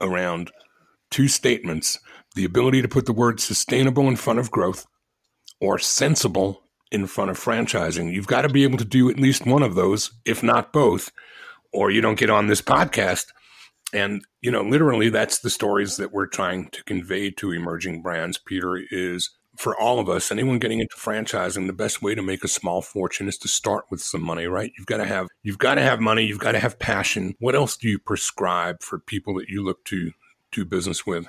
around 0.00 0.50
two 1.10 1.28
statements 1.28 1.98
the 2.34 2.44
ability 2.44 2.82
to 2.82 2.88
put 2.88 3.06
the 3.06 3.12
word 3.12 3.40
sustainable 3.40 4.08
in 4.08 4.16
front 4.16 4.38
of 4.38 4.50
growth 4.50 4.86
or 5.60 5.78
sensible 5.78 6.62
in 6.90 7.06
front 7.06 7.30
of 7.30 7.38
franchising. 7.38 8.12
You've 8.12 8.26
got 8.26 8.42
to 8.42 8.48
be 8.48 8.64
able 8.64 8.78
to 8.78 8.84
do 8.84 9.10
at 9.10 9.20
least 9.20 9.46
one 9.46 9.62
of 9.62 9.74
those, 9.74 10.12
if 10.24 10.42
not 10.42 10.72
both, 10.72 11.10
or 11.72 11.90
you 11.90 12.00
don't 12.00 12.18
get 12.18 12.30
on 12.30 12.46
this 12.46 12.62
podcast. 12.62 13.26
And, 13.92 14.24
you 14.40 14.50
know, 14.50 14.62
literally 14.62 15.08
that's 15.08 15.40
the 15.40 15.50
stories 15.50 15.96
that 15.96 16.12
we're 16.12 16.26
trying 16.26 16.68
to 16.70 16.84
convey 16.84 17.30
to 17.32 17.52
emerging 17.52 18.02
brands, 18.02 18.38
Peter, 18.38 18.80
is 18.90 19.30
for 19.56 19.78
all 19.78 19.98
of 19.98 20.08
us, 20.08 20.30
anyone 20.30 20.58
getting 20.58 20.80
into 20.80 20.96
franchising, 20.96 21.66
the 21.66 21.72
best 21.72 22.00
way 22.00 22.14
to 22.14 22.22
make 22.22 22.44
a 22.44 22.48
small 22.48 22.80
fortune 22.80 23.28
is 23.28 23.36
to 23.38 23.48
start 23.48 23.84
with 23.90 24.00
some 24.00 24.22
money, 24.22 24.46
right? 24.46 24.72
You've 24.78 24.86
got 24.86 24.98
to 24.98 25.04
have 25.04 25.26
you've 25.42 25.58
got 25.58 25.74
to 25.74 25.82
have 25.82 26.00
money, 26.00 26.24
you've 26.24 26.38
got 26.38 26.52
to 26.52 26.60
have 26.60 26.78
passion. 26.78 27.34
What 27.40 27.54
else 27.54 27.76
do 27.76 27.88
you 27.88 27.98
prescribe 27.98 28.82
for 28.82 28.98
people 28.98 29.34
that 29.34 29.48
you 29.48 29.62
look 29.62 29.84
to 29.86 30.12
do 30.52 30.64
business 30.64 31.04
with? 31.04 31.26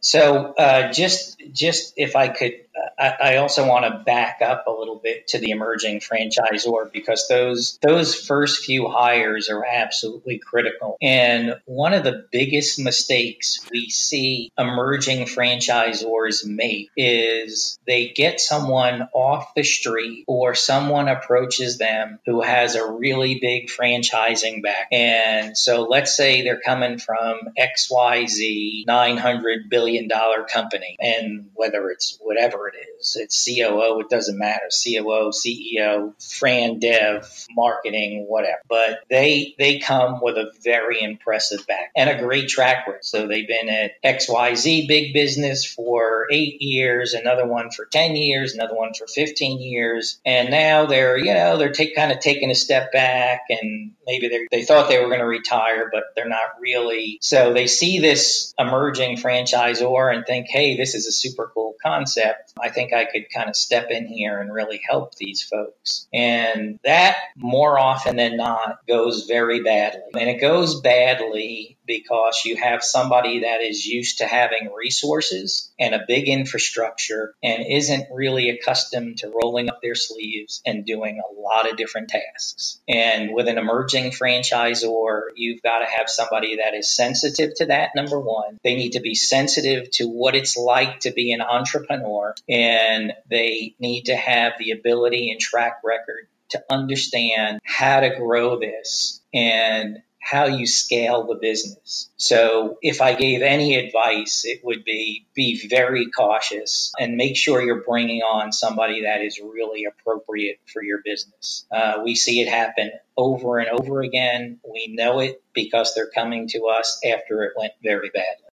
So, 0.00 0.54
uh, 0.54 0.92
just 0.92 1.40
just 1.52 1.94
if 1.96 2.16
I 2.16 2.28
could, 2.28 2.52
I, 2.98 3.16
I, 3.20 3.36
also 3.36 3.66
want 3.66 3.84
to 3.84 4.02
back 4.04 4.40
up 4.40 4.66
a 4.66 4.70
little 4.70 4.96
bit 5.02 5.28
to 5.28 5.38
the 5.38 5.50
emerging 5.50 6.00
franchisor 6.00 6.90
because 6.90 7.28
those 7.28 7.78
those 7.82 8.14
first 8.14 8.64
few 8.64 8.88
hires 8.88 9.50
are 9.50 9.64
absolutely 9.64 10.38
critical. 10.38 10.96
And 11.02 11.56
one 11.66 11.92
of 11.92 12.04
the 12.04 12.26
biggest 12.32 12.78
mistakes 12.78 13.60
we 13.70 13.90
see 13.90 14.50
emerging 14.56 15.26
franchisors 15.26 16.46
make 16.46 16.88
is 16.96 17.78
they 17.86 18.08
get 18.08 18.40
someone 18.40 19.08
off 19.12 19.52
the 19.54 19.64
street 19.64 20.24
or 20.26 20.54
someone 20.54 21.08
approaches 21.08 21.76
them 21.76 22.20
who 22.24 22.40
has 22.40 22.74
a 22.74 22.90
really 22.90 23.38
big 23.38 23.68
franchising 23.68 24.62
back. 24.62 24.88
And 24.92 25.58
so, 25.58 25.82
let's 25.82 26.16
say 26.16 26.42
they're 26.42 26.60
coming 26.60 26.98
from 26.98 27.40
X 27.58 27.88
Y 27.90 28.24
Z 28.26 28.84
nine 28.86 29.18
hundred 29.18 29.68
billion 29.68 29.89
billion 29.90 30.08
dollar 30.08 30.44
company. 30.44 30.96
And 31.00 31.50
whether 31.54 31.90
it's 31.90 32.18
whatever 32.20 32.68
it 32.68 32.74
is, 32.98 33.16
it's 33.18 33.44
COO, 33.44 34.00
it 34.00 34.08
doesn't 34.08 34.38
matter. 34.38 34.68
COO, 34.70 35.30
CEO, 35.30 36.12
Fran 36.38 36.78
Dev, 36.78 37.28
marketing, 37.50 38.26
whatever. 38.28 38.60
But 38.68 39.00
they 39.08 39.54
they 39.58 39.78
come 39.78 40.20
with 40.22 40.36
a 40.36 40.52
very 40.62 41.02
impressive 41.02 41.66
back 41.66 41.90
and 41.96 42.08
a 42.08 42.18
great 42.18 42.48
track 42.48 42.86
record. 42.86 43.04
So 43.04 43.26
they've 43.26 43.46
been 43.46 43.68
at 43.68 43.92
XYZ 44.04 44.88
big 44.88 45.12
business 45.12 45.64
for 45.64 46.26
eight 46.30 46.60
years, 46.62 47.14
another 47.14 47.46
one 47.46 47.70
for 47.70 47.86
10 47.86 48.16
years, 48.16 48.54
another 48.54 48.74
one 48.74 48.92
for 48.94 49.06
15 49.06 49.60
years. 49.60 50.20
And 50.24 50.50
now 50.50 50.86
they're, 50.86 51.16
you 51.18 51.34
know, 51.34 51.56
they're 51.56 51.72
take, 51.72 51.94
kind 51.94 52.12
of 52.12 52.20
taking 52.20 52.50
a 52.50 52.54
step 52.54 52.92
back 52.92 53.42
and 53.50 53.92
maybe 54.10 54.46
they 54.50 54.64
thought 54.64 54.88
they 54.88 54.98
were 54.98 55.08
going 55.08 55.20
to 55.20 55.26
retire, 55.26 55.88
but 55.92 56.04
they're 56.16 56.28
not 56.28 56.60
really. 56.60 57.18
So 57.22 57.52
they 57.52 57.66
see 57.66 57.98
this 58.00 58.52
emerging 58.58 59.18
franchise 59.18 59.80
franchisor 59.80 60.14
and 60.14 60.24
think, 60.26 60.46
hey, 60.48 60.76
this 60.76 60.94
is 60.94 61.06
a 61.06 61.12
super 61.12 61.50
cool 61.54 61.74
concept. 61.82 62.49
I 62.62 62.70
think 62.70 62.92
I 62.92 63.04
could 63.04 63.30
kind 63.34 63.48
of 63.48 63.56
step 63.56 63.90
in 63.90 64.06
here 64.06 64.40
and 64.40 64.52
really 64.52 64.80
help 64.88 65.14
these 65.16 65.42
folks. 65.42 66.06
And 66.12 66.78
that 66.84 67.16
more 67.36 67.78
often 67.78 68.16
than 68.16 68.36
not 68.36 68.86
goes 68.86 69.26
very 69.26 69.62
badly. 69.62 70.00
And 70.18 70.28
it 70.28 70.40
goes 70.40 70.80
badly 70.80 71.78
because 71.86 72.42
you 72.44 72.56
have 72.56 72.84
somebody 72.84 73.40
that 73.40 73.60
is 73.62 73.84
used 73.84 74.18
to 74.18 74.26
having 74.26 74.72
resources 74.72 75.72
and 75.78 75.92
a 75.94 76.04
big 76.06 76.28
infrastructure 76.28 77.34
and 77.42 77.66
isn't 77.66 78.06
really 78.12 78.50
accustomed 78.50 79.18
to 79.18 79.32
rolling 79.42 79.68
up 79.68 79.80
their 79.82 79.96
sleeves 79.96 80.62
and 80.64 80.86
doing 80.86 81.20
a 81.20 81.40
lot 81.40 81.68
of 81.68 81.76
different 81.76 82.08
tasks. 82.08 82.80
And 82.88 83.34
with 83.34 83.48
an 83.48 83.58
emerging 83.58 84.12
franchisor, 84.12 85.22
you've 85.34 85.62
got 85.62 85.80
to 85.80 85.86
have 85.86 86.08
somebody 86.08 86.56
that 86.56 86.74
is 86.74 86.94
sensitive 86.94 87.54
to 87.56 87.66
that, 87.66 87.90
number 87.96 88.20
one. 88.20 88.58
They 88.62 88.76
need 88.76 88.92
to 88.92 89.00
be 89.00 89.14
sensitive 89.16 89.90
to 89.92 90.06
what 90.06 90.36
it's 90.36 90.56
like 90.56 91.00
to 91.00 91.10
be 91.10 91.32
an 91.32 91.40
entrepreneur, 91.40 92.34
and 92.50 93.12
they 93.30 93.74
need 93.78 94.06
to 94.06 94.16
have 94.16 94.54
the 94.58 94.72
ability 94.72 95.30
and 95.30 95.40
track 95.40 95.80
record 95.84 96.26
to 96.50 96.62
understand 96.68 97.60
how 97.64 98.00
to 98.00 98.10
grow 98.16 98.58
this 98.58 99.20
and 99.32 99.98
how 100.20 100.46
you 100.46 100.66
scale 100.66 101.26
the 101.26 101.36
business. 101.36 102.10
So 102.16 102.76
if 102.82 103.00
I 103.00 103.14
gave 103.14 103.40
any 103.40 103.76
advice, 103.76 104.44
it 104.44 104.60
would 104.62 104.84
be 104.84 105.26
be 105.34 105.66
very 105.68 106.10
cautious 106.10 106.92
and 107.00 107.16
make 107.16 107.36
sure 107.36 107.62
you're 107.62 107.82
bringing 107.82 108.20
on 108.20 108.52
somebody 108.52 109.04
that 109.04 109.22
is 109.22 109.40
really 109.40 109.86
appropriate 109.86 110.60
for 110.70 110.82
your 110.82 111.00
business. 111.02 111.64
Uh, 111.72 112.00
we 112.04 112.14
see 112.14 112.40
it 112.40 112.48
happen 112.48 112.90
over 113.16 113.58
and 113.58 113.68
over 113.68 114.02
again. 114.02 114.60
We 114.70 114.94
know 114.94 115.20
it 115.20 115.42
because 115.54 115.94
they're 115.94 116.10
coming 116.14 116.48
to 116.48 116.66
us 116.66 117.00
after 117.04 117.44
it 117.44 117.52
went 117.56 117.72
very 117.82 118.10
badly. 118.10 118.50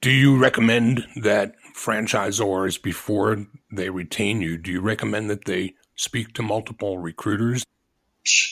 Do 0.00 0.10
you 0.10 0.38
recommend 0.38 1.06
that 1.16 1.56
franchisors, 1.80 2.80
before 2.80 3.46
they 3.72 3.88
retain 3.88 4.42
you, 4.42 4.58
do 4.58 4.70
you 4.70 4.80
recommend 4.80 5.30
that 5.30 5.46
they 5.46 5.74
speak 5.96 6.34
to 6.34 6.42
multiple 6.42 6.98
recruiters? 6.98 7.64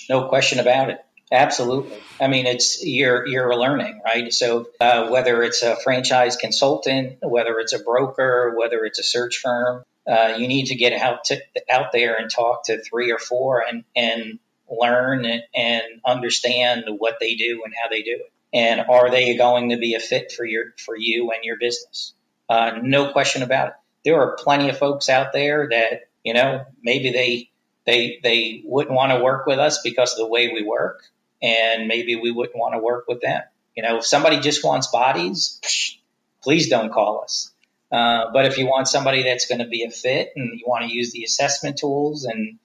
No 0.09 0.29
question 0.29 0.59
about 0.59 0.91
it. 0.91 0.99
Absolutely. 1.31 1.99
I 2.19 2.29
mean, 2.29 2.47
it's 2.47 2.83
you're 2.83 3.27
you're 3.27 3.55
learning, 3.55 4.01
right? 4.03 4.33
So 4.33 4.69
uh, 4.81 5.09
whether 5.11 5.43
it's 5.43 5.63
a 5.63 5.77
franchise 5.77 6.37
consultant, 6.37 7.19
whether 7.21 7.59
it's 7.59 7.75
a 7.75 7.79
broker, 7.79 8.55
whether 8.57 8.85
it's 8.87 8.99
a 8.99 9.03
search 9.03 9.37
firm, 9.37 9.83
uh, 10.11 10.37
you 10.39 10.49
need 10.49 10.67
to 10.67 10.75
get 10.75 10.95
out 10.95 11.25
to, 11.25 11.39
out 11.71 11.93
there 11.93 12.15
and 12.15 12.31
talk 12.31 12.65
to 12.65 12.83
three 12.83 13.13
or 13.13 13.19
four 13.19 13.63
and 13.69 13.85
and 13.95 14.39
learn 14.71 15.27
and, 15.27 15.43
and 15.55 15.83
understand 16.07 16.85
what 16.97 17.19
they 17.21 17.35
do 17.35 17.63
and 17.63 17.75
how 17.83 17.91
they 17.91 18.03
do 18.03 18.13
it, 18.13 18.33
and 18.55 18.81
are 18.89 19.11
they 19.11 19.37
going 19.37 19.69
to 19.69 19.77
be 19.77 19.95
a 19.95 20.01
fit 20.01 20.33
for 20.33 20.47
your 20.47 20.73
for 20.79 20.97
you 20.97 21.31
and 21.33 21.45
your 21.45 21.59
business? 21.59 22.15
Uh, 22.49 22.79
no 22.83 23.13
question 23.13 23.43
about 23.43 23.69
it. 23.69 23.75
There 24.05 24.21
are 24.21 24.37
plenty 24.37 24.69
of 24.69 24.79
folks 24.79 25.09
out 25.09 25.33
there 25.33 25.69
that 25.71 26.09
you 26.25 26.35
know 26.35 26.65
maybe 26.83 27.11
they 27.11 27.51
they 27.87 28.21
they 28.23 28.63
wouldn't 28.65 28.95
want 28.95 29.13
to 29.13 29.23
work 29.23 29.47
with 29.47 29.59
us 29.59 29.81
because 29.83 30.13
of 30.13 30.19
the 30.19 30.27
way 30.27 30.53
we 30.53 30.63
work 30.63 31.03
and 31.43 31.89
maybe 31.89 32.17
we 32.17 32.31
wouldn't 32.31 32.57
want 32.57 32.75
to 32.75 32.79
work 32.79 33.07
with 33.09 33.21
them. 33.21 33.43
You 33.77 33.83
know, 33.83 33.99
if 33.99 34.07
somebody 34.07 34.41
just 34.41 34.65
wants 34.65 34.89
bodies, 34.89 35.61
please 36.43 36.69
don't 36.69 36.93
call 36.93 37.23
us. 37.23 37.53
Uh, 37.91 38.31
but 38.33 38.45
if 38.45 38.59
you 38.59 38.67
want 38.67 38.87
somebody 38.87 39.23
that's 39.23 39.47
going 39.47 39.61
to 39.61 39.67
be 39.67 39.85
a 39.85 39.91
fit 39.91 40.33
and 40.37 40.59
you 40.59 40.65
want 40.67 40.85
to 40.85 40.93
use 40.93 41.13
the 41.13 41.25
assessment 41.25 41.79
tools 41.79 42.25
and 42.25 42.59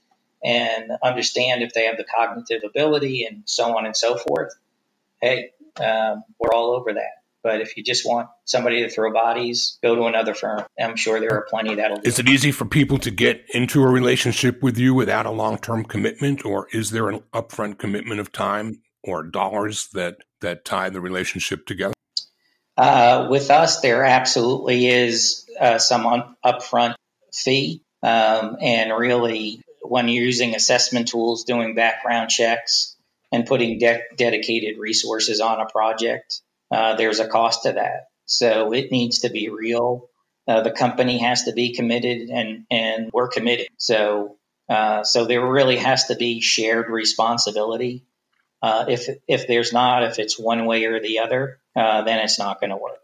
and 0.44 0.92
understand 1.02 1.64
if 1.64 1.74
they 1.74 1.86
have 1.86 1.96
the 1.96 2.04
cognitive 2.04 2.64
ability 2.66 3.26
and 3.26 3.44
so 3.46 3.78
on 3.78 3.86
and 3.86 3.96
so 3.96 4.18
forth, 4.18 4.54
hey, 5.22 5.52
um, 5.80 6.22
we're 6.38 6.54
all 6.54 6.72
over 6.72 6.94
that. 6.94 7.23
But 7.44 7.60
if 7.60 7.76
you 7.76 7.84
just 7.84 8.06
want 8.06 8.30
somebody 8.46 8.84
to 8.84 8.90
throw 8.90 9.12
bodies, 9.12 9.78
go 9.84 9.96
to 9.96 10.06
another 10.06 10.34
firm. 10.34 10.64
I'm 10.80 10.96
sure 10.96 11.20
there 11.20 11.34
are 11.34 11.46
plenty 11.50 11.76
that'll 11.76 11.98
do. 11.98 12.08
Is 12.08 12.18
it 12.18 12.30
easy 12.30 12.54
for 12.54 12.64
people 12.64 12.98
to 13.00 13.12
get 13.12 13.44
into 13.54 13.84
a 13.84 13.88
relationship 13.88 14.64
with 14.64 14.78
you 14.78 14.94
without 14.94 15.26
a 15.26 15.32
long 15.32 15.58
term 15.58 15.84
commitment, 15.84 16.46
or 16.46 16.68
is 16.72 16.92
there 16.92 17.10
an 17.10 17.20
upfront 17.34 17.80
commitment 17.80 18.22
of 18.22 18.32
time 18.32 18.82
or 19.04 19.24
dollars 19.24 19.90
that 19.94 20.18
that 20.40 20.64
tie 20.64 20.90
the 20.90 21.02
relationship 21.02 21.66
together? 21.66 21.94
Uh, 22.78 23.28
with 23.30 23.52
us, 23.52 23.82
there 23.82 24.04
absolutely 24.04 24.88
is 24.88 25.46
uh, 25.60 25.78
some 25.78 26.08
un- 26.08 26.36
upfront 26.44 26.96
fee, 27.34 27.84
um, 28.02 28.58
and 28.62 28.98
really, 28.98 29.62
when 29.82 30.08
you're 30.08 30.24
using 30.24 30.56
assessment 30.56 31.10
tools, 31.10 31.44
doing 31.44 31.76
background 31.76 32.30
checks, 32.30 32.96
and 33.32 33.46
putting 33.46 33.80
de- 33.80 34.02
dedicated 34.16 34.78
resources 34.80 35.40
on 35.40 35.60
a 35.60 35.66
project, 35.66 36.42
uh, 36.74 36.96
there's 36.96 37.20
a 37.20 37.28
cost 37.28 37.64
to 37.64 37.74
that. 37.74 38.08
So 38.26 38.74
it 38.74 38.92
needs 38.92 39.20
to 39.20 39.30
be 39.30 39.50
real. 39.50 40.10
Uh, 40.48 40.62
the 40.62 40.72
company 40.72 41.20
has 41.20 41.44
to 41.44 41.54
be 41.54 41.74
committed, 41.74 42.30
and 42.30 42.66
and 42.72 43.10
we're 43.14 43.30
committed. 43.30 43.68
So 43.78 44.38
uh, 44.68 45.04
so 45.04 45.26
there 45.26 45.46
really 45.46 45.78
has 45.78 46.06
to 46.06 46.16
be 46.16 46.42
shared 46.42 46.90
responsibility. 46.90 48.06
Uh, 48.62 48.86
if 48.88 49.08
if 49.28 49.48
there's 49.48 49.74
not, 49.74 50.04
if 50.04 50.20
it's 50.20 50.40
one 50.40 50.66
way 50.66 50.86
or 50.86 51.00
the 51.00 51.20
other, 51.20 51.60
uh, 51.76 52.02
then 52.04 52.20
it's 52.20 52.40
not 52.40 52.60
going 52.60 52.72
to 52.72 52.78
work. 52.78 53.03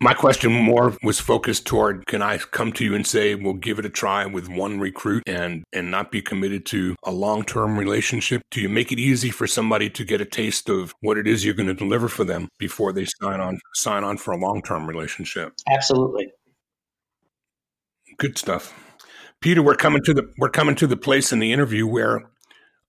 My 0.00 0.14
question 0.14 0.52
more 0.52 0.96
was 1.02 1.18
focused 1.18 1.66
toward 1.66 2.06
can 2.06 2.22
I 2.22 2.38
come 2.38 2.72
to 2.74 2.84
you 2.84 2.94
and 2.94 3.04
say 3.04 3.34
we'll 3.34 3.54
give 3.54 3.80
it 3.80 3.84
a 3.84 3.90
try 3.90 4.26
with 4.26 4.48
one 4.48 4.78
recruit 4.78 5.24
and 5.26 5.64
and 5.72 5.90
not 5.90 6.12
be 6.12 6.22
committed 6.22 6.64
to 6.66 6.94
a 7.02 7.10
long-term 7.10 7.76
relationship? 7.76 8.42
Do 8.52 8.60
you 8.60 8.68
make 8.68 8.92
it 8.92 9.00
easy 9.00 9.30
for 9.30 9.48
somebody 9.48 9.90
to 9.90 10.04
get 10.04 10.20
a 10.20 10.24
taste 10.24 10.68
of 10.68 10.94
what 11.00 11.18
it 11.18 11.26
is 11.26 11.44
you're 11.44 11.54
going 11.54 11.66
to 11.66 11.74
deliver 11.74 12.08
for 12.08 12.22
them 12.22 12.48
before 12.58 12.92
they 12.92 13.06
sign 13.20 13.40
on 13.40 13.58
sign 13.74 14.04
on 14.04 14.18
for 14.18 14.32
a 14.32 14.38
long-term 14.38 14.86
relationship? 14.86 15.54
Absolutely. 15.68 16.28
Good 18.18 18.38
stuff. 18.38 18.72
Peter, 19.40 19.62
we're 19.62 19.74
coming 19.74 20.02
to 20.04 20.14
the 20.14 20.32
we're 20.38 20.48
coming 20.48 20.76
to 20.76 20.86
the 20.86 20.96
place 20.96 21.32
in 21.32 21.40
the 21.40 21.52
interview 21.52 21.88
where 21.88 22.30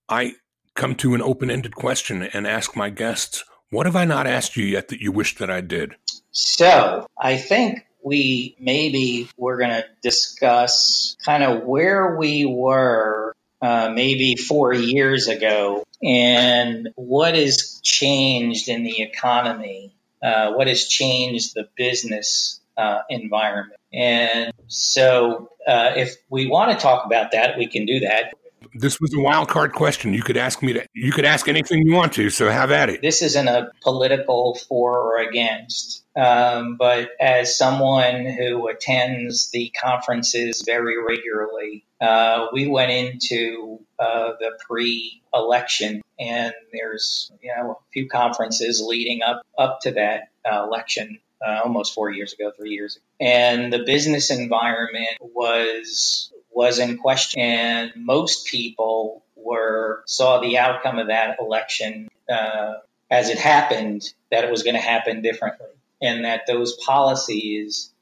I 0.08 0.34
come 0.76 0.94
to 0.96 1.14
an 1.14 1.22
open-ended 1.22 1.74
question 1.74 2.22
and 2.22 2.46
ask 2.46 2.76
my 2.76 2.90
guests, 2.90 3.44
what 3.70 3.86
have 3.86 3.96
I 3.96 4.04
not 4.04 4.26
asked 4.26 4.56
you 4.56 4.64
yet 4.64 4.88
that 4.88 5.00
you 5.00 5.12
wish 5.12 5.36
that 5.36 5.50
I 5.50 5.60
did? 5.60 5.94
So 6.32 7.06
I 7.18 7.36
think 7.36 7.86
we 8.02 8.56
maybe 8.58 9.28
we're 9.36 9.58
going 9.58 9.70
to 9.70 9.84
discuss 10.02 11.16
kind 11.24 11.42
of 11.42 11.64
where 11.64 12.16
we 12.16 12.44
were 12.44 13.34
uh, 13.62 13.90
maybe 13.94 14.36
four 14.36 14.72
years 14.72 15.28
ago 15.28 15.84
and 16.02 16.88
what 16.96 17.34
has 17.34 17.80
changed 17.82 18.68
in 18.68 18.84
the 18.84 19.02
economy, 19.02 19.92
uh, 20.22 20.52
what 20.52 20.66
has 20.66 20.86
changed 20.86 21.54
the 21.54 21.68
business 21.76 22.60
uh, 22.76 23.02
environment. 23.10 23.78
And 23.92 24.52
so, 24.68 25.50
uh, 25.66 25.92
if 25.96 26.16
we 26.30 26.46
want 26.46 26.70
to 26.70 26.78
talk 26.78 27.04
about 27.04 27.32
that, 27.32 27.58
we 27.58 27.66
can 27.66 27.84
do 27.84 28.00
that. 28.00 28.32
This 28.74 29.00
was 29.00 29.12
a 29.14 29.20
wild 29.20 29.48
card 29.48 29.72
question. 29.72 30.14
You 30.14 30.22
could 30.22 30.36
ask 30.36 30.62
me 30.62 30.74
to. 30.74 30.86
You 30.94 31.12
could 31.12 31.24
ask 31.24 31.48
anything 31.48 31.82
you 31.86 31.94
want 31.94 32.12
to. 32.14 32.30
So 32.30 32.48
have 32.48 32.70
at 32.70 32.88
it. 32.88 33.02
This 33.02 33.22
isn't 33.22 33.48
a 33.48 33.70
political 33.82 34.54
for 34.68 34.98
or 34.98 35.18
against. 35.18 36.04
Um, 36.16 36.76
but 36.76 37.10
as 37.20 37.56
someone 37.56 38.26
who 38.26 38.68
attends 38.68 39.50
the 39.50 39.72
conferences 39.80 40.62
very 40.66 41.02
regularly, 41.02 41.84
uh, 42.00 42.46
we 42.52 42.66
went 42.66 42.90
into 42.90 43.80
uh, 43.98 44.32
the 44.38 44.58
pre-election, 44.66 46.02
and 46.18 46.52
there's 46.72 47.30
you 47.42 47.54
know 47.56 47.72
a 47.72 47.92
few 47.92 48.08
conferences 48.08 48.80
leading 48.80 49.22
up 49.22 49.42
up 49.58 49.80
to 49.82 49.92
that 49.92 50.28
uh, 50.50 50.64
election. 50.64 51.18
Uh, 51.42 51.60
almost 51.64 51.94
four 51.94 52.10
years 52.10 52.34
ago, 52.34 52.52
three 52.54 52.72
years 52.72 52.96
ago, 52.96 53.04
and 53.18 53.72
the 53.72 53.78
business 53.78 54.30
environment 54.30 55.16
was 55.20 56.30
was 56.50 56.78
in 56.78 56.98
question, 56.98 57.40
and 57.40 57.92
most 57.96 58.46
people 58.46 59.22
were 59.36 60.02
saw 60.06 60.40
the 60.40 60.58
outcome 60.58 60.98
of 60.98 61.08
that 61.08 61.38
election 61.40 62.08
uh, 62.30 62.74
as 63.10 63.28
it 63.30 63.38
happened 63.38 64.12
that 64.30 64.44
it 64.44 64.50
was 64.50 64.62
going 64.62 64.76
to 64.76 64.80
happen 64.80 65.22
differently, 65.22 65.66
and 66.00 66.24
that 66.24 66.42
those 66.46 66.76
policies 66.76 67.92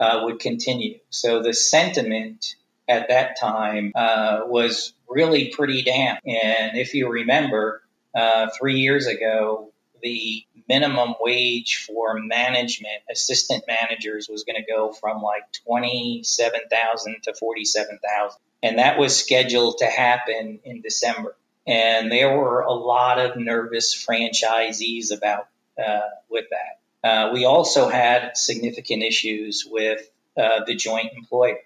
uh, 0.00 0.20
would 0.24 0.38
continue. 0.38 0.98
So 1.10 1.42
the 1.42 1.54
sentiment 1.54 2.54
at 2.88 3.08
that 3.08 3.38
time 3.38 3.92
uh, 3.94 4.40
was 4.46 4.94
really 5.08 5.50
pretty 5.50 5.82
damp. 5.82 6.20
And 6.26 6.78
if 6.78 6.94
you 6.94 7.08
remember, 7.08 7.82
uh, 8.14 8.48
three 8.58 8.80
years 8.80 9.06
ago, 9.06 9.72
the 10.02 10.44
minimum 10.68 11.14
wage 11.20 11.84
for 11.86 12.18
management, 12.18 13.02
assistant 13.10 13.64
managers, 13.66 14.28
was 14.28 14.44
going 14.44 14.62
to 14.62 14.70
go 14.70 14.92
from 14.92 15.22
like 15.22 15.42
27,000 15.64 17.16
to 17.24 17.34
47,000. 17.34 18.38
And 18.62 18.78
that 18.78 18.98
was 18.98 19.16
scheduled 19.16 19.78
to 19.78 19.86
happen 19.86 20.60
in 20.64 20.82
December. 20.82 21.36
And 21.66 22.10
there 22.10 22.36
were 22.36 22.62
a 22.62 22.72
lot 22.72 23.18
of 23.18 23.36
nervous 23.36 23.94
franchisees 23.94 25.16
about 25.16 25.48
uh, 25.78 26.00
with 26.28 26.46
that. 26.50 27.08
Uh, 27.08 27.30
we 27.32 27.44
also 27.44 27.88
had 27.88 28.36
significant 28.36 29.02
issues 29.02 29.66
with 29.70 30.08
uh, 30.36 30.64
the 30.64 30.74
joint 30.74 31.12
employer 31.14 31.58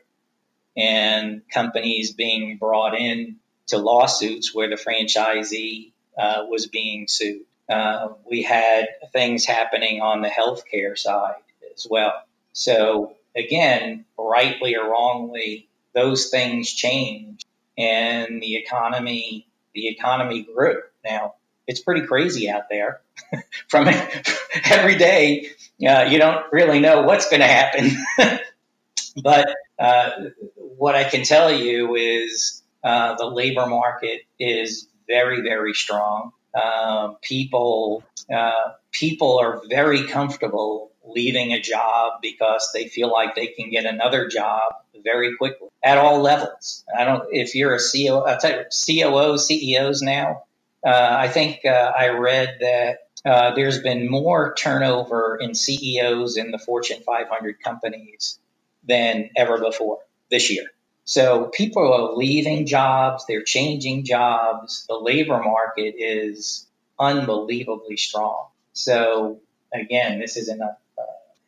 and 0.76 1.42
companies 1.50 2.12
being 2.12 2.58
brought 2.58 2.94
in 2.94 3.36
to 3.68 3.78
lawsuits 3.78 4.54
where 4.54 4.68
the 4.68 4.76
franchisee 4.76 5.92
uh, 6.18 6.44
was 6.48 6.66
being 6.66 7.06
sued. 7.08 7.44
Uh, 7.72 8.14
we 8.30 8.42
had 8.42 8.88
things 9.12 9.46
happening 9.46 10.02
on 10.02 10.20
the 10.20 10.28
healthcare 10.28 10.96
side 10.96 11.36
as 11.74 11.86
well. 11.88 12.12
So 12.52 13.16
again, 13.34 14.04
rightly 14.18 14.76
or 14.76 14.90
wrongly, 14.90 15.68
those 15.94 16.28
things 16.28 16.70
changed 16.70 17.46
and 17.78 18.42
the 18.42 18.56
economy 18.56 19.46
the 19.74 19.88
economy 19.88 20.42
grew. 20.42 20.82
Now 21.02 21.34
it's 21.66 21.80
pretty 21.80 22.06
crazy 22.06 22.50
out 22.50 22.64
there. 22.68 23.00
From 23.68 23.88
every 24.64 24.96
day, 24.96 25.48
uh, 25.86 26.06
you 26.10 26.18
don't 26.18 26.44
really 26.52 26.80
know 26.80 27.02
what's 27.02 27.30
going 27.30 27.40
to 27.40 27.46
happen. 27.46 27.90
but 29.22 29.54
uh, 29.78 30.10
what 30.56 30.94
I 30.94 31.04
can 31.04 31.24
tell 31.24 31.50
you 31.50 31.94
is 31.94 32.62
uh, 32.84 33.14
the 33.14 33.26
labor 33.26 33.66
market 33.66 34.22
is 34.38 34.88
very, 35.06 35.40
very 35.40 35.72
strong. 35.72 36.32
Uh, 36.54 37.14
people 37.22 38.04
uh, 38.32 38.72
people 38.90 39.38
are 39.40 39.62
very 39.68 40.06
comfortable 40.06 40.90
leaving 41.04 41.52
a 41.52 41.60
job 41.60 42.14
because 42.22 42.70
they 42.74 42.86
feel 42.88 43.10
like 43.10 43.34
they 43.34 43.48
can 43.48 43.70
get 43.70 43.84
another 43.84 44.28
job 44.28 44.72
very 45.02 45.36
quickly 45.36 45.68
at 45.82 45.98
all 45.98 46.20
levels. 46.20 46.84
I 46.96 47.04
don't. 47.04 47.24
If 47.30 47.54
you're 47.54 47.74
a 47.74 47.78
CEO, 47.78 48.26
I'll 48.26 48.38
tell 48.38 48.50
you, 48.50 48.64
COO, 49.02 49.38
CEOs 49.38 50.02
now. 50.02 50.44
Uh, 50.84 50.90
I 51.18 51.28
think 51.28 51.64
uh, 51.64 51.92
I 51.96 52.08
read 52.08 52.58
that 52.60 52.98
uh, 53.24 53.54
there's 53.54 53.80
been 53.80 54.10
more 54.10 54.54
turnover 54.54 55.38
in 55.40 55.54
CEOs 55.54 56.36
in 56.36 56.50
the 56.50 56.58
Fortune 56.58 57.02
500 57.04 57.60
companies 57.60 58.38
than 58.86 59.30
ever 59.36 59.58
before 59.58 59.98
this 60.30 60.50
year. 60.50 60.66
So 61.04 61.46
people 61.46 61.92
are 61.92 62.16
leaving 62.16 62.66
jobs, 62.66 63.24
they're 63.26 63.42
changing 63.42 64.04
jobs. 64.04 64.86
The 64.88 64.94
labor 64.94 65.42
market 65.42 65.94
is 65.98 66.66
unbelievably 66.98 67.96
strong. 67.96 68.46
So 68.72 69.40
again, 69.72 70.20
this 70.20 70.36
isn't 70.36 70.60
a, 70.60 70.76
uh, 70.98 71.02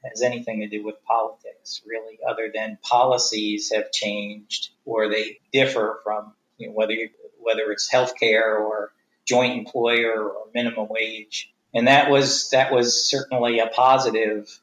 has 0.04 0.22
anything 0.22 0.60
to 0.60 0.68
do 0.68 0.84
with 0.84 0.96
politics 1.04 1.82
really, 1.86 2.18
other 2.28 2.50
than 2.52 2.78
policies 2.82 3.72
have 3.72 3.92
changed 3.92 4.70
or 4.84 5.08
they 5.08 5.38
differ 5.52 6.00
from 6.02 6.32
you 6.58 6.68
know, 6.68 6.72
whether 6.74 6.92
you, 6.92 7.10
whether 7.40 7.70
it's 7.70 7.90
healthcare 7.90 8.58
or 8.58 8.92
joint 9.24 9.56
employer 9.56 10.28
or 10.28 10.46
minimum 10.54 10.88
wage. 10.90 11.52
And 11.72 11.88
that 11.88 12.10
was 12.10 12.50
that 12.50 12.72
was 12.72 13.08
certainly 13.08 13.58
a 13.58 13.66
positive 13.66 14.60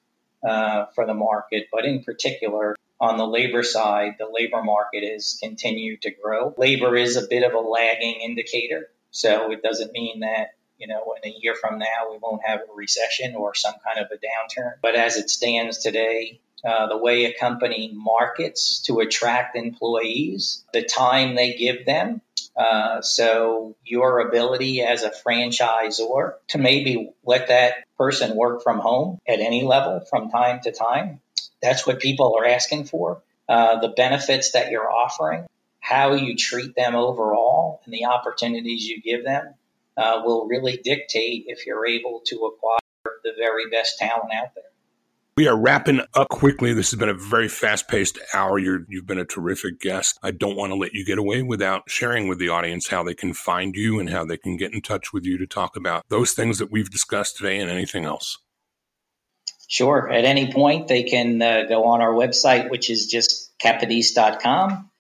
uh, 0.47 0.85
for 0.95 1.05
the 1.05 1.13
market, 1.13 1.67
but 1.71 1.85
in 1.85 2.03
particular 2.03 2.75
on 3.02 3.18
the 3.18 3.28
labor 3.28 3.64
side, 3.64 4.16
the 4.20 4.30
labor 4.32 4.64
market 4.64 5.04
has 5.04 5.38
continued 5.41 6.04
to 6.04 6.12
grow. 6.12 6.54
Labor 6.58 6.95
is 6.95 7.18
a 7.18 7.28
bit 7.28 7.43
of 7.43 7.54
a 7.54 7.60
lagging 7.60 8.22
indicator, 8.22 8.89
so 9.10 9.52
it 9.52 9.62
doesn't 9.62 9.91
mean 9.91 10.22
that 10.22 10.52
you 10.82 10.88
know, 10.88 11.14
in 11.22 11.32
a 11.32 11.36
year 11.39 11.54
from 11.54 11.78
now, 11.78 12.10
we 12.10 12.18
won't 12.20 12.41
have 12.43 12.62
a 12.62 12.74
recession 12.74 13.36
or 13.36 13.54
some 13.54 13.76
kind 13.86 14.04
of 14.04 14.12
a 14.12 14.16
downturn. 14.16 14.74
But 14.82 14.95
as 14.95 15.16
it 15.16 15.30
stands 15.30 15.78
today, 15.78 16.41
uh, 16.66 16.88
the 16.88 16.97
way 16.97 17.26
a 17.26 17.39
company 17.39 17.91
markets 17.93 18.82
to 18.88 18.99
attract 18.99 19.56
employees, 19.56 20.64
the 20.74 20.84
time 20.84 21.36
they 21.36 21.54
give 21.54 21.86
them. 21.86 22.22
Uh, 22.56 23.02
so 23.02 23.76
your 23.84 24.28
ability 24.28 24.82
as 24.82 25.04
a 25.04 25.12
franchisor 25.12 26.34
to 26.49 26.58
maybe 26.58 27.12
let 27.24 27.47
that 27.47 27.76
person 27.97 28.36
work 28.36 28.62
from 28.64 28.80
home 28.80 29.20
at 29.28 29.39
any 29.39 29.64
level 29.64 30.02
from 30.10 30.30
time 30.30 30.60
to 30.64 30.72
time. 30.72 31.22
That's 31.62 31.86
what 31.86 31.99
people 31.99 32.36
are 32.38 32.45
asking 32.45 32.86
for. 32.86 33.22
Uh, 33.47 33.80
the 33.80 33.89
benefits 33.89 34.51
that 34.51 34.72
you're 34.72 34.89
offering, 34.89 35.45
how 35.80 36.14
you 36.14 36.36
treat 36.36 36.76
them 36.76 36.95
overall, 36.95 37.82
and 37.86 37.93
the 37.93 38.05
opportunities 38.05 38.88
you 38.88 39.01
give 39.01 39.26
them 39.26 39.53
uh, 39.97 40.22
will 40.24 40.47
really 40.47 40.80
dictate 40.84 41.45
if 41.47 41.66
you're 41.66 41.86
able 41.86 42.22
to 42.26 42.36
acquire 42.45 42.80
the 43.24 43.34
very 43.38 43.70
best 43.70 43.97
talent 43.99 44.32
out 44.34 44.55
there. 44.55 44.64
We 45.38 45.47
are 45.47 45.57
wrapping 45.57 46.01
up 46.14 46.30
quickly. 46.30 46.74
This 46.74 46.91
has 46.91 46.99
been 46.99 47.09
a 47.09 47.14
very 47.14 47.47
fast 47.47 47.88
paced 47.88 48.20
hour. 48.34 48.59
you 48.59 48.86
have 48.93 49.07
been 49.07 49.18
a 49.18 49.26
terrific 49.26 49.80
guest. 49.80 50.20
I 50.22 50.32
don't 50.32 50.57
want 50.57 50.72
to 50.72 50.76
let 50.76 50.93
you 50.93 51.05
get 51.05 51.18
away 51.18 51.41
without 51.41 51.89
sharing 51.89 52.28
with 52.28 52.38
the 52.38 52.49
audience 52.49 52.89
how 52.89 53.03
they 53.03 53.14
can 53.14 53.34
find 53.34 53.74
you 53.76 53.99
and 53.99 54.09
how 54.09 54.26
they 54.26 54.38
can 54.38 54.57
get 54.57 54.74
in 54.74 54.82
touch 54.82 55.14
with 55.14 55.26
you 55.26 55.38
to 55.38 55.47
talk 55.47 55.78
about 55.78 56.03
those 56.09 56.34
things 56.34 56.59
that 56.59 56.70
we've 56.70 56.89
discussed 56.89 57.38
today 57.38 57.59
and 57.59 57.72
anything 57.72 58.03
else. 58.03 58.39
Sure. 59.72 60.11
At 60.11 60.26
any 60.26 60.51
point, 60.51 60.89
they 60.89 61.03
can 61.03 61.41
uh, 61.41 61.63
go 61.63 61.86
on 61.86 62.01
our 62.01 62.11
website, 62.11 62.69
which 62.69 62.89
is 62.89 63.07
just 63.07 63.57
capodice.com, 63.63 64.91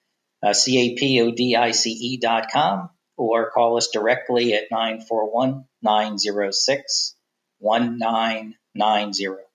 uh, 0.41 0.53
C 0.53 0.79
A 0.79 0.95
P 0.95 1.19
O 1.19 1.31
D 1.31 1.57
I 1.57 1.71
C 1.71 1.89
E.com 1.91 2.89
or 3.17 3.51
call 3.51 3.75
us 3.75 3.89
directly 3.89 4.53
at 4.53 4.71
941 4.71 5.65
906 5.81 7.15
1990. 7.59 9.50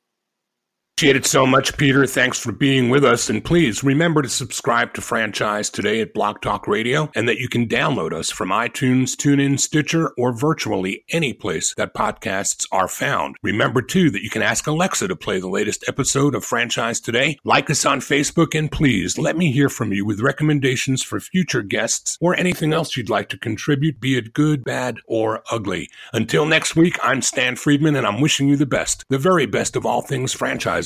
Appreciate 0.98 1.16
it 1.16 1.26
so 1.26 1.44
much, 1.44 1.76
Peter. 1.76 2.06
Thanks 2.06 2.38
for 2.38 2.52
being 2.52 2.88
with 2.88 3.04
us. 3.04 3.28
And 3.28 3.44
please 3.44 3.84
remember 3.84 4.22
to 4.22 4.30
subscribe 4.30 4.94
to 4.94 5.02
Franchise 5.02 5.68
Today 5.68 6.00
at 6.00 6.14
Blog 6.14 6.40
Talk 6.40 6.66
Radio 6.66 7.10
and 7.14 7.28
that 7.28 7.36
you 7.36 7.50
can 7.50 7.68
download 7.68 8.14
us 8.14 8.30
from 8.30 8.48
iTunes, 8.48 9.10
TuneIn, 9.10 9.60
Stitcher, 9.60 10.14
or 10.16 10.32
virtually 10.32 11.04
any 11.10 11.34
place 11.34 11.74
that 11.74 11.92
podcasts 11.92 12.66
are 12.72 12.88
found. 12.88 13.36
Remember, 13.42 13.82
too, 13.82 14.10
that 14.10 14.22
you 14.22 14.30
can 14.30 14.40
ask 14.40 14.66
Alexa 14.66 15.06
to 15.08 15.16
play 15.16 15.38
the 15.38 15.50
latest 15.50 15.84
episode 15.86 16.34
of 16.34 16.46
Franchise 16.46 16.98
Today. 16.98 17.38
Like 17.44 17.68
us 17.68 17.84
on 17.84 18.00
Facebook 18.00 18.58
and 18.58 18.72
please 18.72 19.18
let 19.18 19.36
me 19.36 19.52
hear 19.52 19.68
from 19.68 19.92
you 19.92 20.06
with 20.06 20.20
recommendations 20.20 21.02
for 21.02 21.20
future 21.20 21.60
guests 21.60 22.16
or 22.22 22.34
anything 22.34 22.72
else 22.72 22.96
you'd 22.96 23.10
like 23.10 23.28
to 23.28 23.38
contribute, 23.38 24.00
be 24.00 24.16
it 24.16 24.32
good, 24.32 24.64
bad, 24.64 24.96
or 25.06 25.42
ugly. 25.50 25.90
Until 26.14 26.46
next 26.46 26.74
week, 26.74 26.98
I'm 27.02 27.20
Stan 27.20 27.56
Friedman 27.56 27.96
and 27.96 28.06
I'm 28.06 28.22
wishing 28.22 28.48
you 28.48 28.56
the 28.56 28.64
best, 28.64 29.04
the 29.10 29.18
very 29.18 29.44
best 29.44 29.76
of 29.76 29.84
all 29.84 30.00
things 30.00 30.32
franchise 30.32 30.85